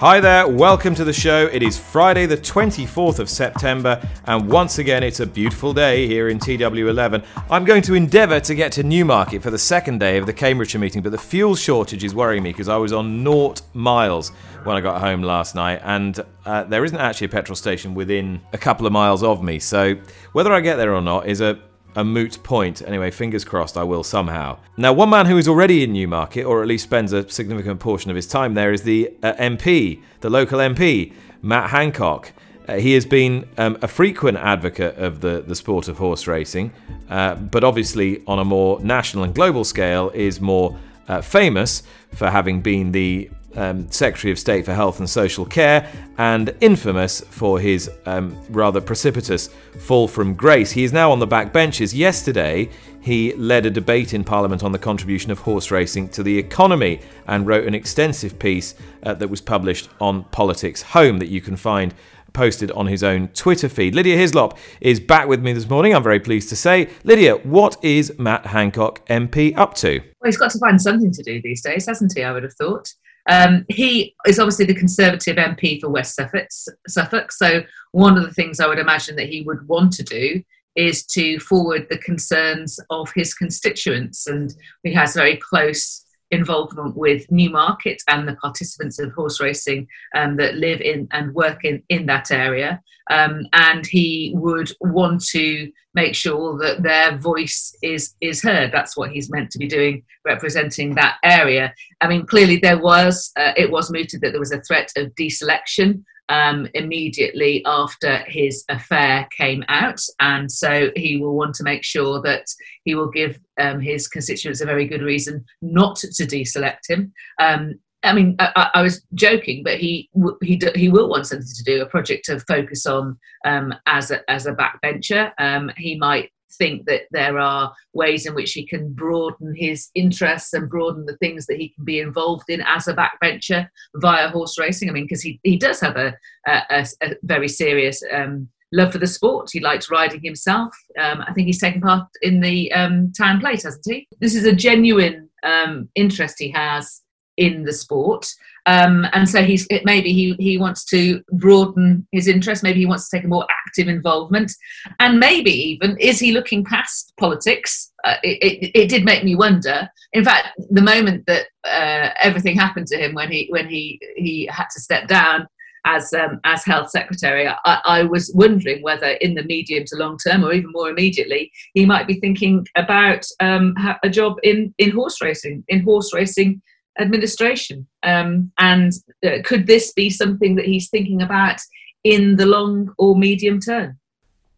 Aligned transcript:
Hi 0.00 0.18
there, 0.18 0.48
welcome 0.48 0.94
to 0.94 1.04
the 1.04 1.12
show. 1.12 1.50
It 1.52 1.62
is 1.62 1.78
Friday, 1.78 2.24
the 2.24 2.38
24th 2.38 3.18
of 3.18 3.28
September, 3.28 4.00
and 4.24 4.48
once 4.50 4.78
again, 4.78 5.02
it's 5.02 5.20
a 5.20 5.26
beautiful 5.26 5.74
day 5.74 6.06
here 6.06 6.30
in 6.30 6.38
TW11. 6.38 7.22
I'm 7.50 7.66
going 7.66 7.82
to 7.82 7.92
endeavour 7.92 8.40
to 8.40 8.54
get 8.54 8.72
to 8.72 8.82
Newmarket 8.82 9.42
for 9.42 9.50
the 9.50 9.58
second 9.58 10.00
day 10.00 10.16
of 10.16 10.24
the 10.24 10.32
Cambridgeshire 10.32 10.80
meeting, 10.80 11.02
but 11.02 11.12
the 11.12 11.18
fuel 11.18 11.54
shortage 11.54 12.02
is 12.02 12.14
worrying 12.14 12.42
me 12.42 12.50
because 12.50 12.70
I 12.70 12.78
was 12.78 12.94
on 12.94 13.22
naught 13.22 13.60
miles 13.74 14.30
when 14.64 14.74
I 14.74 14.80
got 14.80 15.02
home 15.02 15.22
last 15.22 15.54
night, 15.54 15.82
and 15.84 16.18
uh, 16.46 16.64
there 16.64 16.82
isn't 16.82 16.96
actually 16.96 17.26
a 17.26 17.28
petrol 17.28 17.54
station 17.54 17.92
within 17.92 18.40
a 18.54 18.58
couple 18.58 18.86
of 18.86 18.94
miles 18.94 19.22
of 19.22 19.42
me. 19.42 19.58
So, 19.58 19.96
whether 20.32 20.50
I 20.50 20.62
get 20.62 20.76
there 20.76 20.94
or 20.94 21.02
not 21.02 21.28
is 21.28 21.42
a 21.42 21.60
a 21.96 22.04
moot 22.04 22.42
point. 22.42 22.82
Anyway, 22.82 23.10
fingers 23.10 23.44
crossed 23.44 23.76
I 23.76 23.82
will 23.82 24.04
somehow. 24.04 24.58
Now, 24.76 24.92
one 24.92 25.10
man 25.10 25.26
who 25.26 25.36
is 25.38 25.48
already 25.48 25.82
in 25.82 25.92
Newmarket, 25.92 26.44
or 26.46 26.62
at 26.62 26.68
least 26.68 26.84
spends 26.84 27.12
a 27.12 27.28
significant 27.28 27.80
portion 27.80 28.10
of 28.10 28.16
his 28.16 28.26
time 28.26 28.54
there, 28.54 28.72
is 28.72 28.82
the 28.82 29.12
uh, 29.22 29.32
MP, 29.34 30.00
the 30.20 30.30
local 30.30 30.58
MP, 30.58 31.12
Matt 31.42 31.70
Hancock. 31.70 32.32
Uh, 32.68 32.76
he 32.76 32.92
has 32.92 33.04
been 33.04 33.48
um, 33.58 33.76
a 33.82 33.88
frequent 33.88 34.38
advocate 34.38 34.96
of 34.96 35.20
the, 35.20 35.42
the 35.46 35.54
sport 35.54 35.88
of 35.88 35.98
horse 35.98 36.26
racing, 36.26 36.72
uh, 37.08 37.34
but 37.34 37.64
obviously 37.64 38.22
on 38.26 38.38
a 38.38 38.44
more 38.44 38.78
national 38.80 39.24
and 39.24 39.34
global 39.34 39.64
scale 39.64 40.10
is 40.10 40.40
more 40.40 40.78
uh, 41.08 41.20
famous 41.20 41.82
for 42.14 42.30
having 42.30 42.60
been 42.60 42.92
the 42.92 43.28
um, 43.56 43.90
Secretary 43.90 44.32
of 44.32 44.38
State 44.38 44.64
for 44.64 44.74
Health 44.74 44.98
and 44.98 45.08
Social 45.08 45.44
Care, 45.44 45.90
and 46.18 46.54
infamous 46.60 47.20
for 47.20 47.58
his 47.58 47.90
um, 48.06 48.36
rather 48.50 48.80
precipitous 48.80 49.48
fall 49.78 50.08
from 50.08 50.34
grace. 50.34 50.70
He 50.70 50.84
is 50.84 50.92
now 50.92 51.10
on 51.10 51.18
the 51.18 51.26
back 51.26 51.52
benches. 51.52 51.94
Yesterday, 51.94 52.70
he 53.00 53.32
led 53.34 53.66
a 53.66 53.70
debate 53.70 54.12
in 54.12 54.24
Parliament 54.24 54.62
on 54.62 54.72
the 54.72 54.78
contribution 54.78 55.30
of 55.30 55.38
horse 55.38 55.70
racing 55.70 56.08
to 56.10 56.22
the 56.22 56.36
economy 56.36 57.00
and 57.26 57.46
wrote 57.46 57.66
an 57.66 57.74
extensive 57.74 58.38
piece 58.38 58.74
uh, 59.02 59.14
that 59.14 59.28
was 59.28 59.40
published 59.40 59.88
on 60.00 60.24
Politics 60.24 60.82
Home 60.82 61.18
that 61.18 61.28
you 61.28 61.40
can 61.40 61.56
find 61.56 61.94
posted 62.32 62.70
on 62.72 62.86
his 62.86 63.02
own 63.02 63.28
Twitter 63.28 63.68
feed. 63.68 63.94
Lydia 63.94 64.16
Hislop 64.16 64.56
is 64.80 65.00
back 65.00 65.28
with 65.28 65.42
me 65.42 65.52
this 65.52 65.68
morning, 65.68 65.94
I'm 65.94 66.02
very 66.02 66.20
pleased 66.20 66.48
to 66.50 66.56
say. 66.56 66.88
Lydia, 67.04 67.36
what 67.36 67.76
is 67.82 68.16
Matt 68.18 68.46
Hancock 68.46 69.04
MP 69.08 69.56
up 69.56 69.74
to? 69.76 69.98
Well, 69.98 70.26
he's 70.26 70.36
got 70.36 70.50
to 70.52 70.58
find 70.58 70.80
something 70.80 71.10
to 71.12 71.22
do 71.22 71.40
these 71.42 71.62
days, 71.62 71.86
hasn't 71.86 72.12
he? 72.14 72.22
I 72.22 72.32
would 72.32 72.44
have 72.44 72.54
thought. 72.54 72.92
Um, 73.28 73.64
he 73.68 74.14
is 74.26 74.38
obviously 74.38 74.64
the 74.64 74.74
Conservative 74.74 75.36
MP 75.36 75.80
for 75.80 75.88
West 75.88 76.14
Suffolk, 76.14 76.48
Suffolk. 76.88 77.32
So, 77.32 77.62
one 77.92 78.16
of 78.16 78.24
the 78.24 78.34
things 78.34 78.60
I 78.60 78.66
would 78.66 78.78
imagine 78.78 79.16
that 79.16 79.28
he 79.28 79.42
would 79.42 79.66
want 79.68 79.92
to 79.94 80.02
do 80.02 80.42
is 80.76 81.04
to 81.04 81.38
forward 81.40 81.86
the 81.90 81.98
concerns 81.98 82.78
of 82.90 83.10
his 83.14 83.34
constituents. 83.34 84.26
And 84.26 84.54
he 84.82 84.92
has 84.94 85.14
very 85.14 85.36
close 85.36 86.04
involvement 86.30 86.96
with 86.96 87.30
Newmarket 87.30 88.02
and 88.08 88.26
the 88.26 88.36
participants 88.36 88.98
of 88.98 89.12
horse 89.12 89.40
racing 89.40 89.86
um, 90.14 90.36
that 90.36 90.54
live 90.54 90.80
in 90.80 91.08
and 91.12 91.34
work 91.34 91.64
in, 91.64 91.82
in 91.88 92.06
that 92.06 92.30
area. 92.30 92.80
Um, 93.10 93.46
and 93.52 93.84
he 93.84 94.32
would 94.36 94.70
want 94.80 95.24
to 95.30 95.70
make 95.94 96.14
sure 96.14 96.56
that 96.58 96.82
their 96.82 97.18
voice 97.18 97.74
is 97.82 98.14
is 98.20 98.42
heard. 98.42 98.70
That's 98.72 98.96
what 98.96 99.10
he's 99.10 99.30
meant 99.30 99.50
to 99.50 99.58
be 99.58 99.66
doing, 99.66 100.04
representing 100.24 100.94
that 100.94 101.16
area. 101.24 101.74
I 102.00 102.08
mean, 102.08 102.26
clearly 102.26 102.58
there 102.58 102.78
was 102.78 103.32
uh, 103.36 103.52
it 103.56 103.70
was 103.70 103.90
mooted 103.90 104.20
that 104.20 104.30
there 104.30 104.40
was 104.40 104.52
a 104.52 104.62
threat 104.62 104.92
of 104.96 105.12
deselection 105.16 106.04
um, 106.30 106.66
immediately 106.74 107.62
after 107.66 108.18
his 108.26 108.64
affair 108.70 109.28
came 109.36 109.64
out, 109.68 110.00
and 110.20 110.50
so 110.50 110.90
he 110.96 111.18
will 111.18 111.36
want 111.36 111.54
to 111.56 111.64
make 111.64 111.84
sure 111.84 112.22
that 112.22 112.46
he 112.84 112.94
will 112.94 113.10
give 113.10 113.38
um, 113.60 113.80
his 113.80 114.08
constituents 114.08 114.60
a 114.60 114.66
very 114.66 114.86
good 114.86 115.02
reason 115.02 115.44
not 115.60 115.96
to 115.96 116.24
deselect 116.24 116.88
him. 116.88 117.12
Um, 117.38 117.74
I 118.02 118.14
mean, 118.14 118.36
I, 118.38 118.70
I, 118.74 118.82
was 118.82 119.04
joking, 119.12 119.62
but 119.62 119.78
he 119.78 120.08
he 120.42 120.58
he 120.74 120.88
will 120.88 121.10
want 121.10 121.26
something 121.26 121.46
to 121.46 121.64
do 121.64 121.82
a 121.82 121.86
project 121.86 122.24
to 122.26 122.40
focus 122.40 122.86
on 122.86 123.18
um, 123.44 123.74
as 123.86 124.10
a 124.10 124.28
as 124.30 124.46
a 124.46 124.54
backbencher. 124.54 125.32
Um, 125.38 125.70
he 125.76 125.98
might 125.98 126.30
think 126.58 126.86
that 126.86 127.02
there 127.10 127.38
are 127.38 127.72
ways 127.92 128.26
in 128.26 128.34
which 128.34 128.52
he 128.52 128.66
can 128.66 128.92
broaden 128.92 129.54
his 129.54 129.90
interests 129.94 130.52
and 130.52 130.68
broaden 130.68 131.06
the 131.06 131.16
things 131.16 131.46
that 131.46 131.58
he 131.58 131.70
can 131.70 131.84
be 131.84 132.00
involved 132.00 132.48
in 132.48 132.60
as 132.62 132.88
a 132.88 132.94
backbencher 132.94 133.68
via 133.96 134.28
horse 134.28 134.58
racing. 134.58 134.88
I 134.88 134.92
mean, 134.92 135.04
because 135.04 135.22
he 135.22 135.40
he 135.42 135.56
does 135.56 135.80
have 135.80 135.96
a 135.96 136.14
a, 136.46 136.86
a 137.02 137.14
very 137.22 137.48
serious. 137.48 138.02
Um, 138.12 138.48
love 138.72 138.92
for 138.92 138.98
the 138.98 139.06
sport. 139.06 139.50
He 139.52 139.58
likes 139.58 139.90
riding 139.90 140.22
himself. 140.22 140.72
Um, 140.96 141.24
I 141.26 141.32
think 141.32 141.46
he's 141.46 141.60
taken 141.60 141.80
part 141.80 142.06
in 142.22 142.40
the 142.40 142.72
um, 142.72 143.12
town 143.18 143.40
plate, 143.40 143.64
hasn't 143.64 143.84
he? 143.84 144.06
This 144.20 144.36
is 144.36 144.44
a 144.44 144.52
genuine 144.52 145.28
um, 145.42 145.88
interest 145.96 146.36
he 146.38 146.50
has 146.50 147.02
in 147.40 147.64
the 147.64 147.72
sport. 147.72 148.32
Um, 148.66 149.06
and 149.12 149.28
so 149.28 149.42
he's 149.42 149.66
maybe 149.84 150.12
he, 150.12 150.36
he 150.38 150.58
wants 150.58 150.84
to 150.86 151.22
broaden 151.32 152.06
his 152.12 152.28
interest. 152.28 152.62
Maybe 152.62 152.80
he 152.80 152.86
wants 152.86 153.08
to 153.08 153.16
take 153.16 153.24
a 153.24 153.28
more 153.28 153.46
active 153.66 153.88
involvement, 153.88 154.52
and 155.00 155.18
maybe 155.18 155.50
even 155.50 155.96
is 155.98 156.20
he 156.20 156.32
looking 156.32 156.64
past 156.64 157.14
politics? 157.18 157.90
Uh, 158.04 158.16
it, 158.22 158.38
it, 158.42 158.70
it, 158.74 158.88
did 158.88 159.04
make 159.04 159.24
me 159.24 159.34
wonder. 159.34 159.88
In 160.12 160.24
fact, 160.24 160.48
the 160.70 160.82
moment 160.82 161.24
that 161.26 161.46
uh, 161.64 162.10
everything 162.22 162.56
happened 162.56 162.86
to 162.88 162.98
him 162.98 163.14
when 163.14 163.32
he 163.32 163.46
when 163.48 163.66
he 163.66 163.98
he 164.16 164.46
had 164.52 164.66
to 164.74 164.80
step 164.80 165.08
down 165.08 165.46
as 165.86 166.12
um, 166.12 166.38
as 166.44 166.62
health 166.62 166.90
secretary, 166.90 167.48
I, 167.48 167.80
I, 167.84 168.02
was 168.02 168.30
wondering 168.34 168.82
whether 168.82 169.12
in 169.22 169.34
the 169.34 169.44
medium 169.44 169.84
to 169.86 169.96
long 169.96 170.18
term, 170.18 170.44
or 170.44 170.52
even 170.52 170.70
more 170.72 170.90
immediately, 170.90 171.50
he 171.72 171.86
might 171.86 172.06
be 172.06 172.20
thinking 172.20 172.66
about 172.76 173.24
um, 173.40 173.74
a 174.02 174.10
job 174.10 174.36
in 174.42 174.74
in 174.76 174.90
horse 174.90 175.22
racing, 175.22 175.64
in 175.68 175.82
horse 175.82 176.12
racing 176.12 176.60
administration. 177.00 177.86
Um, 178.02 178.52
and 178.58 178.92
uh, 179.24 179.38
could 179.44 179.66
this 179.66 179.92
be 179.92 180.10
something 180.10 180.56
that 180.56 180.66
he's 180.66 180.88
thinking 180.88 181.22
about 181.22 181.60
in 182.04 182.36
the 182.36 182.46
long 182.46 182.94
or 182.98 183.16
medium 183.16 183.60
term? 183.60 183.98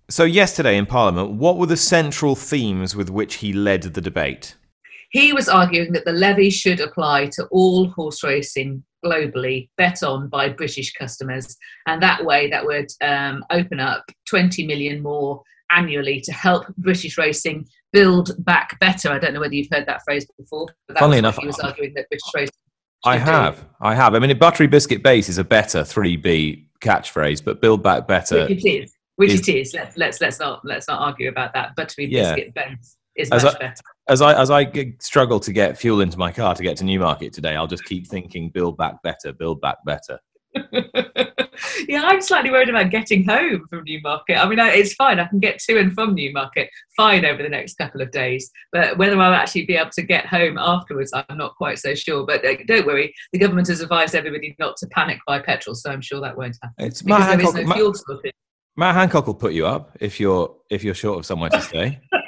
So, 0.08 0.24
yesterday 0.24 0.76
in 0.76 0.86
Parliament, 0.86 1.32
what 1.32 1.56
were 1.56 1.66
the 1.66 1.76
central 1.76 2.34
themes 2.34 2.94
with 2.94 3.08
which 3.08 3.36
he 3.36 3.52
led 3.52 3.82
the 3.82 4.00
debate? 4.00 4.56
He 5.10 5.32
was 5.32 5.48
arguing 5.48 5.92
that 5.92 6.04
the 6.04 6.12
levy 6.12 6.50
should 6.50 6.80
apply 6.80 7.26
to 7.32 7.46
all 7.46 7.88
horse 7.90 8.22
racing 8.22 8.82
globally 9.04 9.68
bet 9.76 10.02
on 10.02 10.28
by 10.28 10.48
British 10.48 10.92
customers, 10.92 11.56
and 11.86 12.02
that 12.02 12.24
way 12.24 12.50
that 12.50 12.64
would 12.66 12.90
um, 13.00 13.44
open 13.50 13.80
up 13.80 14.04
20 14.28 14.66
million 14.66 15.02
more 15.02 15.42
annually 15.70 16.20
to 16.20 16.32
help 16.32 16.66
British 16.76 17.16
racing 17.16 17.66
build 17.92 18.32
back 18.44 18.78
better. 18.80 19.10
I 19.10 19.18
don't 19.18 19.34
know 19.34 19.40
whether 19.40 19.54
you've 19.54 19.70
heard 19.70 19.86
that 19.86 20.02
phrase 20.04 20.26
before. 20.38 20.68
But 20.88 20.98
Funnily 20.98 21.18
enough, 21.18 21.36
he 21.36 21.46
was 21.46 21.58
arguing 21.60 21.94
that 21.94 22.08
British 22.08 22.22
racing. 22.34 22.52
I 23.04 23.18
have, 23.18 23.60
do. 23.60 23.66
I 23.80 23.94
have. 23.94 24.14
I 24.14 24.18
mean, 24.18 24.30
a 24.30 24.34
buttery 24.34 24.66
biscuit 24.66 25.02
base 25.02 25.28
is 25.28 25.38
a 25.38 25.44
better 25.44 25.84
three 25.84 26.16
B 26.16 26.68
catchphrase, 26.80 27.44
but 27.44 27.60
build 27.60 27.82
back 27.82 28.06
better. 28.06 28.46
Which 28.46 28.64
it 28.64 28.68
is. 28.68 28.94
Which 29.16 29.30
is, 29.32 29.48
it 29.48 29.56
is. 29.56 29.74
Let's 29.74 29.96
let's 29.96 30.20
let's 30.20 30.38
not 30.38 30.60
let's 30.64 30.88
not 30.88 31.00
argue 31.00 31.28
about 31.28 31.52
that. 31.54 31.74
Buttery 31.76 32.06
yeah. 32.06 32.34
biscuit 32.34 32.54
base 32.54 32.96
is 33.16 33.30
as 33.30 33.44
much 33.44 33.56
I, 33.56 33.58
better. 33.58 33.82
As 34.08 34.22
I 34.22 34.40
as 34.40 34.50
I 34.50 34.94
struggle 35.00 35.40
to 35.40 35.52
get 35.52 35.76
fuel 35.76 36.00
into 36.00 36.18
my 36.18 36.32
car 36.32 36.54
to 36.54 36.62
get 36.62 36.76
to 36.78 36.84
Newmarket 36.84 37.32
today, 37.32 37.56
I'll 37.56 37.66
just 37.66 37.84
keep 37.84 38.06
thinking, 38.06 38.50
build 38.50 38.76
back 38.78 39.02
better, 39.02 39.32
build 39.32 39.60
back 39.60 39.78
better. 39.84 40.18
yeah, 41.88 42.02
I'm 42.04 42.20
slightly 42.20 42.50
worried 42.50 42.68
about 42.68 42.90
getting 42.90 43.24
home 43.24 43.66
from 43.68 43.84
Newmarket. 43.84 44.38
I 44.38 44.48
mean, 44.48 44.58
it's 44.58 44.94
fine. 44.94 45.18
I 45.20 45.26
can 45.26 45.38
get 45.38 45.58
to 45.60 45.78
and 45.78 45.92
from 45.92 46.14
Newmarket 46.14 46.68
fine 46.96 47.24
over 47.24 47.42
the 47.42 47.48
next 47.48 47.76
couple 47.78 48.00
of 48.00 48.10
days. 48.10 48.50
But 48.72 48.98
whether 48.98 49.18
I'll 49.20 49.34
actually 49.34 49.66
be 49.66 49.76
able 49.76 49.90
to 49.90 50.02
get 50.02 50.26
home 50.26 50.58
afterwards, 50.58 51.12
I'm 51.12 51.36
not 51.36 51.56
quite 51.56 51.78
so 51.78 51.94
sure. 51.94 52.24
But 52.26 52.44
uh, 52.44 52.54
don't 52.66 52.86
worry, 52.86 53.14
the 53.32 53.38
government 53.38 53.68
has 53.68 53.80
advised 53.80 54.14
everybody 54.14 54.54
not 54.58 54.76
to 54.78 54.86
panic 54.88 55.18
buy 55.26 55.40
petrol, 55.40 55.74
so 55.74 55.90
I'm 55.90 56.00
sure 56.00 56.20
that 56.20 56.36
won't 56.36 56.56
happen. 56.62 56.86
It's 56.86 57.02
because 57.02 57.20
Matt 57.20 57.40
Hancock, 57.40 57.54
no 57.54 57.64
Matt, 57.64 58.34
Matt 58.76 58.94
Hancock 58.94 59.26
will 59.26 59.34
put 59.34 59.52
you 59.52 59.66
up 59.66 59.96
if 60.00 60.18
you're 60.18 60.54
if 60.70 60.82
you're 60.82 60.94
short 60.94 61.18
of 61.18 61.26
somewhere 61.26 61.50
to 61.50 61.60
stay. 61.60 62.00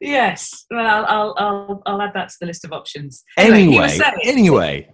yes, 0.00 0.66
well, 0.70 1.04
I'll, 1.06 1.06
I'll 1.06 1.34
I'll 1.38 1.82
I'll 1.86 2.02
add 2.02 2.12
that 2.14 2.28
to 2.30 2.36
the 2.40 2.46
list 2.46 2.64
of 2.64 2.72
options. 2.72 3.24
Anyway, 3.36 3.62
anyway. 3.62 3.88
Saying, 3.88 4.14
anyway. 4.24 4.88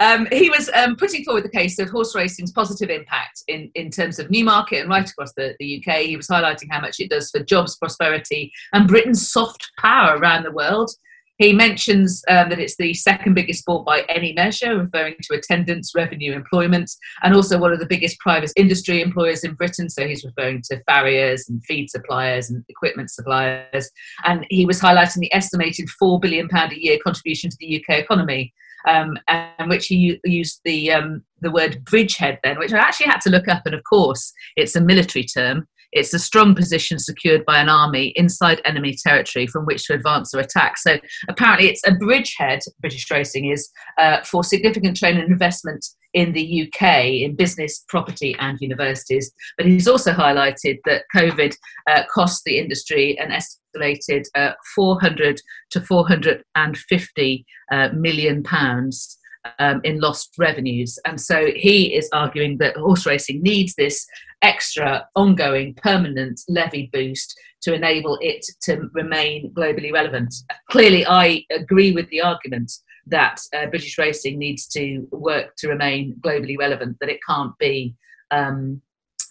Um, 0.00 0.26
he 0.32 0.50
was 0.50 0.68
um, 0.74 0.96
putting 0.96 1.24
forward 1.24 1.44
the 1.44 1.48
case 1.48 1.78
of 1.78 1.88
horse 1.88 2.14
racing's 2.14 2.52
positive 2.52 2.90
impact 2.90 3.42
in, 3.48 3.70
in 3.74 3.90
terms 3.90 4.18
of 4.18 4.30
Newmarket 4.30 4.80
and 4.80 4.88
right 4.88 5.08
across 5.08 5.32
the, 5.34 5.54
the 5.58 5.82
UK. 5.82 5.98
He 6.00 6.16
was 6.16 6.28
highlighting 6.28 6.68
how 6.70 6.80
much 6.80 6.98
it 6.98 7.10
does 7.10 7.30
for 7.30 7.40
jobs, 7.40 7.76
prosperity, 7.76 8.52
and 8.72 8.88
Britain's 8.88 9.28
soft 9.28 9.70
power 9.78 10.18
around 10.18 10.44
the 10.44 10.52
world. 10.52 10.90
He 11.38 11.52
mentions 11.52 12.22
um, 12.28 12.48
that 12.48 12.58
it's 12.58 12.76
the 12.76 12.94
second 12.94 13.34
biggest 13.34 13.60
sport 13.60 13.84
by 13.84 14.02
any 14.08 14.32
measure, 14.32 14.78
referring 14.78 15.16
to 15.22 15.34
attendance, 15.34 15.92
revenue, 15.94 16.32
employment, 16.32 16.90
and 17.22 17.34
also 17.34 17.58
one 17.58 17.72
of 17.72 17.78
the 17.78 17.86
biggest 17.86 18.18
private 18.20 18.52
industry 18.56 19.02
employers 19.02 19.44
in 19.44 19.54
Britain. 19.54 19.90
So 19.90 20.06
he's 20.06 20.24
referring 20.24 20.62
to 20.70 20.82
farriers 20.84 21.48
and 21.48 21.62
feed 21.64 21.90
suppliers 21.90 22.48
and 22.48 22.64
equipment 22.68 23.10
suppliers. 23.10 23.90
And 24.24 24.46
he 24.48 24.64
was 24.64 24.80
highlighting 24.80 25.18
the 25.18 25.34
estimated 25.34 25.88
£4 26.02 26.20
billion 26.20 26.48
a 26.52 26.74
year 26.74 26.98
contribution 27.04 27.50
to 27.50 27.56
the 27.60 27.84
UK 27.84 27.98
economy. 27.98 28.52
Um, 28.88 29.18
and 29.26 29.68
which 29.68 29.88
he 29.88 30.20
used 30.24 30.60
the 30.64 30.92
um, 30.92 31.24
the 31.40 31.50
word 31.50 31.84
bridgehead 31.84 32.38
then, 32.44 32.56
which 32.56 32.72
I 32.72 32.78
actually 32.78 33.06
had 33.06 33.20
to 33.22 33.30
look 33.30 33.48
up, 33.48 33.62
and 33.66 33.74
of 33.74 33.82
course 33.82 34.32
it's 34.54 34.76
a 34.76 34.80
military 34.80 35.24
term, 35.24 35.66
it's 35.92 36.12
a 36.14 36.18
strong 36.18 36.54
position 36.54 36.98
secured 36.98 37.44
by 37.44 37.58
an 37.58 37.68
army 37.68 38.12
inside 38.16 38.60
enemy 38.64 38.96
territory 39.02 39.46
from 39.46 39.64
which 39.64 39.86
to 39.86 39.94
advance 39.94 40.34
or 40.34 40.40
attack. 40.40 40.78
So 40.78 40.98
apparently, 41.28 41.68
it's 41.68 41.86
a 41.86 41.94
bridgehead. 41.94 42.60
British 42.80 43.10
Racing 43.10 43.50
is 43.50 43.70
uh, 43.98 44.22
for 44.22 44.44
significant 44.44 44.96
training 44.96 45.22
and 45.22 45.32
investment 45.32 45.84
in 46.14 46.32
the 46.32 46.62
UK 46.62 47.04
in 47.04 47.36
business, 47.36 47.84
property, 47.88 48.34
and 48.38 48.58
universities. 48.60 49.32
But 49.56 49.66
he's 49.66 49.86
also 49.86 50.12
highlighted 50.12 50.78
that 50.86 51.04
COVID 51.14 51.54
uh, 51.88 52.02
cost 52.12 52.42
the 52.44 52.58
industry 52.58 53.18
an 53.18 53.32
estimated 53.32 54.26
uh, 54.34 54.52
400 54.74 55.40
to 55.70 55.80
450 55.82 57.46
uh, 57.70 57.88
million 57.92 58.42
pounds 58.42 59.18
um, 59.58 59.80
in 59.84 60.00
lost 60.00 60.34
revenues. 60.38 60.98
And 61.04 61.20
so 61.20 61.50
he 61.54 61.94
is 61.94 62.08
arguing 62.12 62.58
that 62.58 62.76
horse 62.76 63.06
racing 63.06 63.42
needs 63.42 63.74
this 63.74 64.06
extra, 64.46 65.06
ongoing, 65.16 65.74
permanent 65.74 66.40
levy 66.48 66.88
boost 66.92 67.38
to 67.62 67.74
enable 67.74 68.16
it 68.20 68.46
to 68.62 68.88
remain 68.94 69.52
globally 69.52 69.92
relevant. 69.92 70.32
Clearly, 70.70 71.04
I 71.04 71.44
agree 71.50 71.92
with 71.92 72.08
the 72.10 72.22
argument 72.22 72.72
that 73.08 73.40
uh, 73.54 73.66
British 73.66 73.98
racing 73.98 74.38
needs 74.38 74.66
to 74.68 75.06
work 75.10 75.56
to 75.58 75.68
remain 75.68 76.16
globally 76.24 76.56
relevant, 76.58 76.96
that 77.00 77.10
it 77.10 77.20
can't 77.28 77.56
be. 77.58 77.94
Um, 78.30 78.82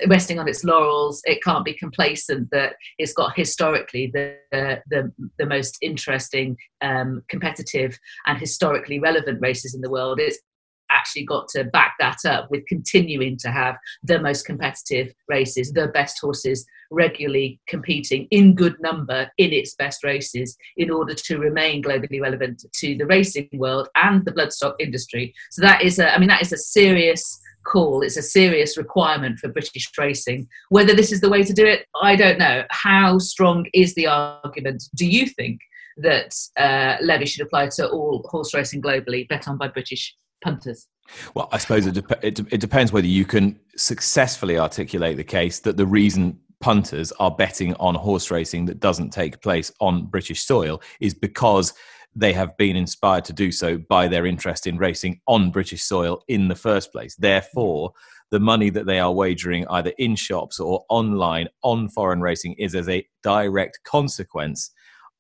resting 0.07 0.39
on 0.39 0.47
its 0.49 0.65
laurels. 0.65 1.21
It 1.23 1.41
can't 1.41 1.63
be 1.63 1.73
complacent 1.73 2.49
that 2.51 2.75
it's 2.97 3.13
got 3.13 3.37
historically 3.37 4.11
the 4.13 4.35
the, 4.89 5.11
the 5.39 5.45
most 5.45 5.77
interesting, 5.81 6.57
um, 6.81 7.23
competitive, 7.29 7.97
and 8.25 8.37
historically 8.37 8.99
relevant 8.99 9.39
races 9.41 9.73
in 9.73 9.79
the 9.79 9.89
world. 9.89 10.19
It's 10.19 10.39
actually 10.95 11.25
got 11.25 11.47
to 11.49 11.63
back 11.65 11.95
that 11.99 12.19
up 12.25 12.49
with 12.49 12.65
continuing 12.67 13.37
to 13.37 13.51
have 13.51 13.75
the 14.03 14.19
most 14.19 14.45
competitive 14.45 15.13
races, 15.27 15.71
the 15.71 15.87
best 15.89 16.17
horses 16.21 16.65
regularly 16.91 17.59
competing 17.67 18.27
in 18.31 18.55
good 18.55 18.75
number 18.79 19.29
in 19.37 19.51
its 19.51 19.75
best 19.75 20.03
races 20.03 20.57
in 20.77 20.89
order 20.91 21.13
to 21.13 21.37
remain 21.37 21.83
globally 21.83 22.21
relevant 22.21 22.63
to 22.73 22.95
the 22.97 23.05
racing 23.05 23.49
world 23.53 23.89
and 23.95 24.23
the 24.25 24.31
bloodstock 24.31 24.75
industry. 24.79 25.33
So 25.51 25.61
that 25.61 25.81
is 25.81 25.99
a, 25.99 26.13
I 26.13 26.19
mean, 26.19 26.29
that 26.29 26.41
is 26.41 26.53
a 26.53 26.57
serious 26.57 27.39
call. 27.65 28.01
It's 28.01 28.17
a 28.17 28.21
serious 28.21 28.77
requirement 28.77 29.39
for 29.39 29.49
British 29.49 29.91
racing. 29.97 30.47
Whether 30.69 30.93
this 30.93 31.11
is 31.11 31.21
the 31.21 31.29
way 31.29 31.43
to 31.43 31.53
do 31.53 31.65
it, 31.65 31.85
I 32.01 32.15
don't 32.15 32.39
know. 32.39 32.63
How 32.69 33.17
strong 33.17 33.65
is 33.73 33.95
the 33.95 34.07
argument, 34.07 34.83
do 34.95 35.05
you 35.05 35.27
think, 35.27 35.59
that 35.97 36.35
uh, 36.57 36.97
levy 37.01 37.25
should 37.25 37.45
apply 37.45 37.69
to 37.77 37.87
all 37.89 38.25
horse 38.29 38.53
racing 38.53 38.81
globally, 38.81 39.27
bet 39.27 39.47
on 39.47 39.57
by 39.57 39.67
British 39.67 40.15
punters? 40.41 40.87
Well, 41.33 41.49
I 41.51 41.57
suppose 41.57 41.85
it, 41.85 41.93
de- 41.93 42.27
it, 42.27 42.39
it 42.51 42.59
depends 42.59 42.91
whether 42.91 43.07
you 43.07 43.25
can 43.25 43.59
successfully 43.75 44.57
articulate 44.57 45.17
the 45.17 45.23
case 45.23 45.59
that 45.61 45.77
the 45.77 45.85
reason 45.85 46.39
punters 46.61 47.11
are 47.13 47.31
betting 47.31 47.73
on 47.75 47.95
horse 47.95 48.31
racing 48.31 48.65
that 48.65 48.79
doesn't 48.79 49.11
take 49.11 49.41
place 49.41 49.71
on 49.79 50.05
British 50.05 50.43
soil 50.43 50.81
is 50.99 51.13
because 51.13 51.73
they 52.15 52.33
have 52.33 52.55
been 52.57 52.75
inspired 52.75 53.25
to 53.25 53.33
do 53.33 53.51
so 53.51 53.77
by 53.77 54.07
their 54.07 54.25
interest 54.25 54.67
in 54.67 54.77
racing 54.77 55.19
on 55.27 55.51
British 55.51 55.83
soil 55.83 56.23
in 56.27 56.47
the 56.47 56.55
first 56.55 56.91
place. 56.91 57.15
Therefore, 57.17 57.91
the 58.31 58.39
money 58.39 58.69
that 58.69 58.85
they 58.85 58.99
are 58.99 59.11
wagering 59.11 59.67
either 59.67 59.91
in 59.97 60.15
shops 60.15 60.59
or 60.59 60.85
online 60.89 61.47
on 61.61 61.89
foreign 61.89 62.21
racing 62.21 62.53
is 62.57 62.73
as 62.73 62.89
a 62.89 63.05
direct 63.21 63.79
consequence 63.83 64.71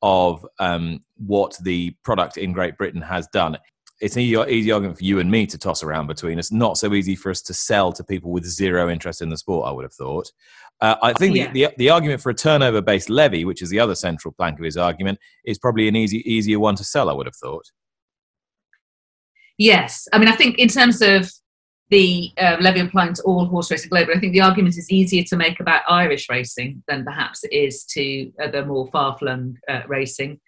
of 0.01 0.45
um, 0.59 1.03
what 1.17 1.57
the 1.63 1.95
product 2.03 2.37
in 2.37 2.53
Great 2.53 2.77
Britain 2.77 3.01
has 3.01 3.27
done. 3.27 3.57
It's 4.01 4.15
an 4.15 4.23
easy, 4.23 4.37
easy 4.49 4.71
argument 4.71 4.97
for 4.97 5.05
you 5.05 5.19
and 5.19 5.31
me 5.31 5.45
to 5.47 5.57
toss 5.57 5.81
around 5.81 6.07
between 6.07 6.37
us. 6.37 6.51
Not 6.51 6.77
so 6.77 6.93
easy 6.93 7.15
for 7.15 7.29
us 7.29 7.41
to 7.43 7.53
sell 7.53 7.93
to 7.93 8.03
people 8.03 8.31
with 8.31 8.45
zero 8.45 8.89
interest 8.89 9.21
in 9.21 9.29
the 9.29 9.37
sport. 9.37 9.67
I 9.67 9.71
would 9.71 9.83
have 9.83 9.93
thought. 9.93 10.31
Uh, 10.81 10.95
I 11.01 11.13
think 11.13 11.35
yeah. 11.35 11.51
the, 11.51 11.67
the, 11.67 11.73
the 11.77 11.89
argument 11.89 12.21
for 12.21 12.29
a 12.29 12.33
turnover 12.33 12.81
based 12.81 13.09
levy, 13.09 13.45
which 13.45 13.61
is 13.61 13.69
the 13.69 13.79
other 13.79 13.95
central 13.95 14.33
plank 14.33 14.59
of 14.59 14.65
his 14.65 14.75
argument, 14.75 15.19
is 15.45 15.57
probably 15.57 15.87
an 15.87 15.95
easy 15.95 16.17
easier 16.29 16.59
one 16.59 16.75
to 16.75 16.83
sell. 16.83 17.09
I 17.09 17.13
would 17.13 17.25
have 17.25 17.35
thought. 17.35 17.65
Yes, 19.57 20.07
I 20.11 20.19
mean 20.19 20.27
I 20.27 20.35
think 20.35 20.59
in 20.59 20.67
terms 20.67 21.01
of 21.01 21.31
the 21.89 22.31
uh, 22.37 22.57
levy 22.59 22.81
applying 22.81 23.13
to 23.13 23.21
all 23.23 23.45
horse 23.45 23.71
racing 23.71 23.91
globally, 23.91 24.17
I 24.17 24.19
think 24.19 24.33
the 24.33 24.41
argument 24.41 24.77
is 24.77 24.91
easier 24.91 25.23
to 25.23 25.37
make 25.37 25.59
about 25.59 25.83
Irish 25.87 26.27
racing 26.29 26.83
than 26.87 27.05
perhaps 27.05 27.43
it 27.43 27.53
is 27.53 27.85
to 27.85 28.31
uh, 28.43 28.49
the 28.49 28.65
more 28.65 28.87
far 28.87 29.17
flung 29.17 29.57
uh, 29.69 29.81
racing. 29.87 30.41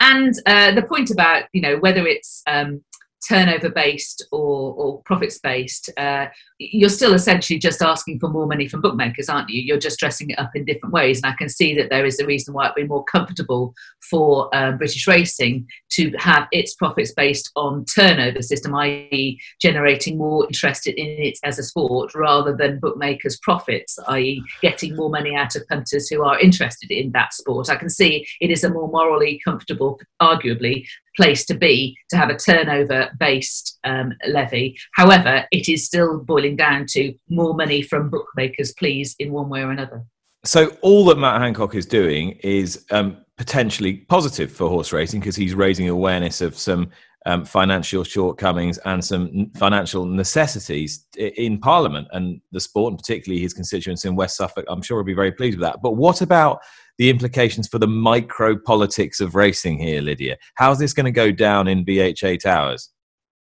And 0.00 0.34
uh, 0.46 0.74
the 0.74 0.82
point 0.82 1.10
about 1.10 1.44
you 1.52 1.62
know 1.62 1.78
whether 1.78 2.06
it's 2.06 2.42
um, 2.46 2.82
turnover 3.28 3.68
based 3.68 4.26
or, 4.32 4.74
or 4.74 5.02
profits 5.02 5.38
based, 5.38 5.90
uh, 5.96 6.26
you're 6.58 6.88
still 6.88 7.14
essentially 7.14 7.58
just 7.58 7.82
asking 7.82 8.18
for 8.18 8.28
more 8.28 8.46
money 8.46 8.68
from 8.68 8.80
bookmakers, 8.80 9.28
aren't 9.28 9.50
you? 9.50 9.62
You're 9.62 9.78
just 9.78 9.98
dressing 9.98 10.30
it 10.30 10.38
up 10.38 10.50
in 10.54 10.64
different 10.64 10.92
ways. 10.92 11.20
And 11.22 11.32
I 11.32 11.36
can 11.36 11.48
see 11.48 11.74
that 11.76 11.90
there 11.90 12.04
is 12.04 12.18
a 12.18 12.26
reason 12.26 12.54
why 12.54 12.66
it'd 12.66 12.76
be 12.76 12.84
more 12.84 13.04
comfortable 13.04 13.74
for 14.10 14.54
um, 14.54 14.78
British 14.78 15.06
racing 15.06 15.66
to 15.90 16.12
have 16.18 16.48
its 16.52 16.74
profits 16.74 17.12
based 17.12 17.50
on 17.56 17.84
turnover 17.84 18.42
system, 18.42 18.74
i.e., 18.74 19.40
generating 19.60 20.18
more 20.18 20.46
interest 20.46 20.86
in 20.86 20.94
it 20.96 21.38
as 21.44 21.58
a 21.58 21.62
sport 21.62 22.14
rather 22.14 22.54
than 22.54 22.80
bookmakers' 22.80 23.38
profits, 23.38 23.98
i.e., 24.08 24.42
getting 24.62 24.96
more 24.96 25.10
money 25.10 25.34
out 25.34 25.56
of 25.56 25.66
punters 25.68 26.08
who 26.08 26.22
are 26.22 26.38
interested 26.40 26.90
in 26.90 27.12
that 27.12 27.32
sport. 27.32 27.70
I 27.70 27.76
can 27.76 27.90
see 27.90 28.26
it 28.40 28.50
is 28.50 28.64
a 28.64 28.70
more 28.70 28.88
morally 28.88 29.40
comfortable, 29.44 30.00
arguably, 30.20 30.84
place 31.20 31.44
to 31.46 31.54
be 31.54 31.96
to 32.08 32.16
have 32.16 32.30
a 32.30 32.36
turnover 32.36 33.10
based 33.18 33.78
um, 33.84 34.14
levy. 34.26 34.76
However, 34.94 35.44
it 35.52 35.68
is 35.68 35.84
still 35.84 36.18
boiling 36.18 36.56
down 36.56 36.86
to 36.90 37.14
more 37.28 37.54
money 37.54 37.82
from 37.82 38.08
bookmakers, 38.08 38.72
please, 38.72 39.14
in 39.18 39.30
one 39.32 39.48
way 39.50 39.60
or 39.62 39.70
another. 39.70 40.02
So, 40.44 40.68
all 40.80 41.04
that 41.06 41.18
Matt 41.18 41.40
Hancock 41.42 41.74
is 41.74 41.84
doing 41.84 42.30
is 42.42 42.86
um, 42.90 43.18
potentially 43.36 43.98
positive 44.08 44.50
for 44.50 44.68
horse 44.68 44.92
racing 44.92 45.20
because 45.20 45.36
he's 45.36 45.54
raising 45.54 45.88
awareness 45.90 46.40
of 46.40 46.56
some 46.56 46.90
um, 47.26 47.44
financial 47.44 48.02
shortcomings 48.04 48.78
and 48.78 49.04
some 49.04 49.50
financial 49.56 50.06
necessities 50.06 51.06
in 51.16 51.58
Parliament 51.58 52.08
and 52.12 52.40
the 52.52 52.60
sport, 52.60 52.92
and 52.92 52.98
particularly 52.98 53.42
his 53.42 53.54
constituents 53.54 54.04
in 54.04 54.16
West 54.16 54.36
Suffolk. 54.36 54.64
I'm 54.68 54.82
sure 54.82 54.96
will 54.96 55.04
be 55.04 55.14
very 55.14 55.32
pleased 55.32 55.58
with 55.58 55.66
that. 55.66 55.82
But 55.82 55.96
what 55.96 56.22
about 56.22 56.60
the 57.00 57.08
implications 57.08 57.66
for 57.66 57.78
the 57.78 57.86
micro 57.86 58.58
politics 58.58 59.20
of 59.20 59.34
racing 59.34 59.78
here, 59.78 60.02
Lydia. 60.02 60.36
How's 60.56 60.78
this 60.78 60.92
going 60.92 61.06
to 61.06 61.10
go 61.10 61.32
down 61.32 61.66
in 61.66 61.82
BHA 61.82 62.36
Towers? 62.42 62.90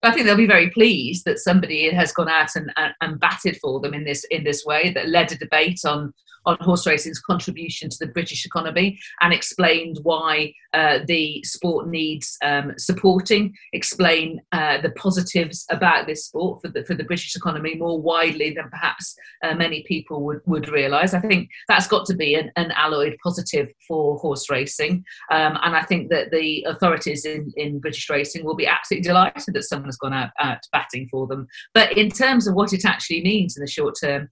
I 0.01 0.09
think 0.11 0.25
they'll 0.25 0.35
be 0.35 0.47
very 0.47 0.71
pleased 0.71 1.23
that 1.25 1.37
somebody 1.37 1.93
has 1.93 2.11
gone 2.11 2.29
out 2.29 2.49
and, 2.55 2.73
and, 2.77 2.93
and 3.01 3.19
batted 3.19 3.57
for 3.61 3.79
them 3.79 3.93
in 3.93 4.05
this 4.05 4.25
in 4.31 4.43
this 4.43 4.65
way 4.65 4.91
that 4.93 5.09
led 5.09 5.31
a 5.31 5.37
debate 5.37 5.81
on 5.85 6.11
on 6.45 6.57
horse 6.61 6.85
racing's 6.85 7.19
contribution 7.19 7.89
to 7.89 7.97
the 7.99 8.11
British 8.11 8.45
economy 8.45 8.99
and 9.21 9.33
explained 9.33 9.99
why 10.03 10.53
uh, 10.73 10.99
the 11.07 11.43
sport 11.43 11.87
needs 11.87 12.37
um, 12.43 12.73
supporting, 12.77 13.53
explain 13.73 14.41
uh, 14.51 14.81
the 14.81 14.89
positives 14.91 15.65
about 15.69 16.07
this 16.07 16.25
sport 16.25 16.61
for 16.61 16.69
the, 16.69 16.83
for 16.85 16.95
the 16.95 17.03
British 17.03 17.35
economy 17.35 17.75
more 17.75 18.01
widely 18.01 18.53
than 18.53 18.69
perhaps 18.69 19.15
uh, 19.43 19.53
many 19.53 19.83
people 19.83 20.23
would, 20.23 20.41
would 20.45 20.69
realise. 20.69 21.13
I 21.13 21.19
think 21.19 21.49
that's 21.67 21.87
got 21.87 22.05
to 22.07 22.15
be 22.15 22.35
an, 22.35 22.51
an 22.55 22.71
alloyed 22.71 23.17
positive 23.23 23.69
for 23.87 24.17
horse 24.17 24.49
racing. 24.49 25.03
Um, 25.31 25.57
and 25.61 25.75
I 25.75 25.83
think 25.83 26.09
that 26.09 26.31
the 26.31 26.63
authorities 26.67 27.25
in, 27.25 27.51
in 27.55 27.79
British 27.79 28.09
racing 28.09 28.43
will 28.43 28.55
be 28.55 28.67
absolutely 28.67 29.07
delighted 29.07 29.53
that 29.53 29.63
someone's 29.63 29.97
gone 29.97 30.13
out, 30.13 30.31
out 30.39 30.59
batting 30.71 31.07
for 31.09 31.27
them. 31.27 31.47
But 31.73 31.97
in 31.97 32.09
terms 32.09 32.47
of 32.47 32.55
what 32.55 32.73
it 32.73 32.85
actually 32.85 33.21
means 33.21 33.55
in 33.55 33.61
the 33.61 33.69
short 33.69 33.95
term, 34.01 34.29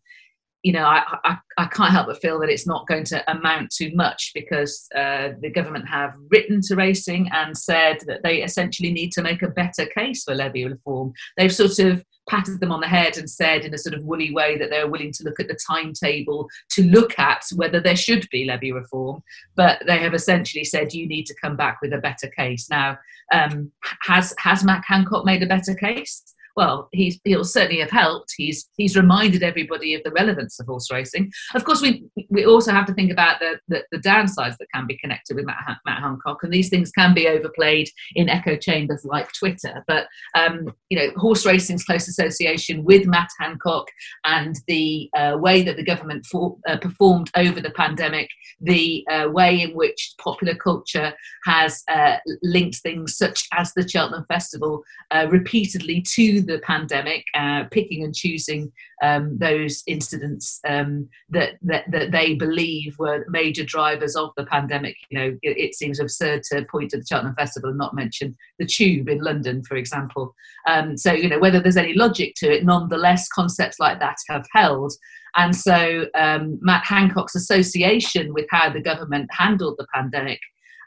you 0.63 0.71
know, 0.71 0.85
I, 0.85 1.03
I, 1.23 1.37
I, 1.57 1.65
can't 1.65 1.91
help 1.91 2.07
but 2.07 2.21
feel 2.21 2.39
that 2.39 2.49
it's 2.49 2.67
not 2.67 2.87
going 2.87 3.03
to 3.05 3.31
amount 3.31 3.71
to 3.71 3.93
much 3.95 4.31
because 4.35 4.87
uh, 4.95 5.29
the 5.41 5.49
government 5.49 5.87
have 5.89 6.13
written 6.29 6.61
to 6.67 6.75
racing 6.75 7.29
and 7.33 7.57
said 7.57 7.97
that 8.05 8.21
they 8.23 8.43
essentially 8.43 8.91
need 8.91 9.11
to 9.13 9.23
make 9.23 9.41
a 9.41 9.47
better 9.47 9.87
case 9.87 10.23
for 10.23 10.35
levy 10.35 10.65
reform. 10.65 11.13
They've 11.35 11.53
sort 11.53 11.79
of 11.79 12.03
patted 12.29 12.59
them 12.59 12.71
on 12.71 12.79
the 12.79 12.87
head 12.87 13.17
and 13.17 13.29
said 13.29 13.65
in 13.65 13.73
a 13.73 13.77
sort 13.77 13.95
of 13.95 14.03
woolly 14.03 14.31
way 14.31 14.57
that 14.57 14.69
they're 14.69 14.87
willing 14.87 15.11
to 15.11 15.23
look 15.23 15.39
at 15.39 15.47
the 15.47 15.57
timetable 15.67 16.47
to 16.69 16.83
look 16.83 17.17
at 17.17 17.43
whether 17.55 17.79
there 17.79 17.95
should 17.95 18.27
be 18.31 18.45
levy 18.45 18.71
reform. 18.71 19.23
But 19.55 19.81
they 19.87 19.97
have 19.97 20.13
essentially 20.13 20.63
said 20.63 20.93
you 20.93 21.07
need 21.07 21.25
to 21.25 21.35
come 21.41 21.57
back 21.57 21.79
with 21.81 21.93
a 21.93 21.97
better 21.97 22.27
case. 22.27 22.69
Now, 22.69 22.99
um, 23.31 23.71
has 24.03 24.33
has 24.37 24.63
Matt 24.63 24.83
Hancock 24.85 25.25
made 25.25 25.41
a 25.41 25.47
better 25.47 25.73
case? 25.73 26.30
Well, 26.55 26.89
he's, 26.91 27.19
he'll 27.23 27.43
certainly 27.43 27.81
have 27.81 27.91
helped. 27.91 28.33
He's 28.35 28.69
he's 28.77 28.95
reminded 28.95 29.43
everybody 29.43 29.93
of 29.93 30.03
the 30.03 30.11
relevance 30.11 30.59
of 30.59 30.67
horse 30.67 30.91
racing. 30.91 31.31
Of 31.55 31.63
course, 31.63 31.81
we 31.81 32.05
we 32.29 32.45
also 32.45 32.71
have 32.71 32.85
to 32.87 32.93
think 32.93 33.11
about 33.11 33.39
the 33.39 33.59
the, 33.67 33.83
the 33.91 33.99
downsides 33.99 34.57
that 34.57 34.67
can 34.73 34.87
be 34.87 34.97
connected 34.97 35.35
with 35.35 35.45
Matt, 35.45 35.77
Matt 35.85 36.01
Hancock, 36.01 36.39
and 36.43 36.51
these 36.51 36.69
things 36.69 36.91
can 36.91 37.13
be 37.13 37.27
overplayed 37.27 37.89
in 38.15 38.29
echo 38.29 38.55
chambers 38.55 39.05
like 39.05 39.31
Twitter. 39.33 39.83
But 39.87 40.07
um, 40.35 40.73
you 40.89 40.97
know, 40.97 41.09
horse 41.17 41.45
racing's 41.45 41.83
close 41.83 42.07
association 42.07 42.83
with 42.83 43.05
Matt 43.05 43.29
Hancock 43.39 43.87
and 44.25 44.55
the 44.67 45.09
uh, 45.15 45.37
way 45.39 45.63
that 45.63 45.77
the 45.77 45.83
government 45.83 46.25
for, 46.25 46.57
uh, 46.67 46.77
performed 46.77 47.29
over 47.35 47.61
the 47.61 47.71
pandemic, 47.71 48.29
the 48.59 49.05
uh, 49.09 49.27
way 49.29 49.61
in 49.61 49.71
which 49.71 50.13
popular 50.19 50.55
culture 50.55 51.13
has 51.45 51.83
uh, 51.89 52.17
linked 52.43 52.77
things 52.77 53.17
such 53.17 53.47
as 53.53 53.73
the 53.73 53.87
Cheltenham 53.87 54.25
Festival 54.27 54.83
uh, 55.11 55.27
repeatedly 55.29 56.03
to 56.13 56.40
the 56.41 56.59
pandemic, 56.59 57.25
uh, 57.33 57.65
picking 57.71 58.03
and 58.03 58.15
choosing 58.15 58.71
um, 59.01 59.37
those 59.37 59.83
incidents 59.87 60.59
um, 60.67 61.07
that, 61.29 61.53
that, 61.61 61.89
that 61.91 62.11
they 62.11 62.35
believe 62.35 62.97
were 62.99 63.25
major 63.29 63.63
drivers 63.63 64.15
of 64.15 64.31
the 64.37 64.45
pandemic. 64.45 64.95
You 65.09 65.19
know, 65.19 65.37
it, 65.41 65.57
it, 65.57 65.75
seems 65.75 65.99
absurd 65.99 66.43
to 66.51 66.65
point 66.65 66.91
to 66.91 66.97
the 66.97 67.05
Cheltenham 67.05 67.35
Festival 67.35 67.69
and 67.69 67.79
not 67.79 67.95
mention 67.95 68.35
the 68.59 68.65
Tube 68.65 69.09
in 69.09 69.19
London, 69.19 69.63
for 69.63 69.75
example. 69.75 70.35
Um, 70.67 70.97
so, 70.97 71.13
you 71.13 71.29
know, 71.29 71.39
whether 71.39 71.59
there's 71.59 71.77
any 71.77 71.93
logic 71.93 72.33
to 72.37 72.51
it, 72.51 72.65
nonetheless, 72.65 73.27
concepts 73.29 73.79
like 73.79 73.99
that 73.99 74.17
have 74.29 74.45
held. 74.53 74.93
And 75.35 75.55
so, 75.55 76.07
um, 76.13 76.59
Matt 76.61 76.83
Hancock's 76.85 77.35
association 77.35 78.33
with 78.33 78.45
how 78.49 78.69
the 78.69 78.81
government 78.81 79.29
handled 79.31 79.75
the 79.77 79.87
pandemic 79.93 80.39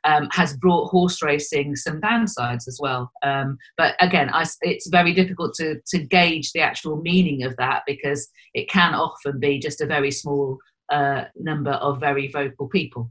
um, 0.04 0.28
has 0.32 0.56
brought 0.56 0.90
horse 0.90 1.23
racing 1.23 1.76
some 1.76 2.00
downsides 2.00 2.68
as 2.68 2.78
well. 2.80 3.11
Um, 3.23 3.58
but 3.76 3.94
again, 4.00 4.30
I, 4.32 4.44
it's 4.61 4.88
very 4.88 5.12
difficult 5.12 5.54
to, 5.54 5.80
to 5.88 5.99
gauge 5.99 6.52
the 6.52 6.61
actual 6.61 7.00
meaning 7.00 7.42
of 7.42 7.56
that 7.56 7.82
because 7.87 8.28
it 8.54 8.68
can 8.68 8.94
often 8.94 9.40
be 9.40 9.58
just 9.58 9.80
a 9.80 9.87
very 9.87 10.11
small 10.11 10.58
uh, 10.90 11.25
number 11.37 11.73
of 11.73 12.00
very 12.00 12.28
vocal 12.28 12.68
people. 12.68 13.11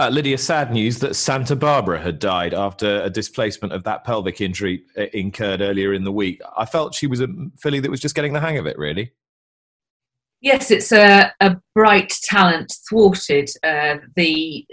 Uh, 0.00 0.08
Lydia, 0.10 0.38
sad 0.38 0.72
news 0.72 1.00
that 1.00 1.16
Santa 1.16 1.56
Barbara 1.56 1.98
had 1.98 2.20
died 2.20 2.54
after 2.54 3.02
a 3.02 3.10
displacement 3.10 3.72
of 3.72 3.82
that 3.82 4.04
pelvic 4.04 4.40
injury 4.40 4.84
uh, 4.96 5.06
incurred 5.12 5.60
earlier 5.60 5.92
in 5.92 6.04
the 6.04 6.12
week. 6.12 6.40
I 6.56 6.66
felt 6.66 6.94
she 6.94 7.08
was 7.08 7.20
a 7.20 7.26
filly 7.60 7.80
that 7.80 7.90
was 7.90 7.98
just 7.98 8.14
getting 8.14 8.32
the 8.32 8.38
hang 8.38 8.58
of 8.58 8.66
it, 8.66 8.78
really. 8.78 9.10
Yes, 10.40 10.70
it's 10.70 10.92
a, 10.92 11.32
a 11.40 11.56
bright 11.74 12.14
talent 12.24 12.72
thwarted 12.88 13.50
uh, 13.64 13.96
the 14.14 14.64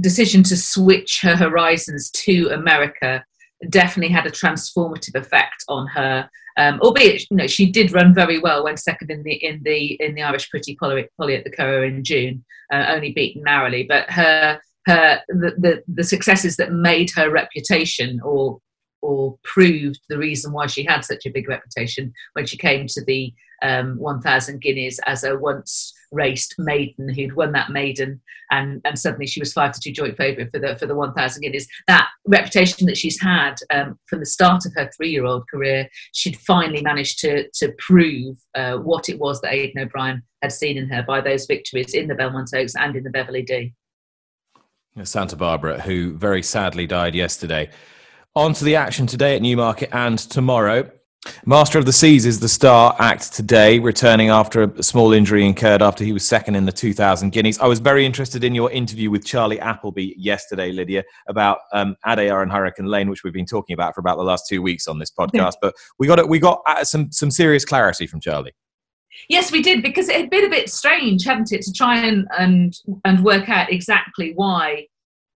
decision 0.00 0.42
to 0.44 0.56
switch 0.56 1.20
her 1.22 1.36
horizons 1.36 2.10
to 2.10 2.48
America 2.52 3.24
definitely 3.70 4.12
had 4.12 4.26
a 4.26 4.30
transformative 4.30 5.14
effect 5.14 5.64
on 5.68 5.86
her. 5.88 6.30
Um, 6.56 6.80
albeit, 6.80 7.24
you 7.30 7.36
know, 7.36 7.46
she 7.46 7.70
did 7.70 7.92
run 7.92 8.14
very 8.14 8.38
well 8.38 8.64
when 8.64 8.76
second 8.76 9.10
in 9.10 9.22
the 9.22 9.34
in 9.34 9.62
the 9.64 9.94
in 10.00 10.14
the 10.14 10.22
Irish 10.22 10.50
Pretty 10.50 10.74
Polly, 10.76 11.06
Polly 11.18 11.36
at 11.36 11.44
the 11.44 11.50
Curragh 11.50 11.88
in 11.88 12.02
June, 12.02 12.44
uh, 12.72 12.86
only 12.88 13.12
beaten 13.12 13.42
narrowly. 13.42 13.84
But 13.84 14.10
her 14.10 14.60
her 14.86 15.20
the, 15.28 15.54
the 15.58 15.82
the 15.86 16.04
successes 16.04 16.56
that 16.56 16.72
made 16.72 17.10
her 17.14 17.30
reputation 17.30 18.20
or 18.24 18.60
or 19.02 19.38
proved 19.44 20.00
the 20.08 20.18
reason 20.18 20.52
why 20.52 20.66
she 20.66 20.82
had 20.82 21.04
such 21.04 21.26
a 21.26 21.30
big 21.30 21.48
reputation 21.48 22.12
when 22.32 22.46
she 22.46 22.56
came 22.56 22.86
to 22.88 23.04
the 23.04 23.32
um, 23.62 23.98
1,000 23.98 24.60
guineas 24.60 25.00
as 25.06 25.24
a 25.24 25.36
once 25.36 25.92
raced 26.10 26.54
maiden 26.58 27.08
who'd 27.08 27.36
won 27.36 27.52
that 27.52 27.70
maiden, 27.70 28.20
and, 28.50 28.80
and 28.84 28.98
suddenly 28.98 29.26
she 29.26 29.40
was 29.40 29.52
five 29.52 29.72
to 29.72 29.80
two 29.80 29.92
joint 29.92 30.16
favourite 30.16 30.50
for 30.50 30.58
the 30.58 30.76
for 30.76 30.86
the 30.86 30.94
1,000 30.94 31.42
guineas. 31.42 31.66
That 31.86 32.08
reputation 32.26 32.86
that 32.86 32.96
she's 32.96 33.20
had 33.20 33.56
um, 33.70 33.98
from 34.06 34.20
the 34.20 34.26
start 34.26 34.64
of 34.66 34.72
her 34.74 34.90
three 34.96 35.10
year 35.10 35.24
old 35.24 35.48
career, 35.48 35.88
she'd 36.12 36.38
finally 36.38 36.82
managed 36.82 37.18
to 37.20 37.48
to 37.54 37.72
prove 37.78 38.38
uh, 38.54 38.76
what 38.76 39.08
it 39.08 39.18
was 39.18 39.40
that 39.40 39.52
Aidan 39.52 39.82
O'Brien 39.82 40.22
had 40.42 40.52
seen 40.52 40.78
in 40.78 40.88
her 40.88 41.02
by 41.02 41.20
those 41.20 41.46
victories 41.46 41.94
in 41.94 42.08
the 42.08 42.14
Belmont 42.14 42.50
Oaks 42.54 42.74
and 42.76 42.96
in 42.96 43.04
the 43.04 43.10
Beverly 43.10 43.42
D. 43.42 43.74
Santa 45.04 45.36
Barbara, 45.36 45.80
who 45.80 46.16
very 46.16 46.42
sadly 46.42 46.86
died 46.86 47.14
yesterday. 47.14 47.70
On 48.34 48.52
to 48.52 48.64
the 48.64 48.76
action 48.76 49.06
today 49.06 49.36
at 49.36 49.42
Newmarket 49.42 49.90
and 49.92 50.18
tomorrow. 50.18 50.90
Master 51.46 51.78
of 51.78 51.86
the 51.86 51.92
Seas 51.92 52.26
is 52.26 52.40
the 52.40 52.48
star 52.48 52.94
act 52.98 53.32
today, 53.32 53.78
returning 53.78 54.28
after 54.28 54.62
a 54.62 54.82
small 54.82 55.12
injury 55.12 55.46
incurred 55.46 55.82
after 55.82 56.04
he 56.04 56.12
was 56.12 56.26
second 56.26 56.54
in 56.54 56.64
the 56.64 56.72
2000 56.72 57.30
Guineas. 57.30 57.58
I 57.58 57.66
was 57.66 57.78
very 57.78 58.04
interested 58.04 58.44
in 58.44 58.54
your 58.54 58.70
interview 58.70 59.10
with 59.10 59.24
Charlie 59.24 59.60
Appleby 59.60 60.14
yesterday, 60.16 60.72
Lydia, 60.72 61.04
about 61.26 61.60
um, 61.72 61.96
Adayar 62.06 62.42
and 62.42 62.52
Hurricane 62.52 62.86
Lane, 62.86 63.08
which 63.08 63.24
we've 63.24 63.32
been 63.32 63.46
talking 63.46 63.74
about 63.74 63.94
for 63.94 64.00
about 64.00 64.16
the 64.16 64.24
last 64.24 64.46
two 64.48 64.62
weeks 64.62 64.86
on 64.86 64.98
this 64.98 65.10
podcast. 65.10 65.54
but 65.60 65.74
we 65.98 66.06
got 66.06 66.28
we 66.28 66.38
got 66.38 66.62
uh, 66.66 66.84
some 66.84 67.10
some 67.12 67.30
serious 67.30 67.64
clarity 67.64 68.06
from 68.06 68.20
Charlie. 68.20 68.52
Yes, 69.28 69.50
we 69.50 69.62
did 69.62 69.82
because 69.82 70.08
it 70.08 70.16
had 70.16 70.30
been 70.30 70.44
a 70.44 70.50
bit 70.50 70.70
strange, 70.70 71.24
hadn't 71.24 71.52
it, 71.52 71.62
to 71.62 71.72
try 71.72 71.98
and 71.98 72.26
and 72.38 72.74
and 73.04 73.24
work 73.24 73.48
out 73.48 73.72
exactly 73.72 74.32
why 74.34 74.86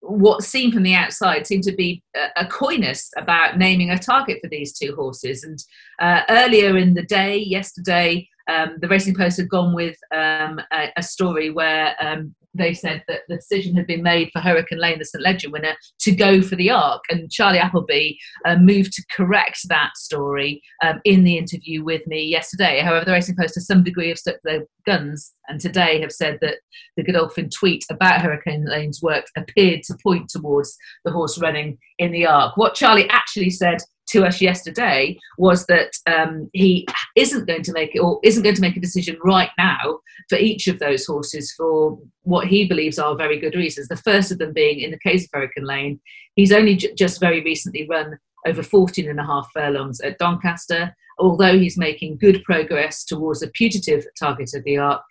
what 0.02 0.42
seemed 0.42 0.74
from 0.74 0.82
the 0.82 0.94
outside 0.94 1.46
seemed 1.46 1.62
to 1.62 1.72
be 1.72 2.02
a, 2.16 2.42
a 2.42 2.46
coyness 2.46 3.10
about 3.16 3.56
naming 3.56 3.90
a 3.90 3.98
target 3.98 4.38
for 4.42 4.48
these 4.48 4.72
two 4.72 4.94
horses. 4.96 5.44
And 5.44 5.62
uh, 6.00 6.22
earlier 6.28 6.76
in 6.76 6.94
the 6.94 7.04
day, 7.04 7.38
yesterday, 7.38 8.28
um, 8.48 8.76
the 8.80 8.88
Racing 8.88 9.14
Post 9.14 9.38
had 9.38 9.48
gone 9.48 9.74
with 9.74 9.96
um, 10.14 10.60
a, 10.72 10.90
a, 10.96 11.02
story 11.02 11.50
where 11.50 11.94
um, 12.00 12.34
they 12.54 12.74
said 12.74 13.02
that 13.08 13.20
the 13.28 13.36
decision 13.36 13.74
had 13.76 13.86
been 13.86 14.02
made 14.02 14.30
for 14.32 14.40
Hurricane 14.40 14.78
Lane, 14.78 14.98
the 14.98 15.04
St 15.04 15.22
Leger 15.22 15.50
winner, 15.50 15.74
to 16.00 16.12
go 16.12 16.42
for 16.42 16.56
the 16.56 16.70
Arc. 16.70 17.02
And 17.08 17.30
Charlie 17.30 17.58
Appleby 17.58 18.12
uh, 18.44 18.56
moved 18.56 18.92
to 18.94 19.04
correct 19.14 19.60
that 19.68 19.96
story 19.96 20.62
um, 20.82 21.00
in 21.04 21.24
the 21.24 21.38
interview 21.38 21.82
with 21.82 22.06
me 22.06 22.24
yesterday. 22.24 22.80
However, 22.80 23.04
the 23.04 23.12
Racing 23.12 23.36
Post, 23.36 23.54
to 23.54 23.60
some 23.60 23.82
degree, 23.82 24.08
have 24.08 24.18
stuck 24.18 24.36
their 24.44 24.64
guns 24.84 25.32
and 25.48 25.60
today 25.60 26.00
have 26.00 26.12
said 26.12 26.38
that 26.42 26.56
the 26.96 27.02
Godolphin 27.02 27.48
tweet 27.48 27.84
about 27.90 28.20
Hurricane 28.20 28.64
Lane's 28.66 29.02
work 29.02 29.26
appeared 29.36 29.82
to 29.84 29.96
point 30.02 30.28
towards 30.28 30.76
the 31.04 31.12
horse 31.12 31.40
running 31.40 31.78
in 31.98 32.12
the 32.12 32.26
Arc. 32.26 32.56
What 32.56 32.74
Charlie 32.74 33.08
actually 33.08 33.50
said 33.50 33.78
to 34.08 34.24
us 34.24 34.40
yesterday 34.40 35.18
was 35.38 35.66
that 35.66 35.92
um, 36.06 36.50
he 36.52 36.86
isn't 37.16 37.46
going 37.46 37.62
to 37.62 37.72
make 37.72 37.94
it 37.94 38.00
or 38.00 38.20
isn't 38.22 38.42
going 38.42 38.54
to 38.54 38.60
make 38.60 38.76
a 38.76 38.80
decision 38.80 39.16
right 39.24 39.50
now 39.58 39.98
for 40.28 40.36
each 40.38 40.68
of 40.68 40.78
those 40.78 41.06
horses 41.06 41.52
for 41.56 41.98
what 42.22 42.46
he 42.46 42.66
believes 42.66 42.98
are 42.98 43.16
very 43.16 43.38
good 43.38 43.54
reasons. 43.54 43.88
The 43.88 43.96
first 43.96 44.30
of 44.30 44.38
them 44.38 44.52
being 44.52 44.80
in 44.80 44.90
the 44.90 44.98
case 44.98 45.24
of 45.24 45.30
Hurricane 45.32 45.64
Lane, 45.64 46.00
he's 46.34 46.52
only 46.52 46.76
j- 46.76 46.94
just 46.94 47.20
very 47.20 47.42
recently 47.42 47.86
run 47.88 48.18
over 48.46 48.62
14 48.62 49.08
and 49.08 49.20
a 49.20 49.24
half 49.24 49.48
furlongs 49.54 50.00
at 50.00 50.18
Doncaster. 50.18 50.94
Although 51.18 51.58
he's 51.58 51.78
making 51.78 52.18
good 52.18 52.42
progress 52.42 53.04
towards 53.04 53.42
a 53.42 53.48
putative 53.48 54.04
target 54.18 54.50
of 54.54 54.64
the 54.64 54.78
arc, 54.78 55.02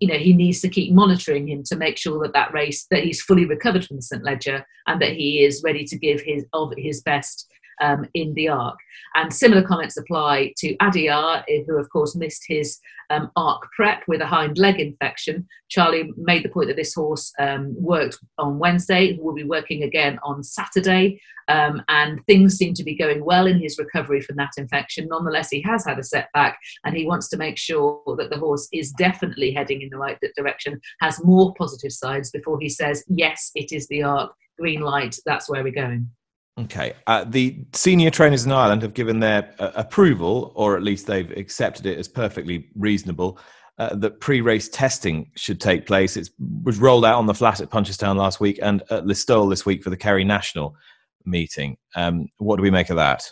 you 0.00 0.08
know 0.08 0.18
he 0.18 0.32
needs 0.32 0.60
to 0.60 0.68
keep 0.68 0.92
monitoring 0.92 1.48
him 1.48 1.62
to 1.62 1.76
make 1.76 1.98
sure 1.98 2.22
that 2.22 2.32
that 2.32 2.52
race 2.52 2.86
that 2.90 3.04
he's 3.04 3.22
fully 3.22 3.44
recovered 3.44 3.84
from 3.84 3.96
the 3.96 4.02
St 4.02 4.24
Leger 4.24 4.64
and 4.86 5.00
that 5.00 5.12
he 5.12 5.44
is 5.44 5.62
ready 5.62 5.84
to 5.84 5.98
give 5.98 6.22
his 6.22 6.44
of 6.52 6.72
his 6.76 7.02
best 7.02 7.46
um, 7.80 8.06
in 8.14 8.34
the 8.34 8.48
arc. 8.48 8.78
And 9.14 9.32
similar 9.32 9.62
comments 9.62 9.96
apply 9.96 10.54
to 10.58 10.76
Adayar, 10.76 11.44
eh, 11.48 11.62
who 11.66 11.78
of 11.78 11.88
course 11.90 12.14
missed 12.16 12.44
his 12.46 12.80
um, 13.10 13.30
arc 13.36 13.68
prep 13.76 14.02
with 14.08 14.20
a 14.20 14.26
hind 14.26 14.58
leg 14.58 14.80
infection. 14.80 15.46
Charlie 15.68 16.12
made 16.16 16.42
the 16.42 16.48
point 16.48 16.68
that 16.68 16.76
this 16.76 16.94
horse 16.94 17.32
um, 17.38 17.74
worked 17.78 18.18
on 18.38 18.58
Wednesday, 18.58 19.18
will 19.20 19.34
be 19.34 19.44
working 19.44 19.82
again 19.82 20.18
on 20.22 20.42
Saturday, 20.42 21.20
um, 21.48 21.82
and 21.88 22.24
things 22.26 22.56
seem 22.56 22.74
to 22.74 22.84
be 22.84 22.96
going 22.96 23.24
well 23.24 23.46
in 23.46 23.60
his 23.60 23.78
recovery 23.78 24.20
from 24.20 24.36
that 24.36 24.52
infection. 24.56 25.08
Nonetheless, 25.08 25.50
he 25.50 25.60
has 25.62 25.84
had 25.84 25.98
a 25.98 26.02
setback, 26.02 26.58
and 26.84 26.96
he 26.96 27.06
wants 27.06 27.28
to 27.28 27.36
make 27.36 27.58
sure 27.58 28.02
that 28.18 28.30
the 28.30 28.38
horse 28.38 28.68
is 28.72 28.92
definitely 28.92 29.52
heading 29.52 29.82
in 29.82 29.90
the 29.90 29.98
right 29.98 30.18
direction, 30.36 30.80
has 31.00 31.22
more 31.24 31.54
positive 31.54 31.92
sides 31.92 32.30
before 32.30 32.58
he 32.60 32.68
says, 32.68 33.04
Yes, 33.08 33.50
it 33.54 33.72
is 33.72 33.86
the 33.88 34.02
arc, 34.02 34.32
green 34.58 34.80
light, 34.80 35.18
that's 35.26 35.48
where 35.48 35.62
we're 35.62 35.72
going. 35.72 36.08
Okay. 36.58 36.94
Uh, 37.06 37.24
the 37.24 37.64
senior 37.72 38.10
trainers 38.10 38.46
in 38.46 38.52
Ireland 38.52 38.82
have 38.82 38.94
given 38.94 39.18
their 39.18 39.54
uh, 39.58 39.72
approval, 39.74 40.52
or 40.54 40.76
at 40.76 40.82
least 40.82 41.06
they've 41.06 41.30
accepted 41.32 41.86
it 41.86 41.98
as 41.98 42.06
perfectly 42.06 42.68
reasonable, 42.76 43.38
uh, 43.78 43.94
that 43.96 44.20
pre 44.20 44.40
race 44.40 44.68
testing 44.68 45.30
should 45.34 45.60
take 45.60 45.84
place. 45.84 46.16
It 46.16 46.30
was 46.62 46.78
rolled 46.78 47.04
out 47.04 47.18
on 47.18 47.26
the 47.26 47.34
flat 47.34 47.60
at 47.60 47.70
Punchestown 47.70 48.16
last 48.16 48.38
week 48.38 48.60
and 48.62 48.82
at 48.90 49.04
Listowel 49.04 49.50
this 49.50 49.66
week 49.66 49.82
for 49.82 49.90
the 49.90 49.96
Kerry 49.96 50.22
National 50.22 50.76
meeting. 51.24 51.76
Um, 51.96 52.28
what 52.38 52.56
do 52.56 52.62
we 52.62 52.70
make 52.70 52.90
of 52.90 52.96
that? 52.96 53.28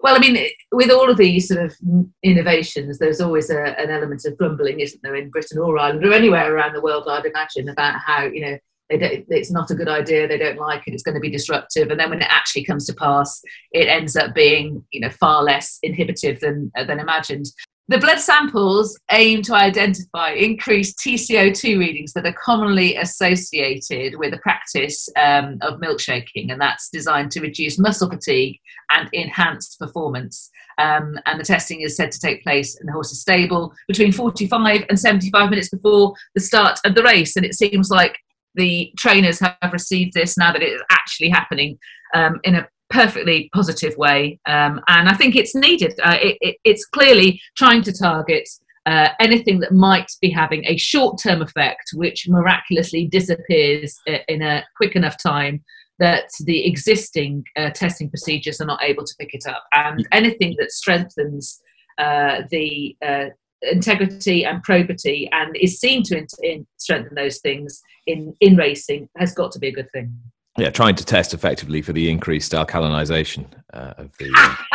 Well, 0.00 0.14
I 0.14 0.18
mean, 0.18 0.46
with 0.70 0.90
all 0.90 1.10
of 1.10 1.16
these 1.16 1.48
sort 1.48 1.64
of 1.64 1.74
innovations, 2.22 2.98
there's 2.98 3.20
always 3.20 3.50
a, 3.50 3.78
an 3.80 3.90
element 3.90 4.24
of 4.26 4.36
grumbling, 4.36 4.80
isn't 4.80 5.02
there, 5.02 5.16
in 5.16 5.30
Britain 5.30 5.58
or 5.58 5.78
Ireland 5.78 6.04
or 6.04 6.12
anywhere 6.12 6.54
around 6.54 6.74
the 6.74 6.82
world, 6.82 7.04
I'd 7.08 7.24
imagine, 7.24 7.70
about 7.70 7.98
how, 8.00 8.24
you 8.24 8.42
know, 8.42 8.58
it's 8.90 9.50
not 9.50 9.70
a 9.70 9.74
good 9.74 9.88
idea 9.88 10.28
they 10.28 10.38
don't 10.38 10.58
like 10.58 10.82
it 10.86 10.92
it's 10.92 11.02
going 11.02 11.14
to 11.14 11.20
be 11.20 11.30
disruptive 11.30 11.90
and 11.90 11.98
then 11.98 12.10
when 12.10 12.20
it 12.20 12.28
actually 12.28 12.64
comes 12.64 12.86
to 12.86 12.94
pass 12.94 13.40
it 13.72 13.88
ends 13.88 14.14
up 14.14 14.34
being 14.34 14.84
you 14.90 15.00
know 15.00 15.08
far 15.08 15.42
less 15.42 15.78
inhibitive 15.82 16.38
than 16.40 16.70
than 16.86 17.00
imagined 17.00 17.46
the 17.88 17.98
blood 17.98 18.18
samples 18.18 18.98
aim 19.12 19.42
to 19.42 19.54
identify 19.54 20.30
increased 20.30 20.98
TCO2 21.00 21.78
readings 21.78 22.14
that 22.14 22.24
are 22.24 22.32
commonly 22.32 22.96
associated 22.96 24.18
with 24.18 24.30
the 24.30 24.38
practice 24.38 25.06
um, 25.16 25.58
of 25.60 25.80
milkshaking, 25.80 26.50
and 26.50 26.58
that's 26.58 26.88
designed 26.88 27.30
to 27.32 27.42
reduce 27.42 27.78
muscle 27.78 28.08
fatigue 28.08 28.58
and 28.90 29.10
enhance 29.12 29.76
performance. 29.76 30.50
Um, 30.78 31.18
and 31.26 31.38
the 31.38 31.44
testing 31.44 31.82
is 31.82 31.94
said 31.94 32.10
to 32.12 32.18
take 32.18 32.42
place 32.42 32.74
in 32.80 32.86
the 32.86 32.92
horse's 32.92 33.20
stable 33.20 33.74
between 33.86 34.12
45 34.12 34.86
and 34.88 34.98
75 34.98 35.50
minutes 35.50 35.68
before 35.68 36.14
the 36.34 36.40
start 36.40 36.80
of 36.86 36.94
the 36.94 37.02
race. 37.02 37.36
And 37.36 37.44
it 37.44 37.54
seems 37.54 37.90
like 37.90 38.16
the 38.54 38.92
trainers 38.96 39.40
have 39.40 39.72
received 39.72 40.12
this 40.14 40.36
now 40.36 40.52
that 40.52 40.62
it 40.62 40.72
is 40.72 40.82
actually 40.90 41.30
happening 41.30 41.78
um, 42.14 42.40
in 42.44 42.54
a 42.54 42.68
perfectly 42.90 43.50
positive 43.52 43.96
way. 43.96 44.38
Um, 44.46 44.80
and 44.88 45.08
I 45.08 45.14
think 45.14 45.34
it's 45.34 45.54
needed. 45.54 45.94
Uh, 46.02 46.16
it, 46.20 46.38
it, 46.40 46.56
it's 46.64 46.86
clearly 46.86 47.40
trying 47.56 47.82
to 47.82 47.92
target 47.92 48.48
uh, 48.86 49.08
anything 49.18 49.60
that 49.60 49.72
might 49.72 50.10
be 50.20 50.30
having 50.30 50.64
a 50.66 50.76
short 50.76 51.18
term 51.20 51.42
effect, 51.42 51.90
which 51.94 52.28
miraculously 52.28 53.08
disappears 53.08 53.98
in 54.28 54.42
a 54.42 54.62
quick 54.76 54.94
enough 54.94 55.16
time 55.22 55.64
that 55.98 56.28
the 56.40 56.66
existing 56.66 57.44
uh, 57.56 57.70
testing 57.70 58.10
procedures 58.10 58.60
are 58.60 58.66
not 58.66 58.82
able 58.82 59.04
to 59.04 59.14
pick 59.18 59.32
it 59.32 59.44
up. 59.46 59.64
And 59.72 60.06
anything 60.12 60.54
that 60.58 60.70
strengthens 60.70 61.60
uh, 61.98 62.42
the 62.50 62.96
uh, 63.04 63.26
integrity 63.70 64.44
and 64.44 64.62
probity 64.62 65.28
and 65.32 65.56
is 65.56 65.78
seen 65.78 66.02
to 66.04 66.18
in, 66.18 66.26
in 66.42 66.66
strengthen 66.76 67.14
those 67.14 67.38
things 67.38 67.82
in, 68.06 68.34
in 68.40 68.56
racing 68.56 69.08
has 69.16 69.32
got 69.34 69.52
to 69.52 69.58
be 69.58 69.68
a 69.68 69.72
good 69.72 69.90
thing 69.92 70.12
yeah, 70.56 70.70
trying 70.70 70.94
to 70.96 71.04
test 71.04 71.34
effectively 71.34 71.82
for 71.82 71.92
the 71.92 72.10
increased 72.10 72.52
alkalinization 72.52 73.46
uh, 73.72 73.94
of 73.98 74.16
the. 74.18 74.30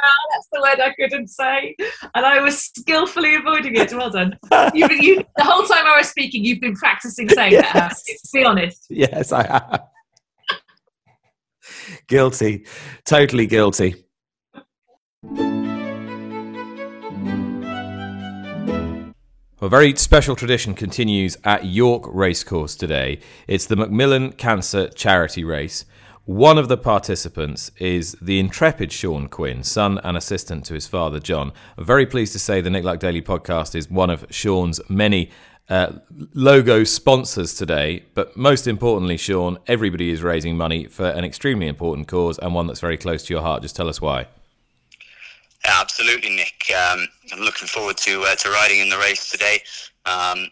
Uh... 0.00 0.10
That's 0.32 0.48
the 0.52 0.60
word 0.60 0.80
I 0.80 0.94
couldn't 0.94 1.26
say, 1.26 1.74
and 2.14 2.24
I 2.24 2.40
was 2.40 2.56
skillfully 2.56 3.34
avoiding 3.34 3.74
it. 3.74 3.92
Well 3.92 4.10
done. 4.10 4.38
You've, 4.72 4.92
you, 4.92 5.24
the 5.36 5.42
whole 5.42 5.66
time 5.66 5.86
I 5.86 5.96
was 5.98 6.08
speaking, 6.08 6.44
you've 6.44 6.60
been 6.60 6.76
practicing 6.76 7.28
saying 7.28 7.54
yes. 7.54 7.72
that. 7.72 8.16
Be 8.32 8.44
honest. 8.44 8.86
Yes, 8.90 9.32
I 9.32 9.44
have. 9.44 9.88
guilty, 12.06 12.64
totally 13.04 13.46
guilty. 13.48 14.04
A 19.60 19.68
very 19.68 19.96
special 19.96 20.36
tradition 20.36 20.72
continues 20.72 21.36
at 21.42 21.64
York 21.64 22.04
Racecourse 22.06 22.76
today. 22.76 23.18
It's 23.48 23.66
the 23.66 23.74
Macmillan 23.74 24.34
Cancer 24.34 24.86
Charity 24.86 25.42
Race. 25.42 25.84
One 26.26 26.58
of 26.58 26.68
the 26.68 26.76
participants 26.76 27.72
is 27.76 28.12
the 28.22 28.38
intrepid 28.38 28.92
Sean 28.92 29.26
Quinn, 29.26 29.64
son 29.64 29.98
and 30.04 30.16
assistant 30.16 30.64
to 30.66 30.74
his 30.74 30.86
father 30.86 31.18
John. 31.18 31.52
I'm 31.76 31.84
very 31.84 32.06
pleased 32.06 32.34
to 32.34 32.38
say 32.38 32.60
the 32.60 32.70
Nick 32.70 32.84
Luck 32.84 33.00
Daily 33.00 33.20
podcast 33.20 33.74
is 33.74 33.90
one 33.90 34.10
of 34.10 34.24
Sean's 34.30 34.80
many 34.88 35.28
uh, 35.68 35.94
logo 36.34 36.84
sponsors 36.84 37.52
today. 37.54 38.04
But 38.14 38.36
most 38.36 38.68
importantly, 38.68 39.16
Sean, 39.16 39.58
everybody 39.66 40.10
is 40.10 40.22
raising 40.22 40.56
money 40.56 40.86
for 40.86 41.06
an 41.06 41.24
extremely 41.24 41.66
important 41.66 42.06
cause 42.06 42.38
and 42.38 42.54
one 42.54 42.68
that's 42.68 42.78
very 42.78 42.96
close 42.96 43.24
to 43.24 43.34
your 43.34 43.42
heart. 43.42 43.62
Just 43.62 43.74
tell 43.74 43.88
us 43.88 44.00
why. 44.00 44.28
Absolutely, 45.68 46.30
Nick. 46.30 46.64
Um, 46.74 47.06
I'm 47.32 47.40
looking 47.40 47.68
forward 47.68 47.98
to 47.98 48.22
uh, 48.22 48.34
to 48.36 48.50
riding 48.50 48.80
in 48.80 48.88
the 48.88 48.96
race 48.96 49.30
today. 49.30 49.60
Um, 50.06 50.48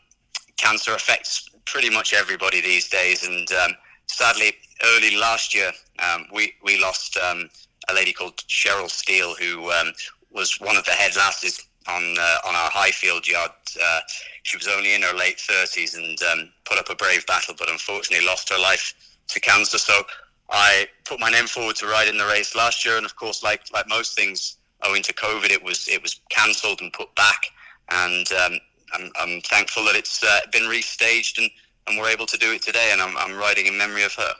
cancer 0.58 0.92
affects 0.92 1.48
pretty 1.64 1.88
much 1.88 2.12
everybody 2.12 2.60
these 2.60 2.88
days, 2.88 3.26
and 3.26 3.50
um, 3.52 3.72
sadly, 4.08 4.52
early 4.84 5.16
last 5.16 5.54
year, 5.54 5.72
um, 6.00 6.26
we 6.34 6.52
we 6.62 6.78
lost 6.78 7.16
um, 7.16 7.48
a 7.88 7.94
lady 7.94 8.12
called 8.12 8.36
Cheryl 8.48 8.90
Steele, 8.90 9.34
who 9.34 9.70
um, 9.72 9.92
was 10.32 10.60
one 10.60 10.76
of 10.76 10.84
the 10.84 10.90
head 10.92 11.16
lasses 11.16 11.66
on 11.88 12.02
uh, 12.18 12.38
on 12.46 12.54
our 12.54 12.70
Highfield 12.70 13.26
yard. 13.26 13.52
Uh, 13.82 14.00
she 14.42 14.58
was 14.58 14.68
only 14.68 14.94
in 14.94 15.02
her 15.02 15.16
late 15.16 15.38
30s 15.38 15.96
and 15.96 16.50
put 16.66 16.78
up 16.78 16.90
a 16.90 16.94
brave 16.94 17.26
battle, 17.26 17.54
but 17.58 17.70
unfortunately 17.70 18.24
lost 18.26 18.50
her 18.50 18.58
life 18.58 18.94
to 19.28 19.40
cancer. 19.40 19.78
So 19.78 20.02
I 20.50 20.86
put 21.04 21.20
my 21.20 21.30
name 21.30 21.46
forward 21.46 21.76
to 21.76 21.86
ride 21.86 22.08
in 22.08 22.18
the 22.18 22.26
race 22.26 22.54
last 22.54 22.84
year, 22.84 22.98
and 22.98 23.06
of 23.06 23.16
course, 23.16 23.42
like 23.42 23.62
like 23.72 23.88
most 23.88 24.14
things 24.14 24.58
owing 24.84 25.02
to 25.02 25.12
COVID, 25.12 25.50
it 25.50 25.62
was 25.62 25.88
it 25.88 26.02
was 26.02 26.20
cancelled 26.30 26.80
and 26.80 26.92
put 26.92 27.14
back. 27.14 27.46
And 27.90 28.26
um, 28.32 28.58
I'm, 28.94 29.10
I'm, 29.16 29.40
thankful 29.42 29.84
that 29.84 29.94
it's 29.94 30.22
uh, 30.24 30.40
been 30.50 30.64
restaged 30.64 31.38
and, 31.38 31.48
and 31.86 31.96
we're 31.96 32.08
able 32.08 32.26
to 32.26 32.36
do 32.36 32.52
it 32.52 32.62
today. 32.62 32.90
And 32.92 33.00
I'm, 33.00 33.16
I'm 33.16 33.36
riding 33.36 33.66
in 33.66 33.78
memory 33.78 34.02
of 34.02 34.12
her. 34.14 34.32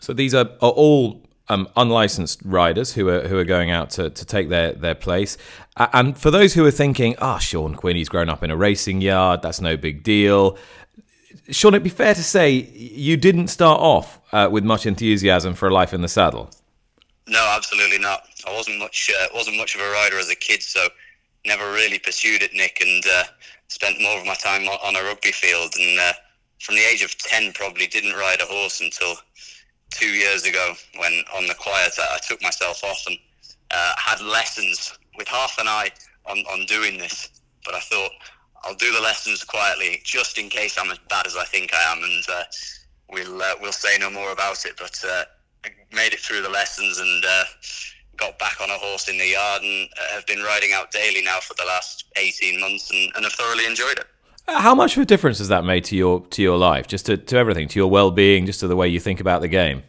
So 0.00 0.12
these 0.12 0.34
are, 0.34 0.48
are 0.60 0.70
all 0.70 1.22
um, 1.48 1.68
unlicensed 1.76 2.40
riders 2.44 2.92
who 2.92 3.08
are 3.08 3.26
who 3.26 3.38
are 3.38 3.44
going 3.44 3.70
out 3.70 3.90
to, 3.90 4.10
to 4.10 4.24
take 4.24 4.48
their, 4.48 4.72
their 4.72 4.94
place. 4.94 5.36
And 5.76 6.18
for 6.18 6.30
those 6.30 6.54
who 6.54 6.64
are 6.66 6.72
thinking, 6.72 7.14
ah, 7.20 7.36
oh, 7.36 7.38
Sean 7.38 7.74
Quinn, 7.74 7.96
he's 7.96 8.08
grown 8.08 8.28
up 8.28 8.42
in 8.42 8.50
a 8.50 8.56
racing 8.56 9.00
yard, 9.00 9.42
that's 9.42 9.60
no 9.60 9.76
big 9.76 10.02
deal. 10.02 10.58
Sean, 11.50 11.72
it'd 11.72 11.84
be 11.84 11.90
fair 11.90 12.14
to 12.14 12.22
say 12.22 12.50
you 12.50 13.16
didn't 13.16 13.48
start 13.48 13.80
off 13.80 14.20
uh, 14.32 14.48
with 14.50 14.64
much 14.64 14.86
enthusiasm 14.86 15.54
for 15.54 15.68
a 15.68 15.72
life 15.72 15.94
in 15.94 16.02
the 16.02 16.08
saddle. 16.08 16.50
No, 17.26 17.52
absolutely 17.54 17.98
not. 17.98 18.22
I 18.48 18.54
wasn't 18.54 18.78
much 18.78 19.10
uh, 19.20 19.26
wasn't 19.34 19.58
much 19.58 19.74
of 19.74 19.80
a 19.80 19.90
rider 19.90 20.18
as 20.18 20.30
a 20.30 20.34
kid, 20.34 20.62
so 20.62 20.88
never 21.46 21.72
really 21.72 21.98
pursued 21.98 22.42
it, 22.42 22.52
Nick, 22.54 22.80
and 22.80 23.04
uh, 23.06 23.24
spent 23.68 24.00
more 24.00 24.18
of 24.18 24.26
my 24.26 24.34
time 24.34 24.66
on 24.66 24.96
a 24.96 25.02
rugby 25.02 25.32
field. 25.32 25.72
And 25.78 25.98
uh, 25.98 26.12
from 26.60 26.76
the 26.76 26.82
age 26.82 27.02
of 27.02 27.16
ten, 27.18 27.52
probably 27.52 27.86
didn't 27.86 28.14
ride 28.14 28.40
a 28.40 28.46
horse 28.46 28.80
until 28.80 29.14
two 29.90 30.08
years 30.08 30.44
ago, 30.44 30.74
when 30.98 31.12
on 31.34 31.46
the 31.46 31.54
quiet 31.54 31.92
I, 31.98 32.18
took 32.26 32.42
myself 32.42 32.82
off 32.84 33.02
and 33.06 33.16
uh, 33.70 33.94
had 33.96 34.20
lessons 34.20 34.98
with 35.16 35.28
half 35.28 35.56
an 35.58 35.68
eye 35.68 35.90
on, 36.26 36.38
on 36.38 36.66
doing 36.66 36.98
this. 36.98 37.28
But 37.64 37.74
I 37.74 37.80
thought 37.80 38.10
I'll 38.64 38.74
do 38.74 38.92
the 38.92 39.00
lessons 39.00 39.44
quietly, 39.44 40.00
just 40.04 40.38
in 40.38 40.48
case 40.48 40.78
I'm 40.78 40.90
as 40.90 40.98
bad 41.08 41.26
as 41.26 41.36
I 41.36 41.44
think 41.44 41.74
I 41.74 41.92
am, 41.92 42.02
and 42.02 42.24
uh, 42.32 42.44
we'll 43.10 43.42
uh, 43.42 43.54
we'll 43.60 43.72
say 43.72 43.98
no 43.98 44.10
more 44.10 44.32
about 44.32 44.64
it. 44.64 44.74
But 44.78 44.98
I 45.04 45.70
made 45.92 46.12
it 46.12 46.20
through 46.20 46.42
the 46.42 46.48
lessons 46.48 46.98
and 46.98 47.24
got 48.18 48.38
back 48.38 48.60
on 48.60 48.68
a 48.70 48.74
horse 48.74 49.08
in 49.08 49.16
the 49.16 49.26
yard 49.28 49.62
and 49.62 49.88
uh, 49.96 50.14
have 50.14 50.26
been 50.26 50.42
riding 50.42 50.72
out 50.72 50.90
daily 50.90 51.22
now 51.22 51.38
for 51.40 51.54
the 51.54 51.64
last 51.64 52.04
18 52.16 52.60
months 52.60 52.90
and, 52.90 53.12
and 53.14 53.24
have 53.24 53.32
thoroughly 53.32 53.64
enjoyed 53.64 53.98
it. 53.98 54.06
How 54.48 54.74
much 54.74 54.96
of 54.96 55.02
a 55.02 55.06
difference 55.06 55.38
has 55.38 55.48
that 55.48 55.64
made 55.64 55.84
to 55.84 55.96
your 55.96 56.20
to 56.28 56.42
your 56.42 56.56
life, 56.56 56.86
just 56.86 57.04
to, 57.06 57.18
to 57.18 57.36
everything, 57.36 57.68
to 57.68 57.78
your 57.78 57.90
well 57.90 58.10
being, 58.10 58.46
just 58.46 58.60
to 58.60 58.66
the 58.66 58.76
way 58.76 58.88
you 58.88 58.98
think 58.98 59.20
about 59.20 59.42
the 59.42 59.48
game? 59.48 59.82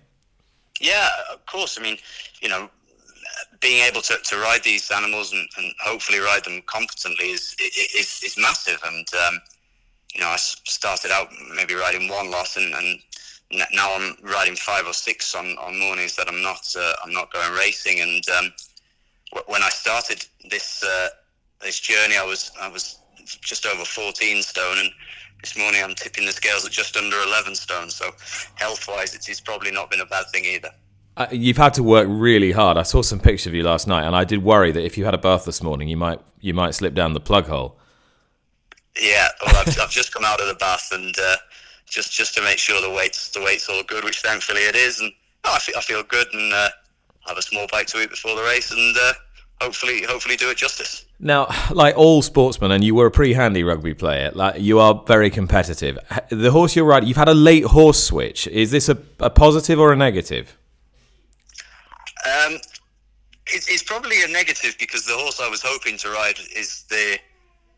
Yeah, 0.82 1.10
of 1.32 1.46
course. 1.46 1.78
I 1.80 1.82
mean, 1.82 1.98
you 2.42 2.50
know, 2.50 2.70
being 3.62 3.86
able 3.86 4.02
to, 4.02 4.18
to 4.22 4.38
ride 4.38 4.64
these 4.64 4.92
animals 4.92 5.32
and, 5.32 5.48
and 5.58 5.74
hopefully 5.82 6.20
ride 6.20 6.44
them 6.44 6.62
competently 6.66 7.32
is 7.32 7.56
is, 7.60 8.22
is 8.24 8.38
massive. 8.38 8.80
And 8.86 9.08
um, 9.28 9.40
you 10.14 10.22
know, 10.22 10.28
I 10.28 10.36
started 10.38 11.12
out 11.12 11.30
maybe 11.56 11.76
riding 11.76 12.10
one 12.10 12.30
lot 12.30 12.58
and, 12.58 12.74
and 12.74 13.00
now 13.52 13.96
I'm 13.96 14.16
riding 14.24 14.56
five 14.56 14.86
or 14.86 14.94
six 14.94 15.34
on, 15.36 15.58
on 15.58 15.80
mornings 15.80 16.16
that 16.16 16.28
I'm 16.28 16.42
not 16.42 16.74
uh, 16.78 16.94
I'm 17.04 17.14
not 17.14 17.32
going 17.34 17.52
racing. 17.54 18.00
And 18.00 18.24
um, 18.38 18.54
when 19.48 19.64
I 19.64 19.70
started 19.70 20.26
this 20.50 20.84
uh, 20.84 21.10
this 21.62 21.80
journey, 21.80 22.18
I 22.18 22.24
was 22.24 22.52
I 22.62 22.68
was 22.68 23.00
just 23.42 23.66
over 23.66 23.86
14 23.86 24.42
stone, 24.42 24.78
and 24.80 24.92
this 25.42 25.58
morning 25.58 25.82
I'm 25.84 25.96
tipping 25.96 26.26
the 26.26 26.32
scales 26.32 26.66
at 26.66 26.72
just 26.72 26.96
under 26.96 27.18
11 27.18 27.56
stone. 27.56 27.90
So 27.90 28.12
health 28.56 28.88
wise, 28.88 29.16
it's, 29.16 29.30
it's 29.30 29.40
probably 29.40 29.72
not 29.72 29.90
been 29.90 30.02
a 30.02 30.06
bad 30.06 30.26
thing 30.32 30.46
either. 30.46 30.72
Uh, 31.18 31.28
you've 31.32 31.58
had 31.58 31.74
to 31.74 31.84
work 31.84 32.08
really 32.10 32.52
hard. 32.52 32.78
I 32.78 32.84
saw 32.84 33.02
some 33.02 33.20
pictures 33.20 33.48
of 33.48 33.54
you 33.54 33.64
last 33.64 33.88
night, 33.88 34.06
and 34.06 34.16
I 34.16 34.24
did 34.24 34.44
worry 34.44 34.72
that 34.72 34.84
if 34.84 34.98
you 34.98 35.06
had 35.06 35.14
a 35.14 35.18
bath 35.18 35.46
this 35.46 35.62
morning, 35.62 35.90
you 35.90 35.98
might 35.98 36.22
you 36.40 36.54
might 36.54 36.76
slip 36.76 36.94
down 36.94 37.14
the 37.14 37.20
plug 37.20 37.48
hole. 37.48 37.78
Yeah, 39.00 39.28
well, 39.46 39.56
I've, 39.56 39.80
I've 39.82 39.90
just 39.90 40.14
come 40.14 40.24
out 40.24 40.40
of 40.40 40.48
the 40.48 40.56
bath 40.56 40.90
and 40.92 41.16
uh, 41.20 41.36
just 41.90 42.12
just 42.12 42.36
to 42.36 42.42
make 42.42 42.58
sure 42.58 42.82
the 42.82 42.90
weight's 42.90 43.30
the 43.30 43.42
weight's 43.42 43.68
all 43.70 43.84
good, 43.84 44.04
which 44.04 44.22
thankfully 44.22 44.62
it 44.62 44.76
is, 44.76 45.00
and 45.00 45.12
oh, 45.46 45.56
I, 45.56 45.60
feel, 45.60 45.76
I 45.78 45.82
feel 45.82 46.04
good 46.04 46.28
and 46.34 46.54
uh, 46.54 46.70
have 47.28 47.38
a 47.38 47.42
small 47.42 47.68
bite 47.72 47.88
to 47.90 48.02
eat 48.02 48.10
before 48.10 48.36
the 48.36 48.44
race, 48.44 48.72
and 48.72 48.96
uh, 48.98 49.14
hopefully 49.62 50.04
hopefully 50.04 50.36
do 50.36 50.50
it 50.50 50.58
justice. 50.58 51.06
Now, 51.20 51.48
like 51.72 51.98
all 51.98 52.22
sportsmen, 52.22 52.72
and 52.72 52.84
you 52.84 52.96
were 52.96 53.08
a 53.08 53.12
pretty 53.12 53.34
handy 53.34 53.64
rugby 53.64 53.94
player, 53.94 54.32
like 54.34 54.62
you 54.62 54.80
are 54.80 55.04
very 55.06 55.30
competitive. 55.30 55.98
The 56.30 56.52
horse 56.52 56.76
you're 56.76 56.86
riding, 56.86 57.10
you've 57.10 57.18
had 57.18 57.28
a 57.28 57.34
late 57.34 57.66
horse 57.66 58.02
switch. 58.02 58.48
Is 58.48 58.72
this 58.72 58.88
a, 58.88 58.98
a 59.20 59.30
positive 59.30 59.80
or 59.80 59.92
a 59.92 59.98
negative? 59.98 60.56
Um, 62.26 62.56
it's, 63.48 63.70
it's 63.70 63.84
probably 63.84 64.24
a 64.24 64.28
negative 64.28 64.76
because 64.80 65.06
the 65.06 65.14
horse 65.14 65.42
I 65.42 65.50
was 65.50 65.62
hoping 65.62 65.98
to 65.98 66.10
ride 66.10 66.40
is 66.56 66.84
the 66.90 67.18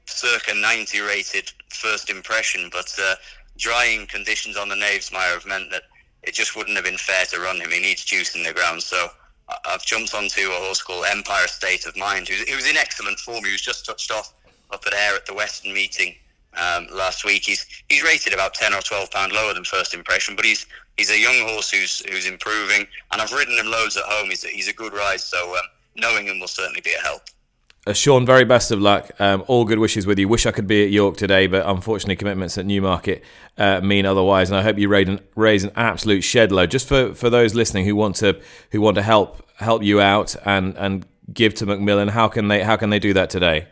circa 0.05 0.53
90 0.53 0.99
rated 0.99 1.51
first 1.69 2.09
impression, 2.09 2.69
but 2.71 2.93
uh, 3.01 3.15
drying 3.61 4.07
conditions 4.07 4.57
on 4.57 4.67
the 4.67 4.75
Knavesmire 4.75 5.33
have 5.33 5.45
meant 5.45 5.69
that 5.71 5.83
it 6.23 6.33
just 6.33 6.55
wouldn't 6.55 6.75
have 6.75 6.85
been 6.85 6.97
fair 6.97 7.25
to 7.25 7.39
run 7.39 7.61
him. 7.61 7.71
He 7.71 7.79
needs 7.79 8.03
juice 8.03 8.35
in 8.35 8.43
the 8.43 8.53
ground. 8.53 8.81
So 8.81 9.09
I've 9.65 9.85
jumped 9.85 10.13
onto 10.13 10.41
a 10.41 10.61
horse 10.65 10.81
called 10.81 11.05
Empire 11.09 11.47
State 11.47 11.85
of 11.85 11.95
Mind, 11.95 12.27
who's, 12.27 12.43
was 12.53 12.69
in 12.69 12.77
excellent 12.77 13.19
form. 13.19 13.45
He 13.45 13.51
was 13.51 13.61
just 13.61 13.85
touched 13.85 14.11
off 14.11 14.33
up 14.71 14.83
at 14.87 14.93
Ayr 14.93 15.15
at 15.15 15.25
the 15.25 15.33
Western 15.33 15.73
meeting 15.73 16.15
um, 16.57 16.87
last 16.91 17.25
week. 17.25 17.43
He's 17.45 17.65
he's 17.89 18.03
rated 18.03 18.33
about 18.33 18.53
ten 18.53 18.73
or 18.73 18.81
twelve 18.81 19.11
pound 19.11 19.31
lower 19.31 19.53
than 19.53 19.63
first 19.63 19.93
impression, 19.93 20.35
but 20.35 20.45
he's 20.45 20.65
he's 20.97 21.11
a 21.11 21.19
young 21.19 21.39
horse 21.47 21.71
who's 21.71 21.99
who's 22.09 22.27
improving, 22.27 22.87
and 23.11 23.21
I've 23.21 23.31
ridden 23.31 23.57
him 23.57 23.67
loads 23.67 23.97
at 23.97 24.03
home. 24.05 24.29
He's 24.29 24.43
a, 24.45 24.47
he's 24.47 24.67
a 24.67 24.73
good 24.73 24.93
ride, 24.93 25.21
so 25.21 25.55
um, 25.55 25.63
knowing 25.95 26.27
him 26.27 26.39
will 26.39 26.47
certainly 26.47 26.81
be 26.81 26.93
a 26.93 27.01
help. 27.01 27.23
Uh, 27.87 27.93
Sean, 27.93 28.27
very 28.27 28.45
best 28.45 28.69
of 28.69 28.79
luck. 28.79 29.09
Um, 29.19 29.43
all 29.47 29.65
good 29.65 29.79
wishes 29.79 30.05
with 30.05 30.19
you. 30.19 30.27
Wish 30.27 30.45
I 30.45 30.51
could 30.51 30.67
be 30.67 30.83
at 30.83 30.91
York 30.91 31.17
today, 31.17 31.47
but 31.47 31.65
unfortunately, 31.67 32.15
commitments 32.15 32.55
at 32.59 32.65
Newmarket 32.65 33.23
uh, 33.57 33.81
mean 33.81 34.05
otherwise. 34.05 34.51
And 34.51 34.57
I 34.57 34.61
hope 34.61 34.77
you 34.77 34.87
raise 34.87 35.07
an, 35.07 35.19
raise 35.35 35.63
an 35.63 35.71
absolute 35.75 36.21
shed 36.21 36.51
load. 36.51 36.69
Just 36.69 36.87
for, 36.87 37.15
for 37.15 37.31
those 37.31 37.55
listening 37.55 37.85
who 37.85 37.95
want 37.95 38.17
to 38.17 38.39
who 38.71 38.81
want 38.81 38.95
to 38.95 39.01
help 39.01 39.49
help 39.55 39.81
you 39.81 39.99
out 39.99 40.35
and, 40.45 40.77
and 40.77 41.07
give 41.33 41.55
to 41.55 41.65
Macmillan, 41.65 42.09
how 42.09 42.27
can 42.27 42.49
they 42.49 42.61
how 42.61 42.75
can 42.75 42.91
they 42.91 42.99
do 42.99 43.13
that 43.13 43.31
today? 43.31 43.67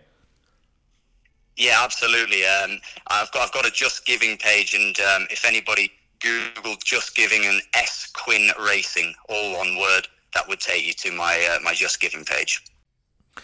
Yeah, 1.55 1.81
absolutely. 1.83 2.45
Um, 2.45 2.79
I've 3.07 3.31
got 3.31 3.43
I've 3.43 3.51
got 3.51 3.67
a 3.67 3.71
Just 3.71 4.07
Giving 4.07 4.37
page, 4.37 4.73
and 4.73 4.99
um, 5.01 5.27
if 5.29 5.45
anybody 5.45 5.91
Google 6.19 6.77
Just 6.83 7.15
Giving 7.15 7.45
and 7.45 7.61
S 7.75 8.09
Quinn 8.13 8.49
Racing, 8.59 9.13
all 9.29 9.57
one 9.57 9.77
word, 9.77 10.07
that 10.33 10.47
would 10.47 10.61
take 10.61 10.87
you 10.87 10.93
to 10.93 11.11
my 11.11 11.47
uh, 11.53 11.59
my 11.63 11.75
Just 11.75 12.01
Giving 12.01 12.25
page. 12.25 12.63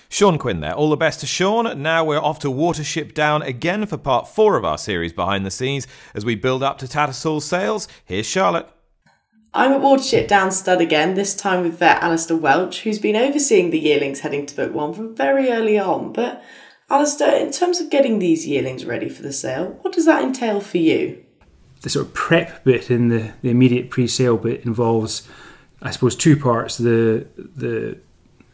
Sean 0.10 0.38
Quinn 0.38 0.60
there. 0.60 0.74
All 0.74 0.90
the 0.90 0.98
best 0.98 1.20
to 1.22 1.26
Sean. 1.26 1.82
Now 1.82 2.04
we're 2.04 2.20
off 2.20 2.40
to 2.40 2.48
Watership 2.48 3.14
Down 3.14 3.42
again 3.42 3.86
for 3.86 3.98
part 3.98 4.28
four 4.28 4.56
of 4.58 4.66
our 4.66 4.78
series 4.78 5.14
Behind 5.14 5.46
the 5.46 5.52
Scenes 5.52 5.88
as 6.14 6.24
we 6.24 6.36
build 6.36 6.64
up 6.64 6.78
to 6.80 6.88
Tattersalls 6.88 7.44
sales. 7.44 7.88
Here's 8.06 8.26
Charlotte. 8.26 8.70
I'm 9.54 9.72
at 9.72 9.82
Watership 9.82 10.28
Down 10.28 10.52
stud 10.52 10.82
again, 10.82 11.14
this 11.14 11.34
time 11.34 11.64
with 11.64 11.80
vet 11.80 12.04
Alistair 12.04 12.36
Welch, 12.36 12.82
who's 12.82 13.00
been 13.00 13.16
overseeing 13.16 13.70
the 13.70 13.80
yearlings 13.80 14.20
heading 14.20 14.46
to 14.48 14.56
book 14.56 14.74
one 14.74 14.94
from 14.94 15.16
very 15.16 15.50
early 15.50 15.80
on. 15.80 16.12
But 16.12 16.44
Alistair, 16.90 17.36
in 17.36 17.52
terms 17.52 17.80
of 17.80 17.90
getting 17.90 18.20
these 18.20 18.46
yearlings 18.46 18.86
ready 18.86 19.08
for 19.08 19.24
the 19.24 19.32
sale, 19.32 19.80
what 19.82 19.94
does 19.94 20.06
that 20.06 20.24
entail 20.24 20.60
for 20.60 20.78
you? 20.78 21.24
The 21.82 21.90
sort 21.90 22.08
of 22.08 22.14
prep 22.14 22.66
bit 22.66 22.92
in 22.92 23.08
the, 23.08 23.34
the 23.42 23.50
immediate 23.50 23.90
pre-sale 23.90 24.38
bit 24.38 24.66
involves, 24.66 25.28
I 25.82 25.92
suppose, 25.92 26.16
two 26.16 26.36
parts. 26.36 26.78
The 26.78 27.26
the 27.38 27.98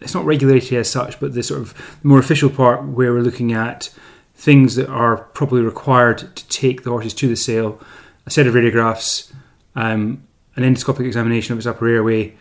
it's 0.02 0.14
not 0.14 0.26
regulated 0.26 0.78
as 0.78 0.90
such, 0.90 1.20
but 1.20 1.34
the 1.34 1.44
sort 1.44 1.62
of 1.62 1.98
more 2.04 2.20
official 2.20 2.50
part 2.50 2.84
where 2.84 3.14
we're 3.14 3.22
looking 3.22 3.54
at 3.54 3.90
things 4.36 4.76
that 4.76 4.90
are 4.90 5.18
probably 5.18 5.62
required 5.62 6.36
to 6.36 6.48
take 6.48 6.84
the 6.84 6.90
horses 6.90 7.14
to 7.14 7.28
the 7.28 7.36
sale, 7.36 7.80
a 8.26 8.32
set 8.32 8.48
of 8.48 8.56
radiographs, 8.56 9.32
um, 9.76 10.24
an 10.56 10.64
endoscopic 10.64 11.06
examination 11.06 11.54
of 11.54 11.60
its 11.60 11.68
upper 11.68 11.88
airway, 11.88 12.36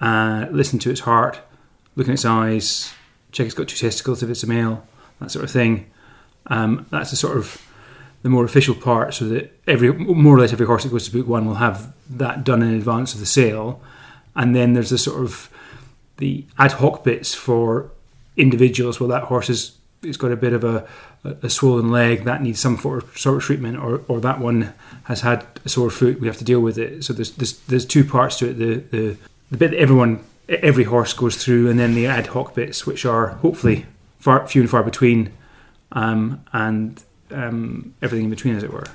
uh, 0.00 0.46
listen 0.50 0.78
to 0.78 0.90
its 0.90 1.00
heart, 1.00 1.40
look 1.94 2.06
in 2.06 2.14
its 2.14 2.24
eyes, 2.24 2.92
check 3.30 3.46
it's 3.46 3.54
got 3.54 3.68
two 3.68 3.76
testicles 3.76 4.22
if 4.22 4.30
it's 4.30 4.42
a 4.42 4.46
male, 4.46 4.86
that 5.20 5.30
sort 5.30 5.44
of 5.44 5.50
thing. 5.50 5.86
Um, 6.46 6.86
that's 6.90 7.10
the 7.10 7.16
sort 7.16 7.36
of 7.36 7.62
the 8.22 8.28
more 8.28 8.44
official 8.44 8.74
part, 8.74 9.14
so 9.14 9.26
that 9.26 9.52
every 9.66 9.92
more 9.92 10.36
or 10.36 10.40
less 10.40 10.52
every 10.52 10.66
horse 10.66 10.84
that 10.84 10.90
goes 10.90 11.08
to 11.08 11.12
book 11.12 11.26
one 11.26 11.44
will 11.44 11.56
have 11.56 11.92
that 12.08 12.44
done 12.44 12.62
in 12.62 12.72
advance 12.74 13.14
of 13.14 13.20
the 13.20 13.26
sale, 13.26 13.82
and 14.34 14.56
then 14.56 14.72
there's 14.72 14.90
the 14.90 14.98
sort 14.98 15.22
of 15.22 15.50
the 16.22 16.44
ad 16.56 16.72
hoc 16.72 17.04
bits 17.04 17.34
for 17.34 17.90
individuals. 18.36 19.00
Well, 19.00 19.08
that 19.08 19.24
horse 19.24 19.48
has 19.48 19.76
it's 20.02 20.16
got 20.16 20.32
a 20.32 20.36
bit 20.36 20.52
of 20.52 20.64
a, 20.64 20.86
a 21.42 21.48
swollen 21.48 21.90
leg 21.90 22.24
that 22.24 22.42
needs 22.42 22.58
some 22.58 22.76
sort 22.76 23.04
of, 23.04 23.18
sort 23.18 23.36
of 23.36 23.42
treatment, 23.42 23.76
or, 23.78 24.02
or 24.08 24.20
that 24.20 24.40
one 24.40 24.72
has 25.04 25.20
had 25.20 25.46
a 25.64 25.68
sore 25.68 25.90
foot. 25.90 26.20
We 26.20 26.26
have 26.26 26.38
to 26.38 26.44
deal 26.44 26.60
with 26.60 26.78
it. 26.78 27.04
So 27.04 27.12
there's 27.12 27.32
there's, 27.32 27.58
there's 27.66 27.86
two 27.86 28.04
parts 28.04 28.38
to 28.38 28.50
it. 28.50 28.54
The, 28.54 28.74
the 28.96 29.16
the 29.50 29.56
bit 29.56 29.70
that 29.70 29.78
everyone 29.78 30.20
every 30.48 30.84
horse 30.84 31.12
goes 31.12 31.36
through, 31.42 31.70
and 31.70 31.78
then 31.78 31.94
the 31.94 32.06
ad 32.06 32.28
hoc 32.28 32.54
bits, 32.54 32.86
which 32.86 33.04
are 33.04 33.28
hopefully 33.44 33.86
far 34.18 34.46
few 34.46 34.62
and 34.62 34.70
far 34.70 34.82
between, 34.82 35.32
um, 35.92 36.44
and 36.52 37.02
um, 37.30 37.94
everything 38.02 38.24
in 38.24 38.30
between, 38.30 38.56
as 38.56 38.62
it 38.62 38.72
were. 38.72 38.86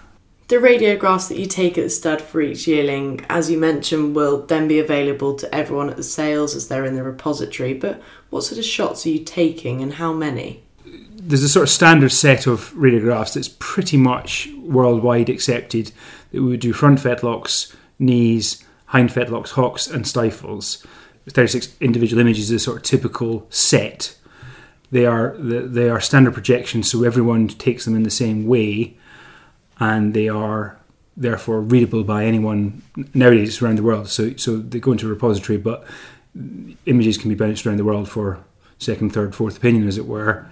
The 0.47 0.55
radiographs 0.55 1.27
that 1.27 1.37
you 1.37 1.45
take 1.45 1.77
at 1.77 1.83
the 1.83 1.89
stud 1.89 2.21
for 2.21 2.39
each 2.39 2.67
yearling, 2.67 3.25
as 3.27 3.51
you 3.51 3.57
mentioned, 3.57 4.15
will 4.15 4.45
then 4.45 4.65
be 4.69 4.79
available 4.79 5.35
to 5.35 5.53
everyone 5.53 5.89
at 5.89 5.97
the 5.97 6.03
sales 6.03 6.55
as 6.55 6.69
they're 6.69 6.85
in 6.85 6.95
the 6.95 7.03
repository. 7.03 7.73
But 7.73 8.01
what 8.29 8.45
sort 8.45 8.57
of 8.57 8.63
shots 8.63 9.05
are 9.05 9.09
you 9.09 9.19
taking 9.19 9.81
and 9.81 9.95
how 9.95 10.13
many? 10.13 10.63
There's 10.85 11.43
a 11.43 11.49
sort 11.49 11.63
of 11.63 11.69
standard 11.69 12.13
set 12.13 12.47
of 12.47 12.71
radiographs 12.75 13.33
that's 13.33 13.49
pretty 13.59 13.97
much 13.97 14.47
worldwide 14.59 15.27
accepted 15.27 15.91
that 16.31 16.41
we 16.41 16.47
would 16.47 16.61
do 16.61 16.71
front 16.71 16.99
fetlocks, 16.99 17.75
knees, 17.99 18.63
hind 18.85 19.09
fetlocks, 19.09 19.49
hocks, 19.49 19.85
and 19.85 20.07
stifles. 20.07 20.85
36 21.29 21.75
individual 21.81 22.21
images 22.21 22.51
is 22.51 22.61
a 22.61 22.63
sort 22.63 22.77
of 22.77 22.83
typical 22.83 23.45
set. 23.49 24.15
They 24.91 25.05
are 25.05 25.35
they 25.37 25.89
are 25.89 25.99
standard 25.99 26.33
projections, 26.33 26.89
so 26.89 27.03
everyone 27.03 27.49
takes 27.49 27.83
them 27.83 27.97
in 27.97 28.03
the 28.03 28.09
same 28.09 28.47
way 28.47 28.95
and 29.79 30.13
they 30.13 30.29
are 30.29 30.79
therefore 31.15 31.61
readable 31.61 32.03
by 32.03 32.25
anyone 32.25 32.81
nowadays 33.13 33.61
around 33.61 33.77
the 33.77 33.83
world. 33.83 34.07
So, 34.07 34.35
so 34.35 34.57
they 34.57 34.79
go 34.79 34.91
into 34.91 35.07
a 35.07 35.09
repository, 35.09 35.57
but 35.57 35.85
images 36.85 37.17
can 37.17 37.29
be 37.29 37.35
bounced 37.35 37.65
around 37.65 37.77
the 37.77 37.83
world 37.83 38.07
for 38.07 38.43
second, 38.77 39.11
third, 39.11 39.33
fourth 39.35 39.57
opinion, 39.57 39.87
as 39.87 39.97
it 39.97 40.05
were. 40.05 40.47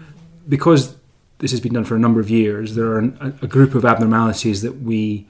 Because 0.49 0.95
this 1.37 1.51
has 1.51 1.59
been 1.59 1.73
done 1.73 1.85
for 1.85 1.95
a 1.95 1.99
number 1.99 2.19
of 2.19 2.29
years, 2.29 2.75
there 2.75 2.87
are 2.87 2.99
a, 3.41 3.47
group 3.47 3.75
of 3.75 3.85
abnormalities 3.85 4.61
that 4.61 4.81
we 4.81 5.27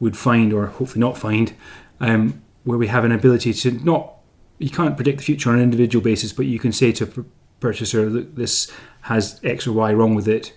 would 0.00 0.16
find, 0.16 0.52
or 0.52 0.66
hopefully 0.66 1.00
not 1.00 1.18
find, 1.18 1.54
um, 2.00 2.42
where 2.64 2.78
we 2.78 2.86
have 2.86 3.04
an 3.04 3.12
ability 3.12 3.52
to 3.52 3.72
not. 3.72 4.14
You 4.58 4.70
can't 4.70 4.96
predict 4.96 5.18
the 5.18 5.24
future 5.24 5.50
on 5.50 5.56
an 5.56 5.62
individual 5.62 6.02
basis, 6.02 6.32
but 6.32 6.46
you 6.46 6.58
can 6.58 6.72
say 6.72 6.92
to 6.92 7.04
a 7.04 7.24
purchaser, 7.60 8.08
"Look, 8.08 8.34
this 8.34 8.70
has 9.02 9.40
X 9.44 9.66
or 9.66 9.72
Y 9.72 9.92
wrong 9.92 10.14
with 10.14 10.28
it," 10.28 10.52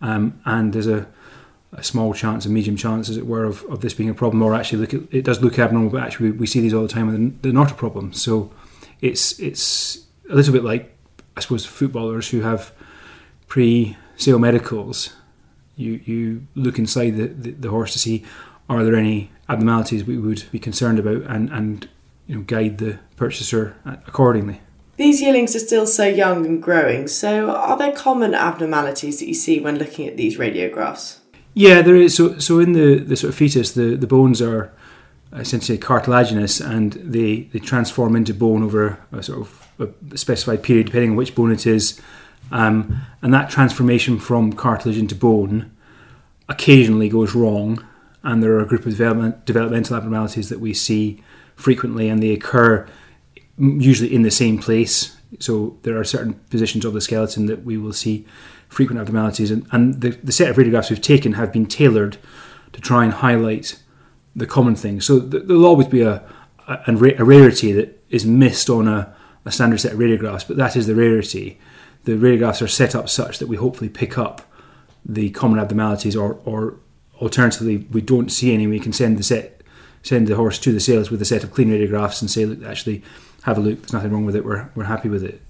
um, 0.00 0.40
and 0.44 0.72
there's 0.72 0.86
a 0.86 1.06
a 1.72 1.82
small 1.82 2.12
chance, 2.12 2.44
a 2.44 2.50
medium 2.50 2.76
chance, 2.76 3.08
as 3.08 3.16
it 3.16 3.26
were, 3.26 3.44
of, 3.44 3.64
of 3.64 3.80
this 3.80 3.94
being 3.94 4.10
a 4.10 4.14
problem, 4.14 4.42
or 4.42 4.54
actually 4.54 4.78
look 4.78 4.94
at, 4.94 5.00
it 5.10 5.24
does 5.24 5.40
look 5.40 5.58
abnormal, 5.58 5.90
but 5.90 6.02
actually 6.02 6.30
we, 6.30 6.38
we 6.38 6.46
see 6.46 6.60
these 6.60 6.74
all 6.74 6.82
the 6.82 6.88
time 6.88 7.08
and 7.08 7.40
they're 7.42 7.52
not 7.52 7.70
a 7.70 7.74
problem. 7.74 8.12
So 8.12 8.50
it's 9.00 9.38
it's 9.38 10.06
a 10.30 10.34
little 10.34 10.52
bit 10.52 10.64
like 10.64 10.94
I 11.36 11.40
suppose 11.40 11.64
footballers 11.64 12.28
who 12.30 12.42
have 12.42 12.72
pre-sale 13.48 14.38
medicals. 14.38 15.14
You 15.76 16.00
you 16.04 16.46
look 16.54 16.78
inside 16.78 17.16
the, 17.16 17.28
the, 17.28 17.50
the 17.52 17.70
horse 17.70 17.92
to 17.94 17.98
see 17.98 18.24
are 18.68 18.84
there 18.84 18.96
any 18.96 19.30
abnormalities 19.48 20.04
we 20.04 20.18
would 20.18 20.44
be 20.52 20.58
concerned 20.58 20.98
about 20.98 21.22
and 21.22 21.50
and 21.50 21.88
you 22.26 22.36
know 22.36 22.42
guide 22.42 22.78
the 22.78 22.98
purchaser 23.16 23.76
accordingly. 23.84 24.60
These 24.98 25.22
yearlings 25.22 25.56
are 25.56 25.60
still 25.60 25.86
so 25.86 26.04
young 26.04 26.44
and 26.44 26.62
growing, 26.62 27.08
so 27.08 27.50
are 27.50 27.78
there 27.78 27.92
common 27.92 28.34
abnormalities 28.34 29.18
that 29.20 29.26
you 29.26 29.34
see 29.34 29.58
when 29.58 29.78
looking 29.78 30.06
at 30.06 30.18
these 30.18 30.36
radiographs? 30.36 31.18
Yeah, 31.54 31.82
there 31.82 31.96
is. 31.96 32.16
So, 32.16 32.38
so 32.38 32.58
in 32.58 32.72
the, 32.72 32.98
the 32.98 33.16
sort 33.16 33.30
of 33.30 33.36
fetus, 33.36 33.72
the, 33.72 33.96
the 33.96 34.06
bones 34.06 34.40
are 34.40 34.72
essentially 35.34 35.78
cartilaginous 35.78 36.60
and 36.60 36.92
they, 36.92 37.42
they 37.52 37.58
transform 37.58 38.16
into 38.16 38.34
bone 38.34 38.62
over 38.62 38.98
a 39.12 39.22
sort 39.22 39.40
of 39.40 39.68
a 40.12 40.16
specified 40.16 40.62
period, 40.62 40.86
depending 40.86 41.10
on 41.10 41.16
which 41.16 41.34
bone 41.34 41.52
it 41.52 41.66
is. 41.66 42.00
Um, 42.50 43.00
and 43.22 43.32
that 43.32 43.50
transformation 43.50 44.18
from 44.18 44.52
cartilage 44.52 44.98
into 44.98 45.14
bone 45.14 45.74
occasionally 46.48 47.08
goes 47.08 47.34
wrong. 47.34 47.84
And 48.22 48.42
there 48.42 48.52
are 48.52 48.60
a 48.60 48.66
group 48.66 48.86
of 48.86 48.92
development, 48.92 49.44
developmental 49.44 49.96
abnormalities 49.96 50.48
that 50.48 50.60
we 50.60 50.74
see 50.74 51.22
frequently, 51.56 52.08
and 52.08 52.22
they 52.22 52.32
occur 52.32 52.86
usually 53.58 54.14
in 54.14 54.22
the 54.22 54.30
same 54.30 54.58
place. 54.58 55.16
So 55.38 55.78
there 55.82 55.98
are 55.98 56.04
certain 56.04 56.34
positions 56.50 56.84
of 56.84 56.92
the 56.92 57.00
skeleton 57.00 57.46
that 57.46 57.64
we 57.64 57.78
will 57.78 57.92
see 57.92 58.26
frequent 58.72 58.98
abnormalities, 59.00 59.50
and, 59.50 59.66
and 59.70 60.00
the, 60.00 60.10
the 60.22 60.32
set 60.32 60.48
of 60.50 60.56
radiographs 60.56 60.90
we've 60.90 61.00
taken 61.00 61.34
have 61.34 61.52
been 61.52 61.66
tailored 61.66 62.16
to 62.72 62.80
try 62.80 63.04
and 63.04 63.12
highlight 63.12 63.78
the 64.34 64.46
common 64.46 64.74
things. 64.74 65.04
So 65.04 65.18
there'll 65.18 65.66
always 65.66 65.88
be 65.88 66.00
a, 66.00 66.24
a, 66.66 66.80
a 67.18 67.24
rarity 67.24 67.72
that 67.72 68.02
is 68.08 68.24
missed 68.24 68.70
on 68.70 68.88
a, 68.88 69.14
a 69.44 69.52
standard 69.52 69.80
set 69.80 69.92
of 69.92 69.98
radiographs, 69.98 70.48
but 70.48 70.56
that 70.56 70.74
is 70.74 70.86
the 70.86 70.94
rarity. 70.94 71.60
The 72.04 72.12
radiographs 72.12 72.62
are 72.62 72.68
set 72.68 72.94
up 72.94 73.08
such 73.08 73.38
that 73.38 73.46
we 73.46 73.56
hopefully 73.56 73.90
pick 73.90 74.16
up 74.16 74.40
the 75.04 75.30
common 75.30 75.58
abnormalities, 75.58 76.16
or, 76.16 76.40
or 76.44 76.76
alternatively, 77.20 77.86
we 77.90 78.00
don't 78.00 78.30
see 78.30 78.54
any. 78.54 78.66
We 78.66 78.80
can 78.80 78.92
send 78.92 79.18
the 79.18 79.22
set, 79.22 79.60
send 80.02 80.28
the 80.28 80.36
horse 80.36 80.58
to 80.60 80.72
the 80.72 80.80
sales 80.80 81.10
with 81.10 81.20
a 81.20 81.26
set 81.26 81.44
of 81.44 81.50
clean 81.50 81.68
radiographs 81.68 82.22
and 82.22 82.30
say, 82.30 82.46
look, 82.46 82.64
actually, 82.64 83.02
have 83.42 83.58
a 83.58 83.60
look. 83.60 83.80
There's 83.80 83.92
nothing 83.92 84.12
wrong 84.12 84.24
with 84.24 84.36
it. 84.36 84.44
We're 84.44 84.70
we're 84.74 84.84
happy 84.84 85.10
with 85.10 85.24
it. 85.24 85.41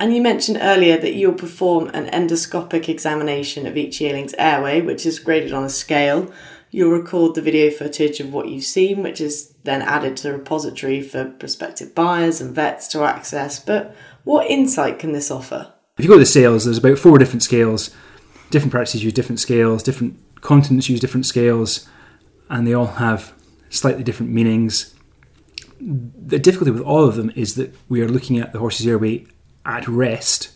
And 0.00 0.14
you 0.14 0.22
mentioned 0.22 0.58
earlier 0.60 0.96
that 0.96 1.14
you'll 1.14 1.32
perform 1.32 1.88
an 1.88 2.06
endoscopic 2.06 2.88
examination 2.88 3.66
of 3.66 3.76
each 3.76 4.00
yearling's 4.00 4.34
airway, 4.34 4.80
which 4.80 5.04
is 5.04 5.18
graded 5.18 5.52
on 5.52 5.64
a 5.64 5.68
scale. 5.68 6.32
You'll 6.70 6.92
record 6.92 7.34
the 7.34 7.42
video 7.42 7.70
footage 7.70 8.20
of 8.20 8.32
what 8.32 8.48
you've 8.48 8.64
seen, 8.64 9.02
which 9.02 9.20
is 9.20 9.54
then 9.64 9.82
added 9.82 10.16
to 10.18 10.22
the 10.24 10.32
repository 10.34 11.02
for 11.02 11.24
prospective 11.24 11.94
buyers 11.94 12.40
and 12.40 12.54
vets 12.54 12.86
to 12.88 13.02
access. 13.02 13.58
But 13.58 13.96
what 14.24 14.48
insight 14.48 14.98
can 14.98 15.12
this 15.12 15.30
offer? 15.30 15.72
If 15.96 16.04
you 16.04 16.10
go 16.10 16.14
to 16.14 16.20
the 16.20 16.26
sales, 16.26 16.64
there's 16.64 16.78
about 16.78 16.98
four 16.98 17.18
different 17.18 17.42
scales. 17.42 17.90
Different 18.50 18.70
practices 18.70 19.02
use 19.02 19.12
different 19.12 19.40
scales, 19.40 19.82
different 19.82 20.16
continents 20.40 20.88
use 20.88 21.00
different 21.00 21.26
scales, 21.26 21.88
and 22.48 22.66
they 22.66 22.72
all 22.72 22.86
have 22.86 23.32
slightly 23.68 24.04
different 24.04 24.30
meanings. 24.30 24.94
The 25.80 26.38
difficulty 26.38 26.70
with 26.70 26.82
all 26.82 27.04
of 27.04 27.16
them 27.16 27.32
is 27.34 27.56
that 27.56 27.74
we 27.88 28.00
are 28.00 28.08
looking 28.08 28.38
at 28.38 28.52
the 28.52 28.58
horse's 28.58 28.86
airway 28.86 29.26
at 29.68 29.86
rest. 29.86 30.50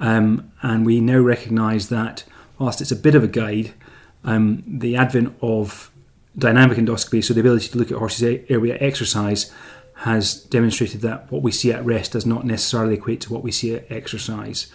Um, 0.00 0.52
and 0.60 0.84
we 0.84 1.00
now 1.00 1.20
recognise 1.20 1.88
that 1.88 2.24
whilst 2.58 2.80
it's 2.80 2.92
a 2.92 2.96
bit 2.96 3.14
of 3.14 3.22
a 3.22 3.28
guide, 3.28 3.72
um, 4.24 4.62
the 4.66 4.96
advent 4.96 5.36
of 5.40 5.90
dynamic 6.36 6.76
endoscopy, 6.76 7.22
so 7.22 7.32
the 7.32 7.40
ability 7.40 7.68
to 7.68 7.78
look 7.78 7.92
at 7.92 7.98
horses' 7.98 8.22
at 8.50 8.82
exercise, 8.82 9.52
has 9.98 10.34
demonstrated 10.34 11.00
that 11.02 11.30
what 11.30 11.42
we 11.42 11.52
see 11.52 11.72
at 11.72 11.84
rest 11.84 12.12
does 12.12 12.26
not 12.26 12.44
necessarily 12.44 12.94
equate 12.94 13.20
to 13.20 13.32
what 13.32 13.44
we 13.44 13.52
see 13.52 13.74
at 13.74 13.90
exercise. 13.90 14.72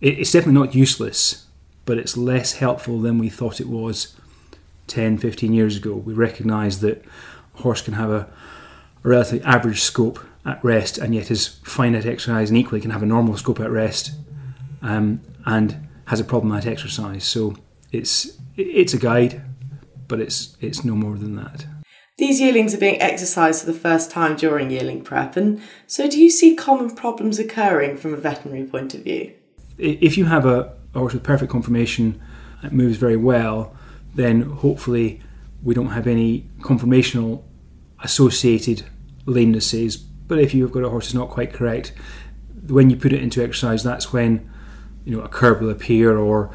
it's 0.00 0.30
definitely 0.30 0.60
not 0.60 0.74
useless, 0.74 1.46
but 1.84 1.98
it's 1.98 2.16
less 2.16 2.52
helpful 2.54 3.00
than 3.00 3.18
we 3.18 3.28
thought 3.28 3.60
it 3.60 3.68
was 3.68 4.14
10, 4.86 5.18
15 5.18 5.52
years 5.52 5.76
ago. 5.76 5.94
We 5.94 6.14
recognise 6.14 6.80
that 6.80 7.04
a 7.56 7.62
horse 7.62 7.82
can 7.82 7.94
have 7.94 8.10
a, 8.10 8.28
a 9.02 9.08
relatively 9.08 9.42
average 9.44 9.80
scope 9.80 10.20
at 10.46 10.62
rest 10.64 10.96
and 10.96 11.14
yet 11.14 11.30
is 11.30 11.48
fine 11.64 11.94
at 11.94 12.06
exercise 12.06 12.50
and 12.50 12.58
equally 12.58 12.80
can 12.80 12.92
have 12.92 13.02
a 13.02 13.06
normal 13.06 13.36
scope 13.36 13.60
at 13.60 13.70
rest 13.70 14.12
um, 14.82 15.20
and 15.44 15.88
has 16.06 16.20
a 16.20 16.24
problem 16.24 16.52
at 16.52 16.66
exercise. 16.66 17.24
So 17.24 17.56
it's 17.92 18.38
it's 18.56 18.94
a 18.94 18.98
guide, 18.98 19.42
but 20.08 20.20
it's 20.20 20.56
it's 20.60 20.84
no 20.84 20.94
more 20.94 21.16
than 21.16 21.36
that. 21.36 21.66
These 22.18 22.40
yearlings 22.40 22.72
are 22.74 22.78
being 22.78 23.00
exercised 23.00 23.60
for 23.60 23.70
the 23.70 23.78
first 23.78 24.10
time 24.10 24.36
during 24.36 24.70
yearling 24.70 25.04
prep, 25.04 25.36
and 25.36 25.60
so 25.86 26.08
do 26.08 26.18
you 26.18 26.30
see 26.30 26.56
common 26.56 26.94
problems 26.94 27.38
occurring 27.38 27.98
from 27.98 28.14
a 28.14 28.16
veterinary 28.16 28.64
point 28.64 28.94
of 28.94 29.02
view? 29.02 29.34
If 29.76 30.16
you 30.16 30.24
have 30.24 30.46
a, 30.46 30.74
horse 30.94 31.12
with 31.12 31.22
perfect 31.22 31.52
conformation 31.52 32.18
that 32.62 32.72
moves 32.72 32.96
very 32.96 33.18
well, 33.18 33.76
then 34.14 34.40
hopefully 34.40 35.20
we 35.62 35.74
don't 35.74 35.90
have 35.90 36.06
any 36.06 36.48
conformational 36.60 37.42
associated 38.02 38.82
lamenesses. 39.26 40.02
But 40.28 40.38
if 40.38 40.54
you've 40.54 40.72
got 40.72 40.82
a 40.82 40.88
horse 40.88 41.06
that's 41.06 41.14
not 41.14 41.30
quite 41.30 41.52
correct, 41.52 41.92
when 42.68 42.90
you 42.90 42.96
put 42.96 43.12
it 43.12 43.22
into 43.22 43.42
exercise, 43.42 43.82
that's 43.82 44.12
when 44.12 44.50
you 45.04 45.16
know 45.16 45.22
a 45.22 45.28
curb 45.28 45.60
will 45.60 45.70
appear, 45.70 46.16
or 46.16 46.50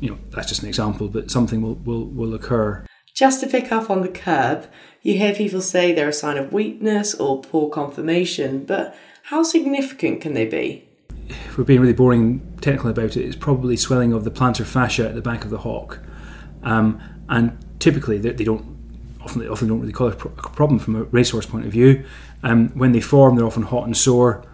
you 0.00 0.10
know 0.10 0.18
that's 0.30 0.48
just 0.48 0.62
an 0.62 0.68
example, 0.68 1.08
but 1.08 1.30
something 1.30 1.62
will 1.62 1.74
will, 1.76 2.04
will 2.04 2.34
occur. 2.34 2.84
Just 3.14 3.40
to 3.40 3.46
pick 3.46 3.72
up 3.72 3.90
on 3.90 4.02
the 4.02 4.08
curb, 4.08 4.66
you 5.02 5.18
hear 5.18 5.34
people 5.34 5.60
say 5.60 5.92
they're 5.92 6.08
a 6.08 6.12
sign 6.12 6.36
of 6.36 6.52
weakness 6.52 7.14
or 7.14 7.40
poor 7.40 7.68
conformation, 7.70 8.64
but 8.64 8.96
how 9.24 9.42
significant 9.42 10.20
can 10.20 10.34
they 10.34 10.46
be? 10.46 10.88
If 11.28 11.56
we're 11.56 11.64
being 11.64 11.80
really 11.80 11.92
boring 11.92 12.56
technical 12.60 12.90
about 12.90 13.16
it, 13.16 13.24
it's 13.24 13.36
probably 13.36 13.76
swelling 13.76 14.12
of 14.12 14.24
the 14.24 14.30
plantar 14.30 14.64
fascia 14.64 15.08
at 15.08 15.14
the 15.14 15.22
back 15.22 15.44
of 15.44 15.50
the 15.50 15.58
hock. 15.58 16.00
Um, 16.62 17.00
and 17.28 17.56
typically, 17.78 18.18
they, 18.18 18.30
they 18.30 18.44
don't 18.44 18.64
often 19.22 19.40
they 19.40 19.48
often 19.48 19.68
don't 19.68 19.80
really 19.80 19.92
cause 19.92 20.14
a, 20.14 20.16
pro- 20.16 20.32
a 20.32 20.50
problem 20.50 20.78
from 20.78 20.96
a 20.96 21.04
racehorse 21.04 21.46
point 21.46 21.66
of 21.66 21.72
view. 21.72 22.04
Um, 22.42 22.70
when 22.70 22.92
they 22.92 23.00
form, 23.00 23.36
they're 23.36 23.46
often 23.46 23.64
hot 23.64 23.84
and 23.84 23.96
sore, 23.96 24.44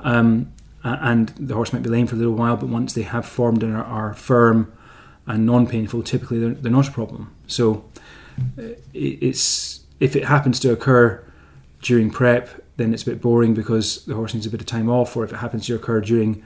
um, 0.00 0.52
and 0.84 1.28
the 1.30 1.54
horse 1.54 1.72
might 1.72 1.82
be 1.82 1.90
lame 1.90 2.06
for 2.06 2.14
a 2.14 2.18
little 2.18 2.34
while. 2.34 2.56
But 2.56 2.68
once 2.68 2.92
they 2.94 3.02
have 3.02 3.26
formed 3.26 3.62
and 3.62 3.74
are, 3.74 3.84
are 3.84 4.14
firm 4.14 4.72
and 5.26 5.46
non-painful, 5.46 6.02
typically 6.02 6.38
they're, 6.38 6.54
they're 6.54 6.72
not 6.72 6.88
a 6.88 6.92
problem. 6.92 7.34
So 7.46 7.84
uh, 8.58 8.74
it's 8.94 9.80
if 10.00 10.16
it 10.16 10.24
happens 10.24 10.60
to 10.60 10.72
occur 10.72 11.24
during 11.80 12.10
prep, 12.10 12.48
then 12.76 12.94
it's 12.94 13.02
a 13.02 13.06
bit 13.06 13.20
boring 13.20 13.54
because 13.54 14.04
the 14.04 14.14
horse 14.14 14.34
needs 14.34 14.46
a 14.46 14.50
bit 14.50 14.60
of 14.60 14.66
time 14.66 14.88
off. 14.88 15.16
Or 15.16 15.24
if 15.24 15.32
it 15.32 15.36
happens 15.36 15.66
to 15.66 15.74
occur 15.74 16.00
during 16.00 16.42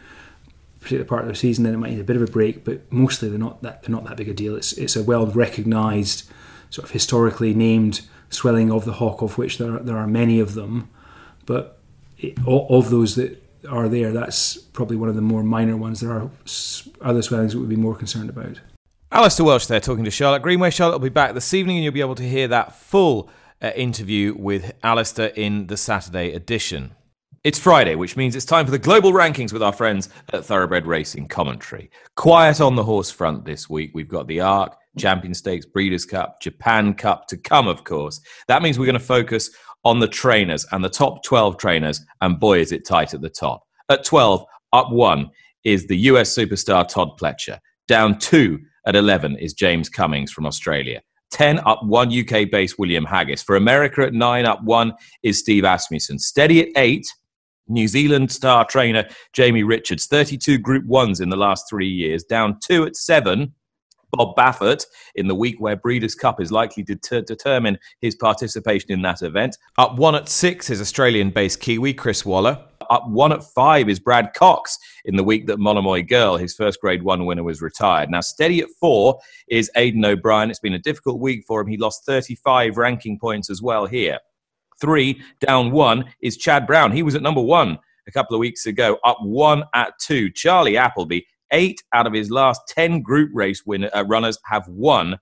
particular 0.80 1.04
part 1.04 1.22
of 1.22 1.28
the 1.28 1.34
season, 1.34 1.64
then 1.64 1.74
it 1.74 1.78
might 1.78 1.90
need 1.90 2.00
a 2.00 2.04
bit 2.04 2.16
of 2.16 2.22
a 2.22 2.30
break. 2.30 2.64
But 2.64 2.90
mostly 2.92 3.28
they're 3.28 3.38
not 3.38 3.62
that 3.62 3.82
they're 3.82 3.90
not 3.90 4.04
that 4.04 4.16
big 4.16 4.28
a 4.28 4.34
deal. 4.34 4.56
It's 4.56 4.72
it's 4.74 4.96
a 4.96 5.02
well 5.02 5.26
recognised 5.26 6.30
sort 6.70 6.84
of 6.84 6.90
historically 6.90 7.54
named 7.54 8.02
swelling 8.30 8.70
of 8.70 8.84
the 8.84 8.94
hock, 8.94 9.22
of 9.22 9.38
which 9.38 9.58
there 9.58 9.76
are, 9.76 9.78
there 9.80 9.96
are 9.96 10.06
many 10.06 10.40
of 10.40 10.54
them. 10.54 10.88
But 11.44 11.78
it, 12.18 12.38
of 12.46 12.90
those 12.90 13.16
that 13.16 13.42
are 13.68 13.88
there, 13.88 14.12
that's 14.12 14.56
probably 14.56 14.96
one 14.96 15.08
of 15.08 15.14
the 15.14 15.22
more 15.22 15.42
minor 15.42 15.76
ones. 15.76 16.00
There 16.00 16.12
are 16.12 16.30
other 17.00 17.22
swellings 17.22 17.52
that 17.52 17.60
we'd 17.60 17.68
be 17.68 17.76
more 17.76 17.94
concerned 17.94 18.30
about. 18.30 18.60
Alistair 19.12 19.46
Welsh 19.46 19.66
there 19.66 19.80
talking 19.80 20.04
to 20.04 20.10
Charlotte 20.10 20.42
Greenway. 20.42 20.70
Charlotte 20.70 20.94
will 20.94 21.00
be 21.00 21.08
back 21.08 21.34
this 21.34 21.54
evening 21.54 21.76
and 21.76 21.84
you'll 21.84 21.92
be 21.92 22.00
able 22.00 22.16
to 22.16 22.28
hear 22.28 22.48
that 22.48 22.74
full 22.74 23.30
uh, 23.62 23.70
interview 23.76 24.34
with 24.36 24.72
Alistair 24.82 25.28
in 25.28 25.68
the 25.68 25.76
Saturday 25.76 26.32
edition. 26.32 26.94
It's 27.44 27.58
Friday, 27.58 27.94
which 27.94 28.16
means 28.16 28.34
it's 28.34 28.44
time 28.44 28.64
for 28.64 28.72
the 28.72 28.78
global 28.78 29.12
rankings 29.12 29.52
with 29.52 29.62
our 29.62 29.72
friends 29.72 30.08
at 30.32 30.44
Thoroughbred 30.44 30.84
Racing 30.84 31.28
Commentary. 31.28 31.92
Quiet 32.16 32.60
on 32.60 32.74
the 32.74 32.82
horse 32.82 33.10
front 33.10 33.44
this 33.44 33.70
week. 33.70 33.92
We've 33.94 34.08
got 34.08 34.26
the 34.26 34.40
Arc, 34.40 34.76
Champion 34.98 35.34
Stakes, 35.34 35.66
Breeders' 35.66 36.04
Cup, 36.04 36.40
Japan 36.40 36.94
Cup 36.94 37.26
to 37.28 37.36
come, 37.36 37.68
of 37.68 37.84
course. 37.84 38.20
That 38.48 38.62
means 38.62 38.78
we're 38.78 38.86
going 38.86 38.98
to 38.98 39.00
focus 39.00 39.50
on 39.84 40.00
the 40.00 40.08
trainers 40.08 40.66
and 40.72 40.84
the 40.84 40.88
top 40.88 41.22
12 41.22 41.58
trainers, 41.58 42.00
and 42.20 42.40
boy, 42.40 42.58
is 42.58 42.72
it 42.72 42.86
tight 42.86 43.14
at 43.14 43.20
the 43.20 43.30
top. 43.30 43.62
At 43.88 44.04
12, 44.04 44.44
up 44.72 44.90
one 44.90 45.30
is 45.64 45.86
the 45.86 45.96
US 45.96 46.34
superstar 46.34 46.86
Todd 46.86 47.18
Pletcher. 47.20 47.58
Down 47.88 48.18
two 48.18 48.58
at 48.86 48.96
11 48.96 49.36
is 49.36 49.52
James 49.52 49.88
Cummings 49.88 50.32
from 50.32 50.46
Australia. 50.46 51.02
10 51.30 51.60
up 51.60 51.84
one 51.84 52.08
UK 52.08 52.50
based 52.50 52.78
William 52.78 53.04
Haggas. 53.04 53.44
For 53.44 53.56
America 53.56 54.02
at 54.02 54.14
9 54.14 54.46
up 54.46 54.62
1 54.62 54.92
is 55.22 55.38
Steve 55.38 55.64
Asmussen. 55.64 56.18
Steady 56.18 56.62
at 56.62 56.68
8, 56.76 57.06
New 57.68 57.88
Zealand 57.88 58.30
star 58.30 58.64
trainer 58.64 59.08
Jamie 59.32 59.64
Richards. 59.64 60.06
32 60.06 60.58
Group 60.58 60.84
1s 60.86 61.20
in 61.20 61.28
the 61.28 61.36
last 61.36 61.68
three 61.68 61.88
years. 61.88 62.22
Down 62.24 62.58
2 62.64 62.86
at 62.86 62.96
7 62.96 63.52
Bob 64.12 64.36
Baffert 64.36 64.84
in 65.14 65.26
the 65.26 65.34
week 65.34 65.56
where 65.58 65.76
Breeders' 65.76 66.14
Cup 66.14 66.40
is 66.40 66.52
likely 66.52 66.84
to 66.84 66.96
ter- 66.96 67.22
determine 67.22 67.78
his 68.00 68.14
participation 68.14 68.92
in 68.92 69.02
that 69.02 69.22
event. 69.22 69.56
Up 69.78 69.96
one 69.96 70.14
at 70.14 70.28
six 70.28 70.70
is 70.70 70.80
Australian 70.80 71.30
based 71.30 71.60
Kiwi 71.60 71.94
Chris 71.94 72.24
Waller. 72.24 72.62
Up 72.88 73.08
one 73.08 73.32
at 73.32 73.42
five 73.42 73.88
is 73.88 73.98
Brad 73.98 74.32
Cox 74.34 74.78
in 75.04 75.16
the 75.16 75.24
week 75.24 75.46
that 75.46 75.58
Monomoy 75.58 76.04
Girl, 76.04 76.36
his 76.36 76.54
first 76.54 76.80
grade 76.80 77.02
one 77.02 77.26
winner, 77.26 77.42
was 77.42 77.60
retired. 77.60 78.10
Now, 78.10 78.20
steady 78.20 78.60
at 78.60 78.68
four 78.80 79.18
is 79.48 79.70
Aidan 79.76 80.04
O'Brien. 80.04 80.50
It's 80.50 80.60
been 80.60 80.74
a 80.74 80.78
difficult 80.78 81.20
week 81.20 81.44
for 81.46 81.60
him. 81.60 81.66
He 81.66 81.76
lost 81.76 82.04
35 82.06 82.76
ranking 82.76 83.18
points 83.18 83.50
as 83.50 83.60
well 83.60 83.86
here. 83.86 84.18
Three, 84.80 85.20
down 85.40 85.72
one, 85.72 86.04
is 86.20 86.36
Chad 86.36 86.66
Brown. 86.66 86.92
He 86.92 87.02
was 87.02 87.14
at 87.14 87.22
number 87.22 87.40
one 87.40 87.78
a 88.06 88.12
couple 88.12 88.36
of 88.36 88.40
weeks 88.40 88.66
ago, 88.66 88.98
up 89.04 89.18
one 89.22 89.64
at 89.74 89.98
two. 89.98 90.30
Charlie 90.30 90.76
Appleby 90.76 91.22
eight 91.52 91.82
out 91.92 92.06
of 92.06 92.12
his 92.12 92.30
last 92.30 92.60
10 92.68 93.02
group 93.02 93.30
race 93.32 93.64
winner, 93.66 93.90
uh, 93.94 94.04
runners 94.04 94.38
have 94.44 94.66
won 94.68 95.18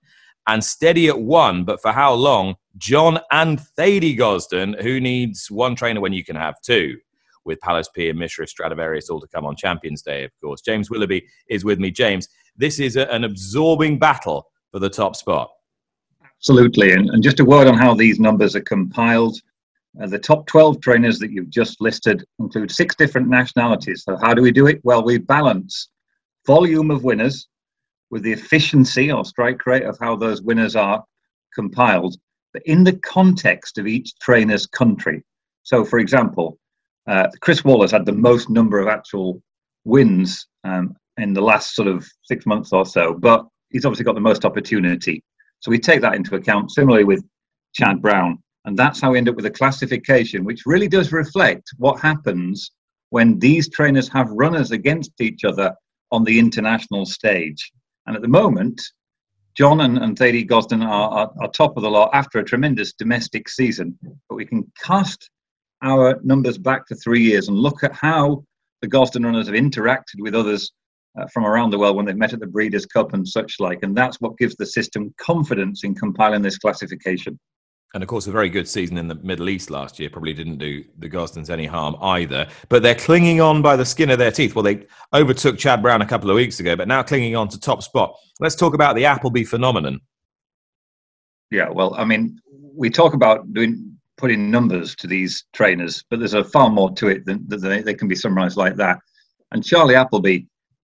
and 0.47 0.63
steady 0.63 1.07
at 1.07 1.19
one, 1.19 1.63
but 1.63 1.81
for 1.81 1.91
how 1.91 2.13
long? 2.13 2.55
John 2.77 3.19
and 3.31 3.59
Thady 3.59 4.15
Gosden, 4.15 4.81
who 4.81 4.99
needs 4.99 5.49
one 5.49 5.75
trainer 5.75 6.01
when 6.01 6.13
you 6.13 6.23
can 6.23 6.35
have 6.35 6.55
two, 6.61 6.97
with 7.45 7.59
Palace 7.61 7.89
Pier, 7.95 8.13
Mishriff, 8.13 8.49
Stradivarius 8.49 9.09
all 9.09 9.21
to 9.21 9.27
come 9.27 9.45
on 9.45 9.55
Champions 9.55 10.01
Day, 10.01 10.23
of 10.23 10.31
course. 10.41 10.61
James 10.61 10.89
Willoughby 10.89 11.25
is 11.49 11.63
with 11.63 11.79
me. 11.79 11.91
James, 11.91 12.27
this 12.55 12.79
is 12.79 12.95
a, 12.95 13.11
an 13.11 13.23
absorbing 13.23 13.97
battle 13.97 14.47
for 14.71 14.79
the 14.79 14.89
top 14.89 15.15
spot. 15.15 15.49
Absolutely. 16.23 16.91
And, 16.91 17.09
and 17.09 17.23
just 17.23 17.39
a 17.39 17.45
word 17.45 17.67
on 17.67 17.77
how 17.77 17.93
these 17.93 18.19
numbers 18.19 18.55
are 18.55 18.61
compiled. 18.61 19.37
Uh, 20.01 20.07
the 20.07 20.19
top 20.19 20.45
12 20.47 20.81
trainers 20.81 21.19
that 21.19 21.31
you've 21.31 21.49
just 21.49 21.79
listed 21.79 22.23
include 22.39 22.69
six 22.69 22.95
different 22.95 23.29
nationalities. 23.29 24.03
So, 24.03 24.17
how 24.17 24.33
do 24.33 24.41
we 24.41 24.51
do 24.51 24.67
it? 24.67 24.81
Well, 24.83 25.03
we 25.03 25.17
balance 25.17 25.89
volume 26.45 26.91
of 26.91 27.03
winners 27.03 27.47
with 28.11 28.23
the 28.23 28.31
efficiency 28.31 29.11
or 29.11 29.25
strike 29.25 29.65
rate 29.65 29.83
of 29.83 29.97
how 29.99 30.15
those 30.15 30.41
winners 30.41 30.75
are 30.75 31.03
compiled, 31.53 32.15
but 32.53 32.61
in 32.65 32.83
the 32.83 32.97
context 32.97 33.77
of 33.77 33.87
each 33.87 34.17
trainer's 34.19 34.67
country. 34.67 35.23
So, 35.63 35.83
for 35.83 35.99
example, 35.99 36.57
uh, 37.07 37.27
Chris 37.41 37.63
Waller 37.63 37.87
had 37.89 38.05
the 38.05 38.11
most 38.11 38.49
number 38.49 38.79
of 38.79 38.87
actual 38.87 39.41
wins 39.83 40.47
um, 40.63 40.95
in 41.17 41.33
the 41.33 41.41
last 41.41 41.75
sort 41.75 41.87
of 41.87 42.07
six 42.23 42.45
months 42.45 42.73
or 42.73 42.85
so, 42.85 43.13
but 43.13 43.45
he's 43.69 43.85
obviously 43.85 44.05
got 44.05 44.15
the 44.15 44.21
most 44.21 44.45
opportunity. 44.45 45.23
So 45.59 45.71
we 45.71 45.79
take 45.79 46.01
that 46.01 46.15
into 46.15 46.35
account. 46.35 46.71
Similarly 46.71 47.03
with 47.03 47.23
Chad 47.73 48.01
Brown, 48.01 48.41
and 48.65 48.77
that's 48.77 48.99
how 48.99 49.11
we 49.11 49.17
end 49.17 49.29
up 49.29 49.35
with 49.35 49.45
a 49.45 49.51
classification, 49.51 50.43
which 50.43 50.65
really 50.65 50.87
does 50.87 51.11
reflect 51.11 51.69
what 51.77 51.99
happens 51.99 52.71
when 53.09 53.39
these 53.39 53.69
trainers 53.69 54.07
have 54.09 54.29
runners 54.31 54.71
against 54.71 55.19
each 55.21 55.43
other 55.43 55.73
on 56.11 56.23
the 56.23 56.39
international 56.39 57.05
stage. 57.05 57.71
And 58.07 58.15
at 58.15 58.21
the 58.21 58.27
moment, 58.27 58.81
John 59.55 59.81
and, 59.81 59.97
and 59.97 60.17
Thady 60.17 60.43
Gosden 60.43 60.83
are, 60.83 61.09
are, 61.09 61.31
are, 61.41 61.51
top 61.51 61.77
of 61.77 61.83
the 61.83 61.89
lot 61.89 62.09
after 62.13 62.39
a 62.39 62.43
tremendous 62.43 62.93
domestic 62.93 63.47
season. 63.47 63.97
But 64.29 64.35
we 64.35 64.45
can 64.45 64.69
cast 64.81 65.29
our 65.81 66.19
numbers 66.23 66.57
back 66.57 66.87
to 66.87 66.95
three 66.95 67.21
years 67.21 67.47
and 67.47 67.57
look 67.57 67.83
at 67.83 67.93
how 67.93 68.43
the 68.81 68.87
Gosden 68.87 69.23
runners 69.23 69.47
have 69.47 69.55
interacted 69.55 70.19
with 70.19 70.35
others 70.35 70.71
uh, 71.17 71.25
from 71.33 71.45
around 71.45 71.69
the 71.69 71.79
world 71.79 71.95
when 71.95 72.05
they've 72.05 72.15
met 72.15 72.33
at 72.33 72.41
the 72.41 72.47
Breeders' 72.47 72.85
Cup 72.85 73.13
and 73.13 73.27
such 73.27 73.59
like. 73.59 73.79
And 73.83 73.95
that's 73.95 74.19
what 74.19 74.37
gives 74.37 74.55
the 74.55 74.65
system 74.65 75.13
confidence 75.17 75.83
in 75.83 75.95
compiling 75.95 76.41
this 76.41 76.57
classification. 76.57 77.39
And 77.95 78.03
of 78.03 78.09
course, 78.09 78.27
a 78.27 78.31
very 78.31 78.49
good 78.49 78.67
season 78.67 78.97
in 78.97 79.07
the 79.07 79.15
Middle 79.15 79.47
East 79.47 79.71
last 79.71 79.99
year 79.99 80.09
probably 80.09 80.33
didn't 80.33 80.57
do 80.57 80.83
the 80.97 81.09
Gosdens 81.09 81.49
any 81.49 81.65
harm 81.65 81.95
either. 82.01 82.45
But 82.67 82.83
they're 82.83 82.93
clinging 82.93 83.39
on 83.39 83.61
by 83.61 83.77
the 83.77 83.85
skin 83.85 84.09
of 84.09 84.19
their 84.19 84.31
teeth. 84.31 84.53
Well, 84.53 84.63
they 84.63 84.85
overtook 85.13 85.57
Chad 85.57 85.81
Brown 85.81 86.01
a 86.01 86.05
couple 86.05 86.29
of 86.29 86.35
weeks 86.35 86.59
ago, 86.59 86.75
but 86.75 86.89
now 86.89 87.01
clinging 87.03 87.37
on 87.37 87.47
to 87.47 87.59
top 87.59 87.81
spot. 87.81 88.13
Let's 88.41 88.55
talk 88.55 88.73
about 88.73 88.97
the 88.97 89.05
Appleby 89.05 89.45
phenomenon. 89.45 90.01
Yeah, 91.51 91.69
well, 91.69 91.95
I 91.95 92.03
mean, 92.03 92.37
we 92.51 92.89
talk 92.89 93.13
about 93.13 93.53
doing 93.53 93.97
putting 94.17 94.51
numbers 94.51 94.93
to 94.97 95.07
these 95.07 95.45
trainers, 95.53 96.03
but 96.09 96.19
there's 96.19 96.33
a 96.33 96.43
far 96.43 96.69
more 96.69 96.91
to 96.95 97.07
it 97.07 97.25
than, 97.25 97.47
than 97.47 97.61
they, 97.61 97.81
they 97.81 97.93
can 97.93 98.09
be 98.09 98.15
summarised 98.15 98.57
like 98.57 98.75
that. 98.75 98.99
And 99.53 99.63
Charlie 99.63 99.95
Appleby, 99.95 100.39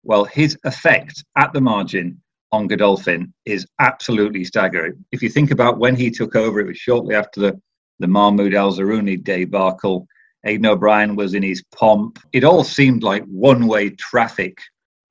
well, 0.03 0.27
his 0.27 0.59
effect 0.65 1.25
at 1.39 1.55
the 1.55 1.61
margin 1.63 2.21
on 2.53 2.67
Godolphin 2.67 3.33
is 3.45 3.67
absolutely 3.79 4.45
staggering. 4.45 5.05
If 5.13 5.23
you 5.23 5.29
think 5.29 5.51
about 5.51 5.79
when 5.79 5.97
he 5.97 6.11
took 6.11 6.35
over, 6.35 6.61
it 6.61 6.67
was 6.67 6.79
shortly 6.79 7.15
after 7.15 7.41
the, 7.41 7.61
the 7.99 8.07
Mahmood 8.07 8.55
Al 8.55 8.73
Zarooni 8.73 9.23
debacle. 9.23 10.07
Aidan 10.47 10.67
O'Brien 10.67 11.17
was 11.17 11.35
in 11.35 11.43
his 11.43 11.63
pomp. 11.75 12.19
It 12.33 12.45
all 12.45 12.65
seemed 12.65 13.03
like 13.03 13.25
one 13.25 13.67
way 13.67 13.91
traffic 13.91 14.59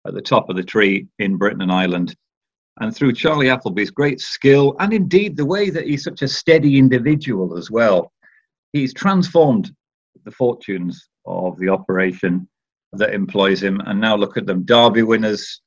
at 0.07 0.13
the 0.13 0.21
top 0.21 0.49
of 0.49 0.55
the 0.55 0.63
tree 0.63 1.07
in 1.19 1.37
Britain 1.37 1.61
and 1.61 1.71
Ireland. 1.71 2.15
And 2.79 2.95
through 2.95 3.13
Charlie 3.13 3.49
Appleby's 3.49 3.91
great 3.91 4.21
skill 4.21 4.75
and 4.79 4.93
indeed 4.93 5.35
the 5.35 5.45
way 5.45 5.69
that 5.69 5.87
he's 5.87 6.03
such 6.03 6.21
a 6.21 6.27
steady 6.27 6.77
individual 6.77 7.57
as 7.57 7.69
well, 7.69 8.11
he's 8.73 8.93
transformed 8.93 9.71
the 10.23 10.31
fortunes 10.31 11.09
of 11.25 11.57
the 11.59 11.69
operation 11.69 12.47
that 12.93 13.13
employs 13.13 13.61
him. 13.61 13.81
And 13.81 13.99
now 13.99 14.15
look 14.15 14.37
at 14.37 14.45
them 14.45 14.63
Derby 14.63 15.03
winners 15.03 15.61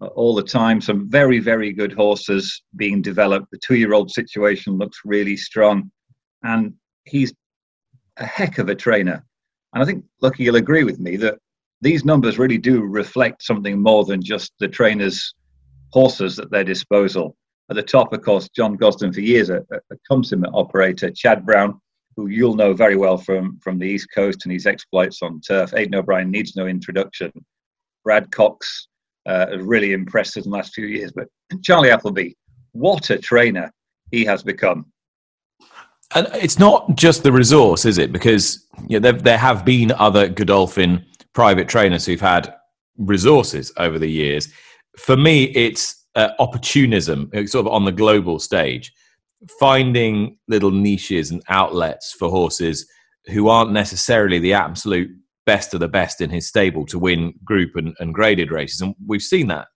all 0.00 0.34
the 0.34 0.42
time, 0.42 0.80
some 0.80 1.08
very, 1.08 1.38
very 1.38 1.72
good 1.72 1.92
horses 1.92 2.62
being 2.76 3.02
developed. 3.02 3.50
The 3.50 3.58
two 3.58 3.76
year 3.76 3.94
old 3.94 4.10
situation 4.10 4.76
looks 4.78 5.00
really 5.04 5.36
strong. 5.36 5.90
And 6.42 6.74
he's 7.04 7.32
a 8.18 8.26
heck 8.26 8.58
of 8.58 8.68
a 8.68 8.74
trainer. 8.74 9.24
And 9.72 9.82
I 9.82 9.86
think, 9.86 10.04
Lucky, 10.22 10.44
you'll 10.44 10.56
agree 10.56 10.84
with 10.84 10.98
me 10.98 11.16
that 11.16 11.38
these 11.80 12.04
numbers 12.04 12.38
really 12.38 12.58
do 12.58 12.82
reflect 12.82 13.42
something 13.42 13.80
more 13.80 14.04
than 14.04 14.22
just 14.22 14.52
the 14.58 14.68
trainers' 14.68 15.34
horses 15.92 16.38
at 16.38 16.50
their 16.50 16.64
disposal. 16.64 17.36
At 17.68 17.76
the 17.76 17.82
top, 17.82 18.12
of 18.12 18.22
course, 18.22 18.48
John 18.48 18.76
Gosden 18.76 19.12
for 19.12 19.20
years, 19.20 19.50
a, 19.50 19.62
a 19.72 19.96
consummate 20.08 20.52
operator, 20.54 21.10
Chad 21.10 21.44
Brown, 21.44 21.80
who 22.16 22.28
you'll 22.28 22.54
know 22.54 22.72
very 22.72 22.96
well 22.96 23.18
from, 23.18 23.58
from 23.62 23.78
the 23.78 23.86
East 23.86 24.08
Coast 24.14 24.44
and 24.44 24.52
his 24.52 24.66
exploits 24.66 25.20
on 25.22 25.40
turf. 25.40 25.74
Aidan 25.74 25.96
O'Brien 25.96 26.30
needs 26.30 26.56
no 26.56 26.66
introduction. 26.66 27.30
Brad 28.04 28.30
Cox 28.30 28.88
uh, 29.26 29.58
really 29.60 29.92
impressed 29.92 30.36
in 30.36 30.44
the 30.44 30.50
last 30.50 30.74
few 30.74 30.86
years. 30.86 31.12
But 31.12 31.28
Charlie 31.62 31.90
Appleby, 31.90 32.32
what 32.72 33.10
a 33.10 33.18
trainer 33.18 33.72
he 34.10 34.24
has 34.24 34.42
become. 34.42 34.86
And 36.14 36.28
it's 36.34 36.58
not 36.58 36.96
just 36.96 37.22
the 37.22 37.32
resource, 37.32 37.84
is 37.84 37.98
it? 37.98 38.12
Because 38.12 38.66
you 38.88 39.00
know, 39.00 39.10
there, 39.10 39.20
there 39.20 39.38
have 39.38 39.64
been 39.64 39.92
other 39.92 40.28
Godolphin 40.28 41.04
private 41.32 41.68
trainers 41.68 42.06
who've 42.06 42.20
had 42.20 42.54
resources 42.96 43.72
over 43.76 43.98
the 43.98 44.10
years. 44.10 44.48
For 44.96 45.16
me, 45.16 45.44
it's 45.44 46.06
uh, 46.14 46.30
opportunism, 46.38 47.30
sort 47.46 47.66
of 47.66 47.72
on 47.72 47.84
the 47.84 47.92
global 47.92 48.38
stage, 48.38 48.92
finding 49.58 50.38
little 50.48 50.70
niches 50.70 51.30
and 51.30 51.42
outlets 51.48 52.12
for 52.12 52.30
horses 52.30 52.88
who 53.26 53.48
aren't 53.48 53.72
necessarily 53.72 54.38
the 54.38 54.52
absolute 54.52 55.10
best 55.46 55.72
of 55.72 55.80
the 55.80 55.88
best 55.88 56.20
in 56.20 56.28
his 56.28 56.46
stable 56.46 56.84
to 56.86 56.98
win 56.98 57.32
group 57.44 57.76
and, 57.76 57.94
and 58.00 58.12
graded 58.12 58.50
races. 58.50 58.80
And 58.80 58.94
we've 59.06 59.22
seen 59.22 59.46
that 59.48 59.68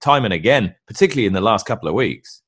time 0.00 0.24
and 0.24 0.32
again, 0.32 0.74
particularly 0.86 1.26
in 1.26 1.32
the 1.32 1.40
last 1.40 1.66
couple 1.66 1.88
of 1.88 1.94
weeks. 1.94 2.42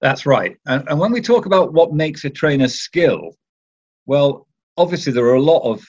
That's 0.00 0.26
right. 0.26 0.56
And, 0.66 0.88
and 0.88 0.98
when 0.98 1.12
we 1.12 1.20
talk 1.20 1.46
about 1.46 1.72
what 1.72 1.92
makes 1.92 2.24
a 2.24 2.30
trainer 2.30 2.68
skill, 2.68 3.36
well, 4.06 4.46
obviously 4.76 5.12
there 5.12 5.26
are 5.26 5.34
a 5.34 5.42
lot 5.42 5.62
of 5.62 5.84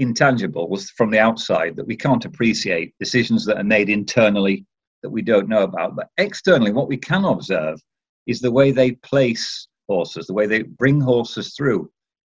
intangibles 0.00 0.88
from 0.96 1.10
the 1.10 1.18
outside 1.18 1.76
that 1.76 1.86
we 1.86 1.96
can't 1.96 2.24
appreciate, 2.24 2.92
decisions 2.98 3.46
that 3.46 3.58
are 3.58 3.64
made 3.64 3.88
internally 3.88 4.66
that 5.02 5.10
we 5.10 5.22
don't 5.22 5.48
know 5.48 5.62
about. 5.62 5.94
But 5.94 6.08
externally, 6.18 6.72
what 6.72 6.88
we 6.88 6.96
can 6.96 7.24
observe 7.24 7.80
is 8.26 8.40
the 8.40 8.50
way 8.50 8.72
they 8.72 8.92
place 8.92 9.68
horses, 9.88 10.26
the 10.26 10.34
way 10.34 10.46
they 10.46 10.62
bring 10.62 11.00
horses 11.00 11.54
through. 11.56 11.90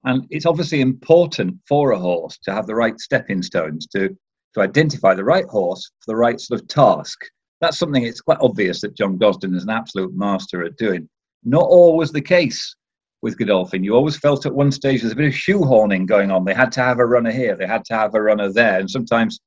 And 0.05 0.25
it's 0.29 0.45
obviously 0.45 0.81
important 0.81 1.57
for 1.67 1.91
a 1.91 1.99
horse 1.99 2.37
to 2.43 2.53
have 2.53 2.67
the 2.67 2.75
right 2.75 2.99
stepping 2.99 3.41
stones 3.41 3.87
to, 3.87 4.15
to 4.53 4.61
identify 4.61 5.15
the 5.15 5.23
right 5.23 5.45
horse 5.45 5.91
for 5.99 6.11
the 6.11 6.15
right 6.15 6.39
sort 6.39 6.61
of 6.61 6.67
task. 6.67 7.17
That's 7.59 7.79
something 7.79 8.03
it's 8.03 8.21
quite 8.21 8.37
obvious 8.39 8.81
that 8.81 8.95
John 8.95 9.17
Gosden 9.17 9.55
is 9.55 9.63
an 9.63 9.71
absolute 9.71 10.15
master 10.15 10.63
at 10.63 10.77
doing. 10.77 11.09
Not 11.43 11.63
always 11.63 12.11
the 12.11 12.21
case 12.21 12.75
with 13.23 13.37
Godolphin. 13.39 13.83
You 13.83 13.95
always 13.95 14.17
felt 14.17 14.45
at 14.45 14.53
one 14.53 14.71
stage 14.71 15.01
there's 15.01 15.13
a 15.13 15.15
bit 15.15 15.27
of 15.27 15.33
shoehorning 15.33 16.05
going 16.05 16.29
on. 16.29 16.45
They 16.45 16.53
had 16.53 16.71
to 16.73 16.81
have 16.81 16.99
a 16.99 17.05
runner 17.05 17.31
here, 17.31 17.55
they 17.55 17.65
had 17.65 17.83
to 17.85 17.95
have 17.95 18.13
a 18.13 18.21
runner 18.21 18.51
there, 18.51 18.79
and 18.79 18.89
sometimes 18.89 19.39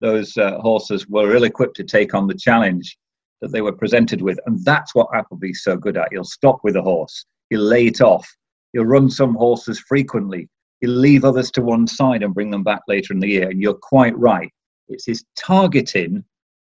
those 0.00 0.34
uh, 0.38 0.58
horses 0.60 1.06
were 1.08 1.34
ill 1.34 1.44
equipped 1.44 1.76
to 1.76 1.84
take 1.84 2.14
on 2.14 2.26
the 2.26 2.34
challenge 2.34 2.96
that 3.42 3.52
they 3.52 3.60
were 3.60 3.72
presented 3.72 4.22
with. 4.22 4.38
And 4.46 4.64
that's 4.64 4.94
what 4.94 5.08
Appleby's 5.14 5.62
so 5.62 5.76
good 5.76 5.98
at. 5.98 6.08
He'll 6.10 6.24
stop 6.24 6.60
with 6.62 6.76
a 6.76 6.82
horse, 6.82 7.26
he'll 7.50 7.60
lay 7.60 7.88
it 7.88 8.00
off, 8.00 8.26
he'll 8.72 8.84
run 8.84 9.10
some 9.10 9.34
horses 9.34 9.80
frequently, 9.80 10.48
You'll 10.80 10.92
leave 10.92 11.24
others 11.24 11.50
to 11.52 11.62
one 11.62 11.88
side 11.88 12.22
and 12.22 12.32
bring 12.32 12.50
them 12.52 12.62
back 12.62 12.82
later 12.86 13.12
in 13.12 13.18
the 13.18 13.26
year. 13.26 13.50
And 13.50 13.60
you're 13.60 13.74
quite 13.74 14.16
right. 14.16 14.48
It's 14.88 15.06
his 15.06 15.24
targeting 15.36 16.22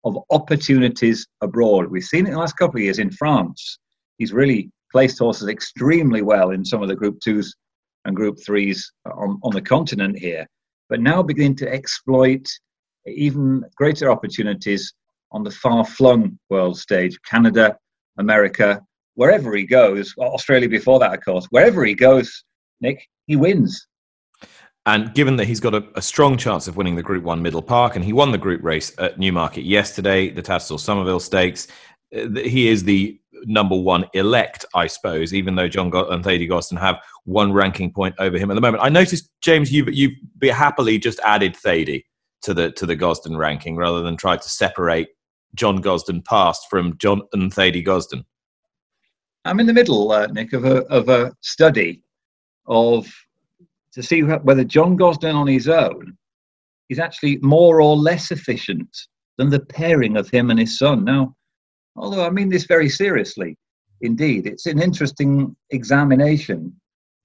of 0.04 0.18
opportunities 0.30 1.26
abroad. 1.40 1.88
We've 1.88 2.04
seen 2.04 2.26
it 2.26 2.30
in 2.30 2.34
the 2.34 2.40
last 2.42 2.58
couple 2.58 2.80
of 2.80 2.84
years 2.84 3.00
in 3.00 3.12
France 3.12 3.80
he's 4.18 4.34
really 4.34 4.72
placed 4.92 5.20
horses 5.20 5.50
extremely 5.50 6.22
well 6.22 6.52
in 6.52 6.64
some 6.64 6.82
of 6.82 6.88
the 6.88 6.96
Group 6.96 7.20
Twos 7.24 7.56
and 8.06 8.16
Group 8.16 8.38
Threes 8.46 8.92
on, 9.06 9.40
on 9.44 9.54
the 9.54 9.62
continent 9.62 10.18
here, 10.18 10.46
but 10.90 11.02
now 11.02 11.24
beginning 11.24 11.56
to 11.58 11.72
exploit 11.72 12.48
even 13.08 13.64
greater 13.76 14.12
opportunities 14.12 14.94
on 15.32 15.44
the 15.44 15.52
far 15.52 15.84
flung 15.84 16.38
world 16.50 16.78
stage 16.78 17.18
Canada, 17.30 17.76
America, 18.18 18.82
wherever 19.16 19.56
he 19.56 19.66
goes, 19.66 20.14
Australia 20.18 20.70
before 20.70 21.00
that, 21.00 21.14
of 21.14 21.24
course, 21.24 21.46
wherever 21.50 21.84
he 21.86 21.94
goes, 21.94 22.44
Nick, 22.82 23.08
he 23.28 23.36
wins. 23.36 23.88
And 24.86 25.14
given 25.14 25.38
that 25.38 25.46
he's 25.46 25.62
got 25.62 25.74
a, 25.74 25.86
a, 25.96 26.02
strong 26.02 26.36
chance 26.36 26.68
of 26.68 26.76
winning 26.76 26.96
the 26.96 27.04
Group 27.04 27.24
1 27.24 27.42
Middle 27.42 27.62
Park, 27.62 27.96
and 27.96 28.04
he 28.04 28.12
won 28.12 28.34
the 28.34 28.38
group 28.38 28.62
race 28.62 28.94
at 28.98 29.18
Newmarket 29.18 29.64
yesterday, 29.64 30.30
the 30.30 30.42
Tattersall 30.42 30.78
Somerville 30.78 31.22
Stakes, 31.22 31.70
uh, 32.14 32.28
he 32.42 32.68
is 32.68 32.84
the 32.84 33.18
number 33.46 33.76
one 33.76 34.06
elect, 34.14 34.66
I 34.76 34.88
suppose, 34.88 35.34
even 35.34 35.56
though 35.56 35.68
John 35.68 35.92
and 35.94 36.24
Thady 36.24 36.48
Gosden 36.48 36.78
have 36.80 37.00
one 37.24 37.54
ranking 37.54 37.92
point 37.92 38.16
over 38.20 38.38
him 38.38 38.52
at 38.52 38.56
the 38.56 38.62
moment. 38.62 38.84
I 38.84 38.90
noticed, 38.90 39.30
James, 39.42 39.72
you 39.72 39.86
you 39.86 40.12
happily 40.52 40.98
just 40.98 41.20
added 41.22 41.56
Thady 41.56 42.06
to 42.44 42.54
the 42.54 42.72
to 42.72 42.86
the 42.86 42.96
Gosden 42.96 43.38
ranking 43.38 43.76
rather 43.76 44.02
than 44.02 44.18
try 44.18 44.38
to 44.38 44.50
separate 44.50 45.10
John 45.56 45.82
Gosden 45.82 46.24
past 46.26 46.68
from 46.70 46.98
John 46.98 47.22
and 47.34 47.54
Thady 47.54 47.84
Gosden. 47.84 48.26
I'm 49.46 49.60
in 49.60 49.66
the 49.66 49.74
middle, 49.74 50.12
uh, 50.12 50.28
Nick, 50.28 50.54
of 50.54 50.66
a 50.66 50.84
of 50.86 51.10
a 51.10 51.34
study 51.42 52.02
of 52.66 53.12
to 53.94 54.02
see 54.02 54.22
whether 54.22 54.64
John 54.64 54.98
Gosden 54.98 55.36
on 55.36 55.48
his 55.48 55.68
own 55.68 56.18
is 56.90 57.00
actually 57.00 57.38
more 57.42 57.82
or 57.82 57.96
less 57.96 58.32
efficient 58.32 58.90
than 59.38 59.50
the 59.50 59.60
pairing 59.60 60.18
of 60.18 60.30
him 60.30 60.50
and 60.50 60.60
his 60.60 60.78
son. 60.78 61.04
Now, 61.04 61.36
although 61.96 62.26
I 62.26 62.30
mean 62.30 62.50
this 62.50 62.66
very 62.66 62.90
seriously. 62.90 63.58
Indeed, 64.02 64.48
it's 64.48 64.66
an 64.66 64.82
interesting 64.82 65.56
examination 65.70 66.74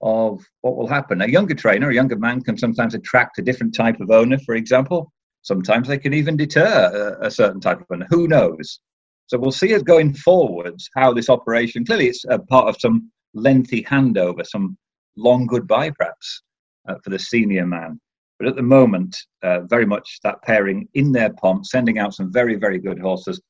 of 0.00 0.44
what 0.60 0.76
will 0.76 0.86
happen. 0.86 1.22
A 1.22 1.26
younger 1.26 1.54
trainer, 1.54 1.90
a 1.90 1.94
younger 1.94 2.16
man, 2.16 2.40
can 2.40 2.56
sometimes 2.56 2.94
attract 2.94 3.38
a 3.38 3.42
different 3.42 3.74
type 3.74 4.00
of 4.00 4.10
owner, 4.10 4.38
for 4.38 4.54
example. 4.54 5.12
Sometimes 5.42 5.88
they 5.88 5.98
can 5.98 6.14
even 6.14 6.36
deter 6.36 7.16
a, 7.20 7.26
a 7.26 7.30
certain 7.30 7.60
type 7.60 7.80
of 7.80 7.86
owner. 7.90 8.06
Who 8.10 8.28
knows? 8.28 8.80
So 9.28 9.38
we'll 9.38 9.52
see 9.52 9.74
as 9.74 9.82
going 9.82 10.14
forwards 10.14 10.88
how 10.96 11.12
this 11.12 11.28
operation. 11.28 11.84
Clearly, 11.84 12.08
it's 12.08 12.24
a 12.30 12.38
part 12.38 12.66
of 12.66 12.80
some 12.80 13.10
lengthy 13.34 13.82
handover, 13.84 14.44
some 14.44 14.76
long 15.16 15.46
goodbye, 15.46 15.90
perhaps, 15.90 16.42
uh, 16.88 16.94
for 17.04 17.10
the 17.10 17.18
senior 17.18 17.66
man. 17.66 18.00
But 18.38 18.48
at 18.48 18.56
the 18.56 18.62
moment, 18.62 19.16
uh, 19.42 19.60
very 19.60 19.84
much 19.84 20.18
that 20.24 20.40
pairing 20.42 20.88
in 20.94 21.12
their 21.12 21.30
pomp, 21.34 21.66
sending 21.66 21.98
out 21.98 22.14
some 22.14 22.32
very, 22.32 22.56
very 22.56 22.78
good 22.78 22.98
horses. 22.98 23.40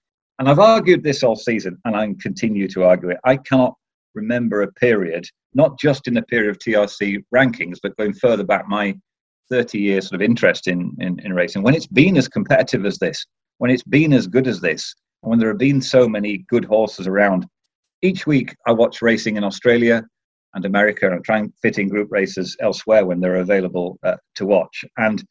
And 0.41 0.49
I've 0.49 0.59
argued 0.59 1.05
this 1.05 1.23
all 1.23 1.37
season, 1.37 1.79
and 1.85 1.95
I 1.95 2.13
continue 2.21 2.67
to 2.69 2.85
argue 2.85 3.11
it. 3.11 3.19
I 3.25 3.37
cannot 3.37 3.75
remember 4.15 4.63
a 4.63 4.73
period, 4.73 5.27
not 5.55 5.79
just 5.79 6.09
in 6.09 6.15
the 6.15 6.23
period 6.23 6.51
of 6.51 6.59
TRC 6.59 7.23
rankings, 7.33 7.79
but 7.81 7.97
going 7.97 8.15
further 8.15 8.45
back, 8.45 8.67
my 8.67 8.97
30 9.49 9.79
years 9.79 10.09
sort 10.09 10.21
of 10.21 10.25
interest 10.25 10.67
in, 10.67 10.97
in, 10.99 11.21
in 11.21 11.33
racing, 11.35 11.63
when 11.63 11.75
it's 11.75 11.87
been 11.87 12.17
as 12.17 12.27
competitive 12.27 12.85
as 12.85 12.99
this, 12.99 13.25
when 13.59 13.71
it's 13.71 13.85
been 13.85 14.13
as 14.13 14.27
good 14.27 14.49
as 14.49 14.61
this, 14.61 14.95
and 15.23 15.31
when 15.31 15.39
there 15.39 15.49
have 15.49 15.59
been 15.59 15.81
so 15.81 16.09
many 16.09 16.39
good 16.49 16.65
horses 16.65 17.07
around. 17.07 17.47
Each 18.03 18.27
week, 18.27 18.55
I 18.67 18.73
watch 18.73 19.03
racing 19.03 19.37
in 19.37 19.45
Australia 19.45 20.05
and 20.55 20.65
America 20.65 21.11
and 21.11 21.25
try 21.25 21.39
and 21.39 21.53
fit 21.61 21.79
in 21.79 21.89
group 21.89 22.09
races 22.11 22.57
elsewhere 22.61 23.05
when 23.05 23.21
they're 23.21 23.37
available 23.37 23.99
uh, 24.03 24.17
to 24.37 24.47
watch. 24.47 24.85
And 24.97 25.23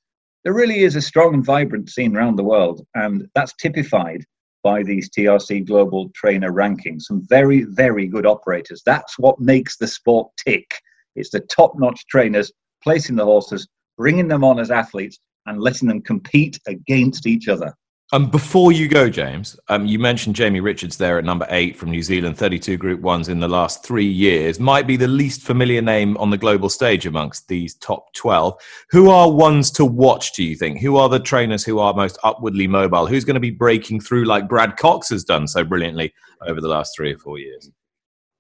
there 0.43 0.54
really 0.54 0.80
is 0.80 0.95
a 0.95 1.02
strong 1.02 1.34
and 1.34 1.45
vibrant 1.45 1.89
scene 1.89 2.15
around 2.15 2.36
the 2.36 2.43
world, 2.43 2.86
and 2.95 3.28
that's 3.36 3.54
typified 3.56 4.23
by 4.63 4.84
these 4.84 5.10
TRC 5.10 5.65
Global 5.65 6.10
Trainer 6.13 6.52
rankings. 6.52 7.04
Some 7.04 7.26
very, 7.28 7.63
very 7.63 8.08
good 8.08 8.26
operators. 8.26 8.82
That's 8.86 9.17
what 9.17 9.39
makes 9.39 9.78
the 9.78 9.88
sport 9.88 10.32
tick. 10.38 10.80
It's 11.15 11.32
the 11.32 11.39
top 11.41 11.78
notch 11.78 12.06
trainers 12.08 12.52
placing 12.84 13.15
the 13.15 13.26
horses, 13.26 13.67
bringing 13.97 14.28
them 14.28 14.43
on 14.43 14.60
as 14.60 14.71
athletes, 14.71 15.19
and 15.45 15.62
letting 15.62 15.88
them 15.88 16.02
compete 16.02 16.60
against 16.67 17.26
each 17.26 17.47
other. 17.47 17.73
Um, 18.13 18.30
before 18.30 18.72
you 18.72 18.88
go, 18.88 19.10
James, 19.10 19.60
um, 19.67 19.86
you 19.86 20.00
mentioned 20.00 20.34
Jamie 20.34 20.62
Richards 20.62 20.96
there 20.96 21.17
at 21.17 21.26
number 21.26 21.46
eight 21.50 21.76
from 21.76 21.91
New 21.91 22.01
Zealand, 22.01 22.38
32 22.38 22.78
Group 22.78 23.01
Ones 23.01 23.28
in 23.28 23.41
the 23.41 23.49
last 23.49 23.84
three 23.84 24.08
years. 24.08 24.62
Might 24.62 24.88
be 24.88 24.95
the 24.95 25.10
least 25.10 25.41
familiar 25.41 25.82
name 25.82 26.16
on 26.16 26.30
the 26.30 26.38
global 26.38 26.70
stage 26.70 27.05
amongst 27.05 27.49
these 27.49 27.76
top 27.76 28.14
12. 28.14 28.62
Who 28.91 29.10
are 29.10 29.30
ones 29.30 29.70
to 29.72 29.84
watch, 29.84 30.32
do 30.34 30.43
you 30.45 30.55
think? 30.55 30.80
Who 30.80 30.95
are 30.95 31.10
the 31.10 31.20
trainers 31.20 31.66
who 31.66 31.80
are 31.80 31.93
most 31.93 32.18
upwardly 32.24 32.66
mobile? 32.66 33.08
Who's 33.08 33.26
going 33.26 33.34
to 33.34 33.41
be 33.41 33.51
breaking 33.51 33.99
through 33.99 34.24
like 34.24 34.47
Brad 34.47 34.78
Cox 34.78 35.10
has 35.10 35.26
done 35.26 35.45
so 35.45 35.66
brilliantly 35.66 36.14
over 36.47 36.62
the 36.62 36.70
last 36.70 36.95
three 36.95 37.14
or 37.14 37.18
four 37.18 37.39
years? 37.39 37.70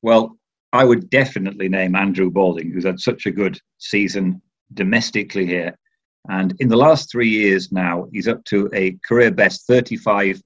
Well, 0.01 0.37
I 0.71 0.85
would 0.85 1.09
definitely 1.09 1.67
name 1.67 1.93
Andrew 1.93 2.31
Balding, 2.31 2.71
who's 2.71 2.85
had 2.85 3.01
such 3.01 3.25
a 3.25 3.31
good 3.31 3.59
season 3.79 4.41
domestically 4.73 5.45
here 5.45 5.77
and 6.29 6.53
in 6.59 6.67
the 6.67 6.77
last 6.77 7.11
three 7.11 7.29
years 7.29 7.71
now, 7.71 8.07
he's 8.11 8.27
up 8.27 8.43
to 8.45 8.69
a 8.73 8.97
career 9.07 9.31
best 9.31 9.65
35 9.67 10.41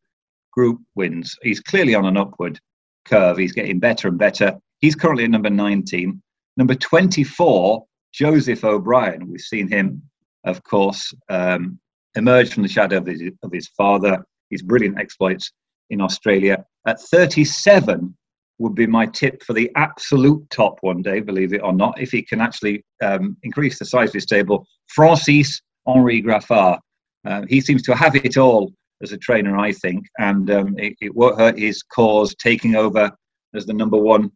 group 0.51 0.79
wins. 0.95 1.36
He's 1.41 1.59
clearly 1.59 1.95
on 1.95 2.05
an 2.05 2.17
upward 2.17 2.59
curve. 3.05 3.38
He's 3.38 3.53
getting 3.53 3.79
better 3.79 4.07
and 4.07 4.17
better. 4.17 4.53
He's 4.79 4.95
currently 4.95 5.23
at 5.23 5.32
number 5.32 5.49
19. 5.49 6.21
Number 6.57 6.75
24, 6.75 7.86
Joseph 8.13 8.63
O'Brien. 8.63 9.27
We've 9.27 9.41
seen 9.41 9.67
him, 9.67 10.01
of 10.45 10.63
course, 10.63 11.13
um, 11.29 11.79
emerge 12.15 12.53
from 12.53 12.63
the 12.63 12.69
shadow 12.69 12.97
of 12.97 13.05
his, 13.05 13.23
of 13.43 13.51
his 13.51 13.67
father. 13.69 14.23
His 14.49 14.61
brilliant 14.61 14.99
exploits 14.99 15.51
in 15.89 16.01
Australia. 16.01 16.65
At 16.86 16.99
37 16.99 18.15
would 18.59 18.75
be 18.75 18.86
my 18.86 19.05
tip 19.07 19.41
for 19.43 19.53
the 19.53 19.71
absolute 19.75 20.47
top 20.49 20.77
one 20.82 21.01
day, 21.01 21.19
believe 21.19 21.53
it 21.53 21.63
or 21.63 21.73
not, 21.73 21.99
if 21.99 22.11
he 22.11 22.21
can 22.21 22.41
actually 22.41 22.84
um, 23.01 23.38
increase 23.43 23.79
the 23.79 23.86
size 23.86 24.09
of 24.09 24.15
his 24.15 24.23
stable. 24.23 24.67
Francis 24.89 25.61
Henri 25.86 26.21
Graffard. 26.21 26.79
Uh, 27.25 27.43
he 27.47 27.61
seems 27.61 27.84
to 27.84 27.95
have 27.95 28.15
it 28.15 28.38
all 28.38 28.73
as 29.01 29.11
a 29.11 29.17
trainer, 29.17 29.57
I 29.57 29.71
think, 29.71 30.05
and 30.19 30.49
um, 30.51 30.77
it, 30.77 30.95
it, 31.01 31.15
won't 31.15 31.39
hurt 31.39 31.57
his 31.57 31.84
cause 31.84 32.36
taking 32.36 32.75
over 32.75 33.11
as 33.55 33.65
the 33.65 33.73
number 33.73 33.97
one 33.97 34.32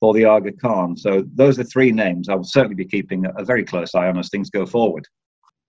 for 0.00 0.14
the 0.14 0.24
Aga 0.24 0.52
Khan. 0.52 0.96
So 0.96 1.24
those 1.34 1.58
are 1.58 1.64
three 1.64 1.92
names 1.92 2.28
I 2.28 2.34
will 2.34 2.44
certainly 2.44 2.74
be 2.74 2.86
keeping 2.86 3.26
a, 3.36 3.44
very 3.44 3.64
close 3.64 3.94
eye 3.94 4.08
on 4.08 4.18
as 4.18 4.30
things 4.30 4.50
go 4.50 4.66
forward. 4.66 5.06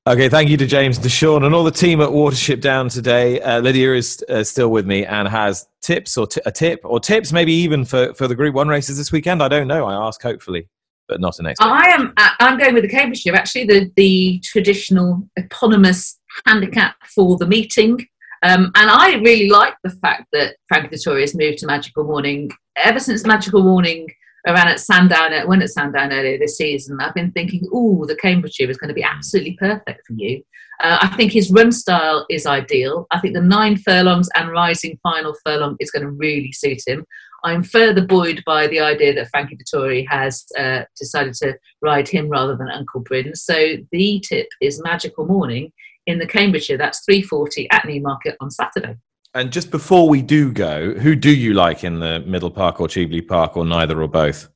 Okay, 0.07 0.29
thank 0.29 0.49
you 0.49 0.57
to 0.57 0.65
James, 0.65 0.97
to 0.97 1.09
Sean, 1.09 1.43
and 1.43 1.53
all 1.53 1.63
the 1.63 1.69
team 1.69 2.01
at 2.01 2.09
Watership 2.09 2.59
Down 2.59 2.89
today. 2.89 3.39
Uh, 3.39 3.59
Lydia 3.59 3.93
is 3.93 4.23
uh, 4.29 4.43
still 4.43 4.69
with 4.69 4.87
me 4.87 5.05
and 5.05 5.27
has 5.27 5.67
tips 5.81 6.17
or 6.17 6.25
t- 6.25 6.41
a 6.43 6.51
tip 6.51 6.79
or 6.83 6.99
tips, 6.99 7.31
maybe 7.31 7.53
even 7.53 7.85
for, 7.85 8.11
for 8.15 8.27
the 8.27 8.33
Group 8.33 8.55
One 8.55 8.67
races 8.67 8.97
this 8.97 9.11
weekend. 9.11 9.43
I 9.43 9.47
don't 9.47 9.67
know. 9.67 9.85
I 9.85 10.07
ask 10.07 10.19
hopefully, 10.19 10.67
but 11.07 11.19
not 11.19 11.39
an 11.39 11.47
expert. 11.47 11.67
I 11.67 11.89
am. 11.91 12.13
Uh, 12.17 12.29
I'm 12.39 12.57
going 12.57 12.73
with 12.73 12.83
the 12.83 12.89
Cambridge 12.89 13.23
Cambridgeshire. 13.23 13.35
Actually, 13.35 13.65
the 13.65 13.91
the 13.95 14.39
traditional 14.43 15.27
eponymous 15.37 16.19
handicap 16.45 16.95
for 17.15 17.37
the 17.37 17.47
meeting. 17.47 18.05
Um, 18.43 18.71
and 18.75 18.89
I 18.89 19.15
really 19.17 19.49
like 19.49 19.75
the 19.83 19.91
fact 19.91 20.25
that 20.33 20.55
Frankie 20.67 20.95
Dettori 20.95 21.21
has 21.21 21.35
moved 21.35 21.59
to 21.59 21.67
Magical 21.67 22.03
Morning. 22.03 22.49
Ever 22.75 22.99
since 22.99 23.25
Magical 23.25 23.61
Morning 23.61 24.07
around 24.47 24.67
at 24.67 24.79
Sandown, 24.79 25.33
uh, 25.33 25.45
went 25.45 25.61
at 25.61 25.69
Sandown 25.69 26.11
earlier 26.11 26.39
this 26.39 26.57
season, 26.57 26.99
I've 26.99 27.13
been 27.13 27.31
thinking, 27.31 27.67
oh, 27.71 28.05
the 28.05 28.15
Cambridgeshire 28.15 28.69
is 28.69 28.77
going 28.77 28.87
to 28.87 28.95
be 28.95 29.03
absolutely 29.03 29.57
perfect 29.59 30.07
for 30.07 30.13
you. 30.13 30.41
Uh, 30.81 30.97
I 31.01 31.07
think 31.09 31.31
his 31.31 31.51
run 31.51 31.71
style 31.71 32.25
is 32.29 32.47
ideal. 32.47 33.05
I 33.11 33.19
think 33.19 33.35
the 33.35 33.41
nine 33.41 33.77
furlongs 33.77 34.29
and 34.35 34.49
rising 34.49 34.97
final 35.03 35.35
furlong 35.45 35.75
is 35.79 35.91
going 35.91 36.03
to 36.03 36.11
really 36.11 36.51
suit 36.51 36.81
him. 36.87 37.05
I'm 37.43 37.63
further 37.63 38.05
buoyed 38.05 38.43
by 38.45 38.67
the 38.67 38.79
idea 38.79 39.13
that 39.15 39.29
Frankie 39.29 39.57
Dettori 39.57 40.05
has 40.09 40.45
uh, 40.57 40.83
decided 40.97 41.33
to 41.35 41.57
ride 41.81 42.07
him 42.07 42.29
rather 42.29 42.55
than 42.55 42.69
Uncle 42.69 43.01
Bryn. 43.01 43.35
So 43.35 43.77
the 43.91 44.23
tip 44.27 44.47
is 44.61 44.81
Magical 44.83 45.25
Morning 45.25 45.71
in 46.05 46.19
the 46.19 46.27
Cambridgeshire. 46.27 46.77
That's 46.77 47.03
3.40 47.09 47.67
at 47.71 47.85
Newmarket 47.85 48.37
on 48.39 48.51
Saturday. 48.51 48.95
And 49.33 49.51
just 49.51 49.71
before 49.71 50.09
we 50.09 50.21
do 50.21 50.51
go, 50.51 50.93
who 50.93 51.15
do 51.15 51.33
you 51.33 51.53
like 51.53 51.83
in 51.83 51.99
the 51.99 52.19
Middle 52.21 52.51
Park 52.51 52.81
or 52.81 52.87
Cheveley 52.87 53.21
Park 53.21 53.55
or 53.55 53.65
neither 53.65 54.01
or 54.01 54.07
both? 54.07 54.49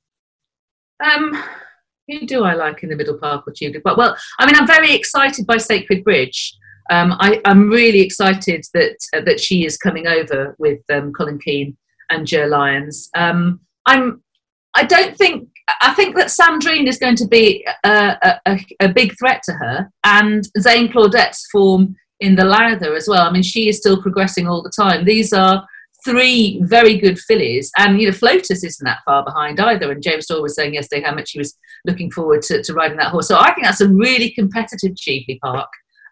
Um, 1.04 1.42
who 2.08 2.26
do 2.28 2.44
I 2.44 2.54
like 2.54 2.84
in 2.84 2.90
the 2.90 2.96
Middle 2.96 3.18
Park 3.18 3.48
or 3.48 3.54
Cheveley 3.54 3.80
Park? 3.80 3.98
Well, 3.98 4.18
I 4.38 4.46
mean, 4.46 4.56
I'm 4.56 4.68
very 4.68 4.94
excited 4.94 5.48
by 5.48 5.58
Sacred 5.58 6.04
Bridge. 6.04 6.56
Um, 6.92 7.16
I, 7.20 7.42
am 7.46 7.70
really 7.70 8.02
excited 8.02 8.64
that 8.76 8.98
uh, 9.16 9.22
that 9.22 9.40
she 9.40 9.66
is 9.66 9.76
coming 9.76 10.06
over 10.06 10.56
with 10.60 10.82
um, 10.94 11.14
Colin 11.14 11.40
Keane 11.40 11.76
and 12.10 12.28
Ger 12.28 12.48
Lyons. 12.48 13.10
Um, 13.16 13.60
I'm. 13.86 14.22
I 14.76 14.84
don't 14.84 15.18
think. 15.18 15.50
I 15.82 15.94
think 15.94 16.16
that 16.16 16.28
Sandrine 16.28 16.88
is 16.88 17.00
going 17.00 17.16
to 17.16 17.28
be 17.28 17.66
a, 17.84 18.40
a, 18.46 18.60
a 18.82 18.90
big 18.90 19.18
threat 19.18 19.42
to 19.44 19.54
her, 19.54 19.90
and 20.04 20.48
Zain 20.60 20.92
Claudette's 20.92 21.48
form 21.52 21.96
in 22.20 22.36
the 22.36 22.46
Lowther 22.46 22.96
as 22.96 23.08
well. 23.08 23.28
I 23.28 23.32
mean, 23.32 23.44
she 23.44 23.68
is 23.68 23.78
still 23.78 24.02
progressing 24.02 24.48
all 24.48 24.62
the 24.62 24.72
time. 24.72 25.06
These 25.06 25.34
are 25.34 25.66
three 26.04 26.62
very 26.64 26.98
good 26.98 27.18
fillies, 27.18 27.72
and 27.78 28.00
you 28.00 28.08
know, 28.08 28.14
Flotus 28.14 28.64
isn't 28.64 28.86
that 28.86 29.00
far 29.06 29.24
behind 29.24 29.60
either. 29.60 29.92
And 29.92 30.04
James 30.04 30.26
Storr 30.26 30.42
was 30.42 30.56
saying 30.56 30.76
yesterday 30.76 31.04
how 31.04 31.16
much 31.16 31.32
he 31.32 31.40
was 31.40 31.58
looking 31.86 32.12
forward 32.12 32.42
to, 32.44 32.62
to 32.62 32.74
riding 32.74 32.98
that 32.98 33.12
horse. 33.12 33.28
So 33.28 33.38
I 33.38 33.54
think 33.54 33.66
that's 33.66 33.82
a 33.82 33.90
really 33.90 34.32
competitive 34.32 34.96
Cheveley 34.96 35.40
Park. 35.42 35.70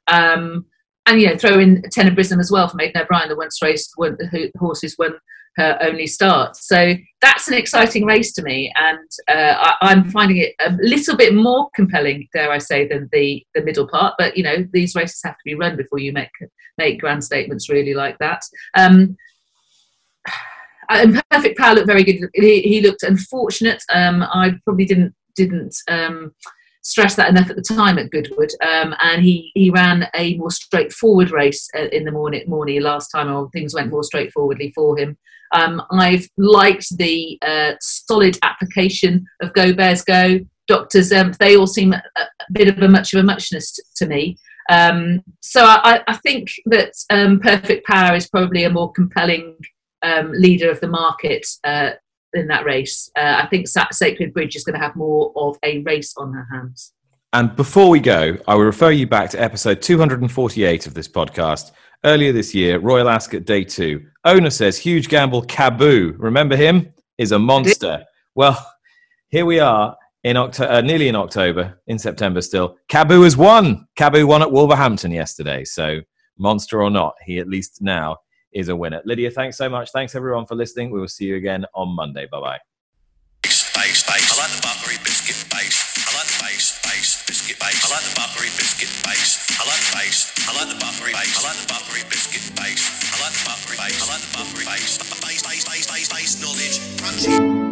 Um, 0.07 0.65
and 1.05 1.19
you 1.19 1.27
know, 1.27 1.37
throw 1.37 1.59
in 1.59 1.81
Tenebrism 1.83 2.39
as 2.39 2.51
well 2.51 2.67
for 2.67 2.81
Aidan 2.81 3.03
O'Brien, 3.03 3.29
the 3.29 3.35
once 3.35 3.61
race 3.61 3.91
won, 3.97 4.17
the 4.19 4.51
horses 4.57 4.95
won 4.97 5.15
her 5.57 5.77
only 5.81 6.07
start. 6.07 6.55
So 6.55 6.95
that's 7.21 7.47
an 7.47 7.53
exciting 7.53 8.05
race 8.05 8.33
to 8.33 8.43
me, 8.43 8.71
and 8.75 9.09
uh, 9.27 9.73
I, 9.81 9.91
am 9.91 10.09
finding 10.09 10.37
it 10.37 10.53
a 10.65 10.71
little 10.81 11.15
bit 11.15 11.33
more 11.33 11.69
compelling, 11.75 12.27
dare 12.33 12.51
I 12.51 12.57
say, 12.57 12.87
than 12.87 13.09
the 13.11 13.45
the 13.55 13.63
Middle 13.63 13.87
Park. 13.87 14.15
But 14.17 14.35
you 14.35 14.43
know, 14.43 14.67
these 14.71 14.95
races 14.95 15.21
have 15.23 15.35
to 15.35 15.43
be 15.45 15.55
run 15.55 15.77
before 15.77 15.99
you 15.99 16.11
make 16.11 16.31
make 16.77 16.99
grand 16.99 17.23
statements 17.23 17.69
really 17.69 17.93
like 17.93 18.17
that. 18.19 18.41
Um, 18.75 19.15
and 20.89 21.21
Perfect 21.29 21.57
Power 21.57 21.75
looked 21.75 21.87
very 21.87 22.03
good. 22.03 22.29
He, 22.33 22.61
he 22.61 22.81
looked 22.81 23.03
unfortunate. 23.03 23.81
Um, 23.91 24.23
I 24.23 24.55
probably 24.65 24.85
didn't 24.85 25.13
didn't. 25.35 25.75
Um, 25.87 26.33
stressed 26.83 27.17
that 27.17 27.29
enough 27.29 27.49
at 27.49 27.55
the 27.55 27.61
time 27.61 27.97
at 27.97 28.11
Goodwood, 28.11 28.51
um, 28.61 28.95
and 29.01 29.23
he 29.23 29.51
he 29.55 29.69
ran 29.69 30.07
a 30.15 30.35
more 30.37 30.51
straightforward 30.51 31.31
race 31.31 31.67
uh, 31.77 31.87
in 31.91 32.03
the 32.03 32.11
Morny 32.11 32.45
Morny 32.45 32.79
last 32.79 33.09
time, 33.09 33.33
or 33.33 33.49
things 33.49 33.73
went 33.73 33.91
more 33.91 34.03
straightforwardly 34.03 34.71
for 34.75 34.97
him. 34.97 35.17
Um, 35.53 35.81
I've 35.91 36.27
liked 36.37 36.97
the 36.97 37.37
uh, 37.41 37.73
solid 37.79 38.37
application 38.41 39.25
of 39.41 39.53
Go 39.53 39.73
Bears 39.73 40.03
Go. 40.03 40.39
Dr. 40.67 40.99
Zempf, 40.99 41.37
they 41.37 41.57
all 41.57 41.67
seem 41.67 41.93
a, 41.93 42.01
a, 42.15 42.25
bit 42.53 42.69
of 42.69 42.77
a 42.81 42.87
much 42.87 43.13
of 43.13 43.19
a 43.19 43.23
muchness 43.23 43.73
t- 43.73 43.83
to 43.97 44.05
me. 44.05 44.37
Um, 44.69 45.21
so 45.41 45.65
I, 45.65 46.01
I, 46.07 46.15
think 46.17 46.49
that 46.67 46.93
um, 47.09 47.41
Perfect 47.41 47.85
Power 47.85 48.15
is 48.15 48.29
probably 48.29 48.63
a 48.63 48.69
more 48.69 48.91
compelling 48.93 49.57
um, 50.03 50.31
leader 50.31 50.71
of 50.71 50.79
the 50.79 50.87
market 50.87 51.45
uh, 51.65 51.91
in 52.33 52.47
that 52.47 52.65
race. 52.65 53.09
Uh, 53.15 53.41
I 53.43 53.47
think 53.47 53.67
Sacred 53.67 54.33
Bridge 54.33 54.55
is 54.55 54.63
going 54.63 54.79
to 54.79 54.85
have 54.85 54.95
more 54.95 55.31
of 55.35 55.57
a 55.63 55.79
race 55.79 56.13
on 56.17 56.33
her 56.33 56.47
hands. 56.51 56.93
And 57.33 57.55
before 57.55 57.89
we 57.89 57.99
go, 57.99 58.37
I 58.47 58.55
will 58.55 58.63
refer 58.63 58.91
you 58.91 59.07
back 59.07 59.31
to 59.31 59.41
episode 59.41 59.81
248 59.81 60.85
of 60.85 60.93
this 60.93 61.07
podcast. 61.07 61.71
Earlier 62.05 62.31
this 62.31 62.53
year, 62.53 62.79
Royal 62.79 63.09
Ascot 63.09 63.45
Day 63.45 63.63
2. 63.63 64.05
Owner 64.25 64.49
says 64.49 64.77
huge 64.77 65.09
gamble 65.09 65.41
Kaboo. 65.43 66.15
Remember 66.17 66.55
him? 66.55 66.93
Is 67.17 67.31
a 67.31 67.39
monster. 67.39 68.05
Well, 68.35 68.57
here 69.29 69.45
we 69.45 69.59
are 69.59 69.95
in 70.23 70.37
October, 70.37 70.71
uh, 70.71 70.81
nearly 70.81 71.07
in 71.07 71.15
October, 71.15 71.79
in 71.87 71.97
September 71.97 72.41
still. 72.41 72.77
Kaboo 72.89 73.23
has 73.23 73.37
won. 73.37 73.87
Kaboo 73.97 74.25
won 74.27 74.41
at 74.41 74.51
Wolverhampton 74.51 75.11
yesterday. 75.11 75.63
So, 75.63 76.01
monster 76.37 76.81
or 76.81 76.89
not, 76.89 77.15
he 77.25 77.39
at 77.39 77.47
least 77.47 77.79
now 77.81 78.17
is 78.53 78.69
a 78.69 78.75
winner. 78.75 79.01
Lydia, 79.05 79.31
thanks 79.31 79.57
so 79.57 79.69
much. 79.69 79.91
Thanks 79.91 80.15
everyone 80.15 80.45
for 80.45 80.55
listening. 80.55 80.91
We 80.91 80.99
will 80.99 81.07
see 81.07 81.25
you 81.25 81.35
again 81.35 81.65
on 81.73 81.95
Monday. 81.95 82.27
Bye 82.31 82.39
bye. 82.39 82.59
Base, 83.43 84.05
base. 84.05 84.31
I 84.31 84.41
like 84.41 84.51
the 84.55 84.61
buttery 84.61 84.97
biscuit 85.03 85.49
base. 85.51 85.81
I 86.07 86.15
like 86.15 86.29
the 86.29 86.39
base, 86.45 86.79
base, 86.85 87.25
biscuit 87.25 87.59
base. 87.59 87.81
I 87.83 87.89
like 87.95 88.05
the 88.05 88.15
buttery 88.15 88.49
biscuit 88.55 88.93
base. 89.03 89.41
I 89.59 89.65
like 89.65 89.81
the 89.81 89.93
base. 89.97 90.19
I 90.47 90.51
like 90.53 90.69
the 90.69 90.79
buttery 90.79 91.11
base. 91.11 91.33
I 91.35 91.41
like 91.49 91.57
the 91.57 91.67
buttery 91.67 92.03
biscuit 92.07 92.45
base. 92.55 92.83
I 93.11 93.17
like 93.19 93.33
the 93.33 93.43
buttery 93.49 93.77
base. 93.81 93.97
I 93.97 94.05
like 94.13 94.21
the 94.21 94.31
buttery 94.37 94.65
base. 94.65 94.97
Base, 95.25 95.41
base, 95.43 95.65
base, 95.67 95.87
base, 95.91 96.09
base 96.13 96.33
knowledge. 96.39 96.79
Crunchy. 97.01 97.63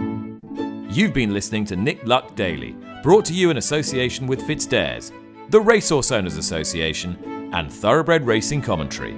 You've 0.92 1.14
been 1.14 1.34
listening 1.34 1.64
to 1.66 1.76
Nick 1.78 2.06
Luck 2.06 2.36
Daily, 2.36 2.76
brought 3.02 3.24
to 3.26 3.34
you 3.34 3.50
in 3.50 3.58
association 3.58 4.28
with 4.28 4.42
FitzDares, 4.42 5.14
the 5.50 5.62
Racehorse 5.62 6.12
Owners 6.12 6.36
Association, 6.36 7.16
and 7.54 7.72
Thoroughbred 7.72 8.26
Racing 8.26 8.62
Commentary. 8.62 9.14